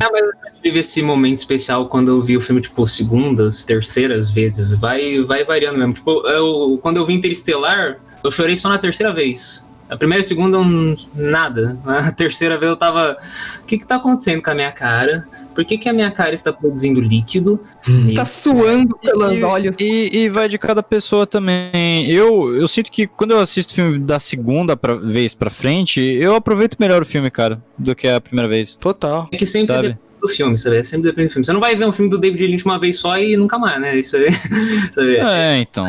Ah, 0.00 0.08
mas 0.12 0.22
eu 0.22 0.62
tive 0.62 0.78
esse 0.80 1.02
momento 1.02 1.38
especial 1.38 1.88
quando 1.88 2.10
eu 2.10 2.22
vi 2.22 2.36
o 2.36 2.40
filme, 2.40 2.60
tipo, 2.60 2.86
segundas, 2.86 3.64
terceiras 3.64 4.30
vezes. 4.30 4.70
Vai, 4.78 5.20
vai 5.22 5.42
variando 5.42 5.78
mesmo. 5.78 5.94
Tipo, 5.94 6.26
eu, 6.28 6.78
quando 6.82 6.98
eu 6.98 7.06
vi 7.06 7.14
Interestelar, 7.14 7.98
eu 8.22 8.30
chorei 8.30 8.56
só 8.58 8.68
na 8.68 8.78
terceira 8.78 9.12
vez. 9.12 9.68
A 9.92 9.96
primeira 9.98 10.22
e 10.22 10.24
a 10.24 10.26
segunda, 10.26 10.58
hum, 10.58 10.94
nada. 11.14 11.78
A 11.84 12.10
terceira 12.10 12.58
vez 12.58 12.70
eu 12.70 12.76
tava. 12.76 13.14
O 13.60 13.64
que 13.66 13.76
que 13.76 13.86
tá 13.86 13.96
acontecendo 13.96 14.42
com 14.42 14.50
a 14.50 14.54
minha 14.54 14.72
cara? 14.72 15.28
Por 15.54 15.66
que, 15.66 15.76
que 15.76 15.86
a 15.86 15.92
minha 15.92 16.10
cara 16.10 16.32
está 16.32 16.50
produzindo 16.50 16.98
líquido? 16.98 17.60
Está 18.06 18.24
suando 18.24 18.96
pelos 18.96 19.34
e, 19.34 19.42
olhos. 19.42 19.76
E, 19.78 20.16
e 20.16 20.28
vai 20.30 20.48
de 20.48 20.56
cada 20.56 20.82
pessoa 20.82 21.26
também. 21.26 22.10
Eu, 22.10 22.54
eu 22.56 22.66
sinto 22.66 22.90
que 22.90 23.06
quando 23.06 23.32
eu 23.32 23.40
assisto 23.40 23.74
filme 23.74 23.98
da 23.98 24.18
segunda 24.18 24.74
pra, 24.74 24.94
vez 24.94 25.34
pra 25.34 25.50
frente, 25.50 26.00
eu 26.00 26.34
aproveito 26.34 26.78
melhor 26.80 27.02
o 27.02 27.06
filme, 27.06 27.30
cara, 27.30 27.62
do 27.78 27.94
que 27.94 28.08
a 28.08 28.18
primeira 28.18 28.48
vez. 28.48 28.74
Total. 28.76 29.28
É 29.30 29.36
que 29.36 29.44
sempre 29.44 29.74
Sabe? 29.74 29.88
depende 29.88 30.12
do 30.22 30.28
filme, 30.28 30.56
sabe? 30.56 30.76
É 30.76 30.82
Sempre 30.82 31.10
depende 31.10 31.28
do 31.28 31.32
filme. 31.32 31.44
Você 31.44 31.52
não 31.52 31.60
vai 31.60 31.76
ver 31.76 31.84
um 31.84 31.92
filme 31.92 32.10
do 32.10 32.18
David 32.18 32.46
Lynch 32.46 32.64
uma 32.64 32.78
vez 32.78 32.98
só 32.98 33.18
e 33.18 33.36
nunca 33.36 33.58
mais, 33.58 33.78
né? 33.78 33.94
Isso 33.98 34.16
aí. 34.16 34.32
sabe? 34.94 35.16
É, 35.16 35.58
então. 35.58 35.86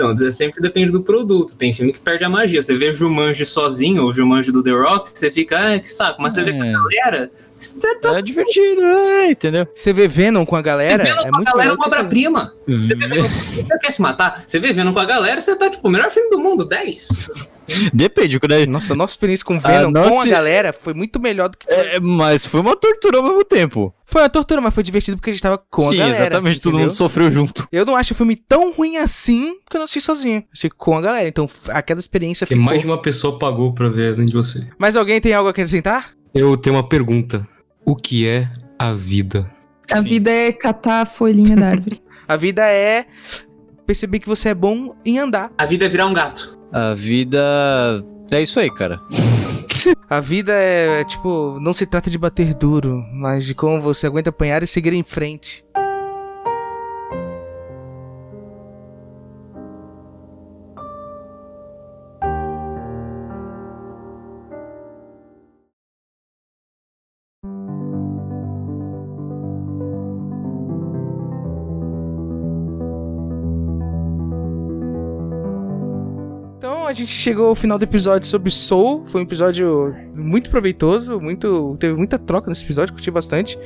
Então, 0.00 0.30
sempre 0.30 0.62
depende 0.62 0.90
do 0.90 1.02
produto. 1.02 1.56
Tem 1.56 1.72
filme 1.72 1.92
que 1.92 2.00
perde 2.00 2.24
a 2.24 2.28
magia. 2.28 2.62
Você 2.62 2.76
vê 2.76 2.92
Jumanji 2.92 3.44
sozinho, 3.44 4.04
ou 4.04 4.12
Jumanji 4.12 4.50
do 4.50 4.62
The 4.62 4.70
Rock, 4.70 5.10
você 5.12 5.30
fica, 5.30 5.74
ah, 5.74 5.78
que 5.78 5.88
saco. 5.88 6.22
Mas 6.22 6.34
você 6.34 6.42
vê 6.42 6.52
com 6.52 6.62
a 6.62 6.72
galera, 6.72 7.30
tá 8.00 8.18
É 8.18 8.22
divertido, 8.22 8.80
é, 8.82 9.30
entendeu? 9.30 9.66
Você 9.74 9.92
vê 9.92 10.08
Venom 10.08 10.44
com 10.46 10.56
a 10.56 10.62
galera, 10.62 11.04
Você 11.06 11.12
vê 11.12 11.18
é 11.20 11.24
Venom 11.24 11.32
com 11.32 11.40
a 11.40 11.44
galera 11.44 11.70
é 11.70 11.72
uma 11.74 11.82
filme. 11.84 11.96
obra-prima. 11.96 12.52
Você 12.66 12.94
vê 12.94 13.06
Venom- 13.08 13.28
você 13.28 13.78
quer 13.78 13.90
se 13.92 14.00
matar? 14.02 14.44
Você 14.46 14.58
vê 14.58 14.72
Venom 14.72 14.92
com 14.92 15.00
a 15.00 15.04
galera, 15.04 15.40
você 15.40 15.54
tá, 15.56 15.68
tipo, 15.70 15.86
o 15.86 15.90
melhor 15.90 16.10
filme 16.10 16.28
do 16.30 16.38
mundo, 16.38 16.64
10. 16.64 17.08
Depende, 17.92 18.40
quando 18.40 18.52
é... 18.52 18.66
Nossa, 18.66 18.92
a 18.94 18.96
nossa 18.96 19.12
experiência 19.12 19.44
com 19.44 19.58
Venom 19.58 19.90
nossa- 19.90 20.10
com 20.10 20.20
a 20.20 20.26
galera 20.26 20.72
foi 20.72 20.94
muito 20.94 21.20
melhor 21.20 21.48
do 21.48 21.56
que. 21.58 21.70
É, 21.72 22.00
mas 22.00 22.44
foi 22.44 22.60
uma 22.60 22.74
tortura 22.76 23.18
ao 23.18 23.22
mesmo 23.24 23.44
tempo. 23.44 23.94
Foi 24.04 24.22
uma 24.22 24.28
tortura, 24.28 24.60
mas 24.60 24.74
foi 24.74 24.82
divertido 24.82 25.16
porque 25.16 25.30
a 25.30 25.32
gente 25.32 25.42
tava 25.42 25.56
com 25.70 25.82
Sim, 25.82 25.94
a 26.00 26.06
galera. 26.06 26.24
exatamente, 26.24 26.60
todo 26.60 26.70
entendeu? 26.72 26.86
mundo 26.88 26.96
sofreu 26.96 27.30
junto. 27.30 27.68
Eu 27.70 27.84
não 27.86 27.94
acho 27.94 28.12
o 28.12 28.16
filme 28.16 28.34
tão 28.34 28.72
ruim 28.72 28.96
assim 28.96 29.54
que 29.70 29.76
eu 29.76 29.78
não 29.78 29.84
assisti 29.84 30.00
sozinho. 30.00 30.42
Assisti 30.52 30.68
com 30.70 30.98
a 30.98 31.00
galera. 31.00 31.28
Então, 31.28 31.48
aquela 31.68 32.00
experiência 32.00 32.44
ficou. 32.44 32.60
mais 32.62 32.80
de 32.80 32.86
uma 32.88 33.00
pessoa 33.00 33.38
pagou 33.38 33.72
pra 33.72 33.88
ver 33.88 34.14
além 34.14 34.26
de 34.26 34.32
você. 34.32 34.66
Mas 34.76 34.96
alguém 34.96 35.20
tem 35.20 35.32
algo 35.32 35.46
a 35.46 35.52
acrescentar? 35.52 36.10
Eu 36.32 36.56
tenho 36.56 36.76
uma 36.76 36.88
pergunta. 36.88 37.46
O 37.84 37.96
que 37.96 38.26
é 38.26 38.48
a 38.78 38.92
vida? 38.92 39.50
A 39.90 40.00
vida 40.00 40.30
é 40.30 40.52
catar 40.52 41.02
a 41.02 41.06
folhinha 41.06 41.56
da 41.56 41.68
árvore. 41.68 42.00
A 42.28 42.36
vida 42.36 42.62
é 42.64 43.06
perceber 43.84 44.20
que 44.20 44.28
você 44.28 44.50
é 44.50 44.54
bom 44.54 44.94
em 45.04 45.18
andar. 45.18 45.50
A 45.58 45.66
vida 45.66 45.86
é 45.86 45.88
virar 45.88 46.06
um 46.06 46.14
gato. 46.14 46.56
A 46.70 46.94
vida. 46.94 47.40
É 48.30 48.40
isso 48.40 48.60
aí, 48.60 48.72
cara. 48.72 49.00
A 50.08 50.20
vida 50.20 50.52
é, 50.52 51.02
tipo, 51.02 51.58
não 51.60 51.72
se 51.72 51.86
trata 51.86 52.08
de 52.08 52.16
bater 52.16 52.54
duro, 52.54 53.04
mas 53.12 53.44
de 53.44 53.52
como 53.52 53.82
você 53.82 54.06
aguenta 54.06 54.30
apanhar 54.30 54.62
e 54.62 54.66
seguir 54.68 54.92
em 54.92 55.02
frente. 55.02 55.64
A 76.90 76.92
gente 76.92 77.12
chegou 77.12 77.46
ao 77.46 77.54
final 77.54 77.78
do 77.78 77.84
episódio 77.84 78.26
sobre 78.26 78.50
Soul. 78.50 79.04
Foi 79.06 79.20
um 79.20 79.24
episódio 79.24 79.94
muito 80.12 80.50
proveitoso, 80.50 81.20
muito 81.20 81.76
teve 81.78 81.94
muita 81.94 82.18
troca 82.18 82.50
nesse 82.50 82.64
episódio, 82.64 82.92
curti 82.92 83.12
bastante. 83.12 83.56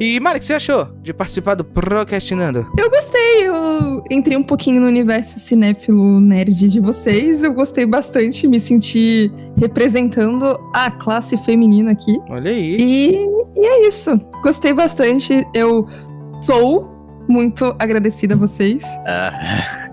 E 0.00 0.18
Mari, 0.18 0.38
o 0.38 0.40
que 0.40 0.46
você 0.46 0.54
achou 0.54 0.88
de 1.02 1.12
participar 1.12 1.56
do 1.56 1.62
Procrastinando? 1.62 2.66
Eu 2.78 2.88
gostei, 2.88 3.46
eu 3.46 4.02
entrei 4.10 4.34
um 4.34 4.42
pouquinho 4.42 4.80
no 4.80 4.86
universo 4.86 5.38
cinéfilo 5.38 6.20
nerd 6.20 6.70
de 6.70 6.80
vocês. 6.80 7.44
Eu 7.44 7.52
gostei 7.52 7.84
bastante, 7.84 8.48
me 8.48 8.58
senti 8.58 9.30
representando 9.58 10.58
a 10.74 10.90
classe 10.90 11.36
feminina 11.36 11.92
aqui. 11.92 12.16
Olha 12.30 12.50
aí. 12.50 12.78
E, 12.80 13.26
e 13.56 13.66
é 13.66 13.88
isso. 13.88 14.18
Gostei 14.42 14.72
bastante. 14.72 15.46
Eu 15.54 15.86
sou 16.40 16.89
muito 17.30 17.74
agradecida 17.78 18.34
a 18.34 18.36
vocês. 18.36 18.82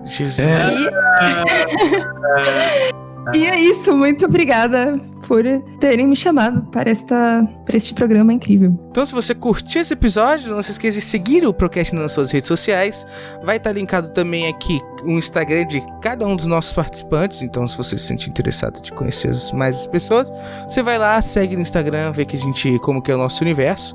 Jesus. 0.04 0.48
E 3.34 3.46
é 3.46 3.60
isso, 3.60 3.94
muito 3.94 4.24
obrigada 4.24 4.98
por 5.26 5.42
terem 5.78 6.06
me 6.06 6.16
chamado 6.16 6.62
para, 6.72 6.90
esta, 6.90 7.46
para 7.66 7.76
este 7.76 7.92
programa 7.92 8.32
incrível. 8.32 8.74
Então, 8.90 9.04
se 9.04 9.12
você 9.12 9.34
curtiu 9.34 9.82
esse 9.82 9.92
episódio, 9.92 10.54
não 10.54 10.62
se 10.62 10.70
esqueça 10.70 10.98
de 10.98 11.04
seguir 11.04 11.46
o 11.46 11.52
Procast 11.52 11.94
nas 11.94 12.12
suas 12.12 12.30
redes 12.30 12.48
sociais. 12.48 13.06
Vai 13.44 13.58
estar 13.58 13.72
linkado 13.72 14.08
também 14.10 14.48
aqui 14.48 14.80
o 15.04 15.10
Instagram 15.10 15.66
de 15.66 15.82
cada 16.00 16.26
um 16.26 16.34
dos 16.34 16.46
nossos 16.46 16.72
participantes. 16.72 17.42
Então, 17.42 17.68
se 17.68 17.76
você 17.76 17.98
se 17.98 18.06
sente 18.06 18.30
interessado 18.30 18.80
de 18.80 18.92
conhecer 18.92 19.28
as 19.28 19.52
mais 19.52 19.86
pessoas, 19.86 20.32
você 20.64 20.82
vai 20.82 20.96
lá, 20.96 21.20
segue 21.20 21.54
no 21.54 21.62
Instagram, 21.62 22.12
vê 22.12 22.24
que 22.24 22.36
a 22.36 22.40
gente 22.40 22.78
como 22.78 23.02
que 23.02 23.10
é 23.10 23.14
o 23.14 23.18
nosso 23.18 23.44
universo. 23.44 23.94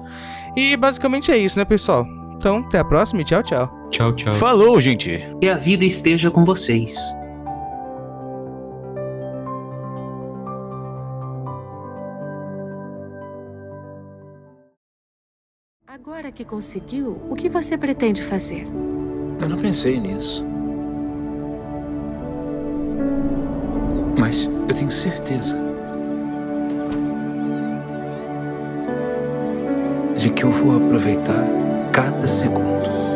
E 0.55 0.77
basicamente 0.77 1.31
é 1.31 1.37
isso, 1.37 1.57
né, 1.57 1.65
pessoal? 1.65 2.05
Então, 2.43 2.57
até 2.57 2.77
a 2.79 2.83
próxima 2.83 3.21
e 3.21 3.23
tchau, 3.23 3.41
tchau. 3.41 3.87
Tchau, 3.89 4.13
tchau. 4.17 4.33
Falou, 4.33 4.81
gente. 4.81 5.17
Que 5.39 5.47
a 5.47 5.55
vida 5.55 5.85
esteja 5.85 6.29
com 6.29 6.43
vocês. 6.43 6.93
Agora 15.87 16.33
que 16.33 16.43
conseguiu, 16.43 17.17
o 17.29 17.33
que 17.33 17.47
você 17.47 17.77
pretende 17.77 18.21
fazer? 18.21 18.67
Eu 19.39 19.47
não 19.47 19.57
pensei 19.57 19.97
nisso. 19.97 20.45
Mas 24.19 24.47
eu 24.67 24.75
tenho 24.75 24.91
certeza 24.91 25.57
de 30.13 30.29
que 30.29 30.43
eu 30.43 30.51
vou 30.51 30.75
aproveitar 30.75 31.63
cada 31.93 32.27
segundo. 32.27 33.12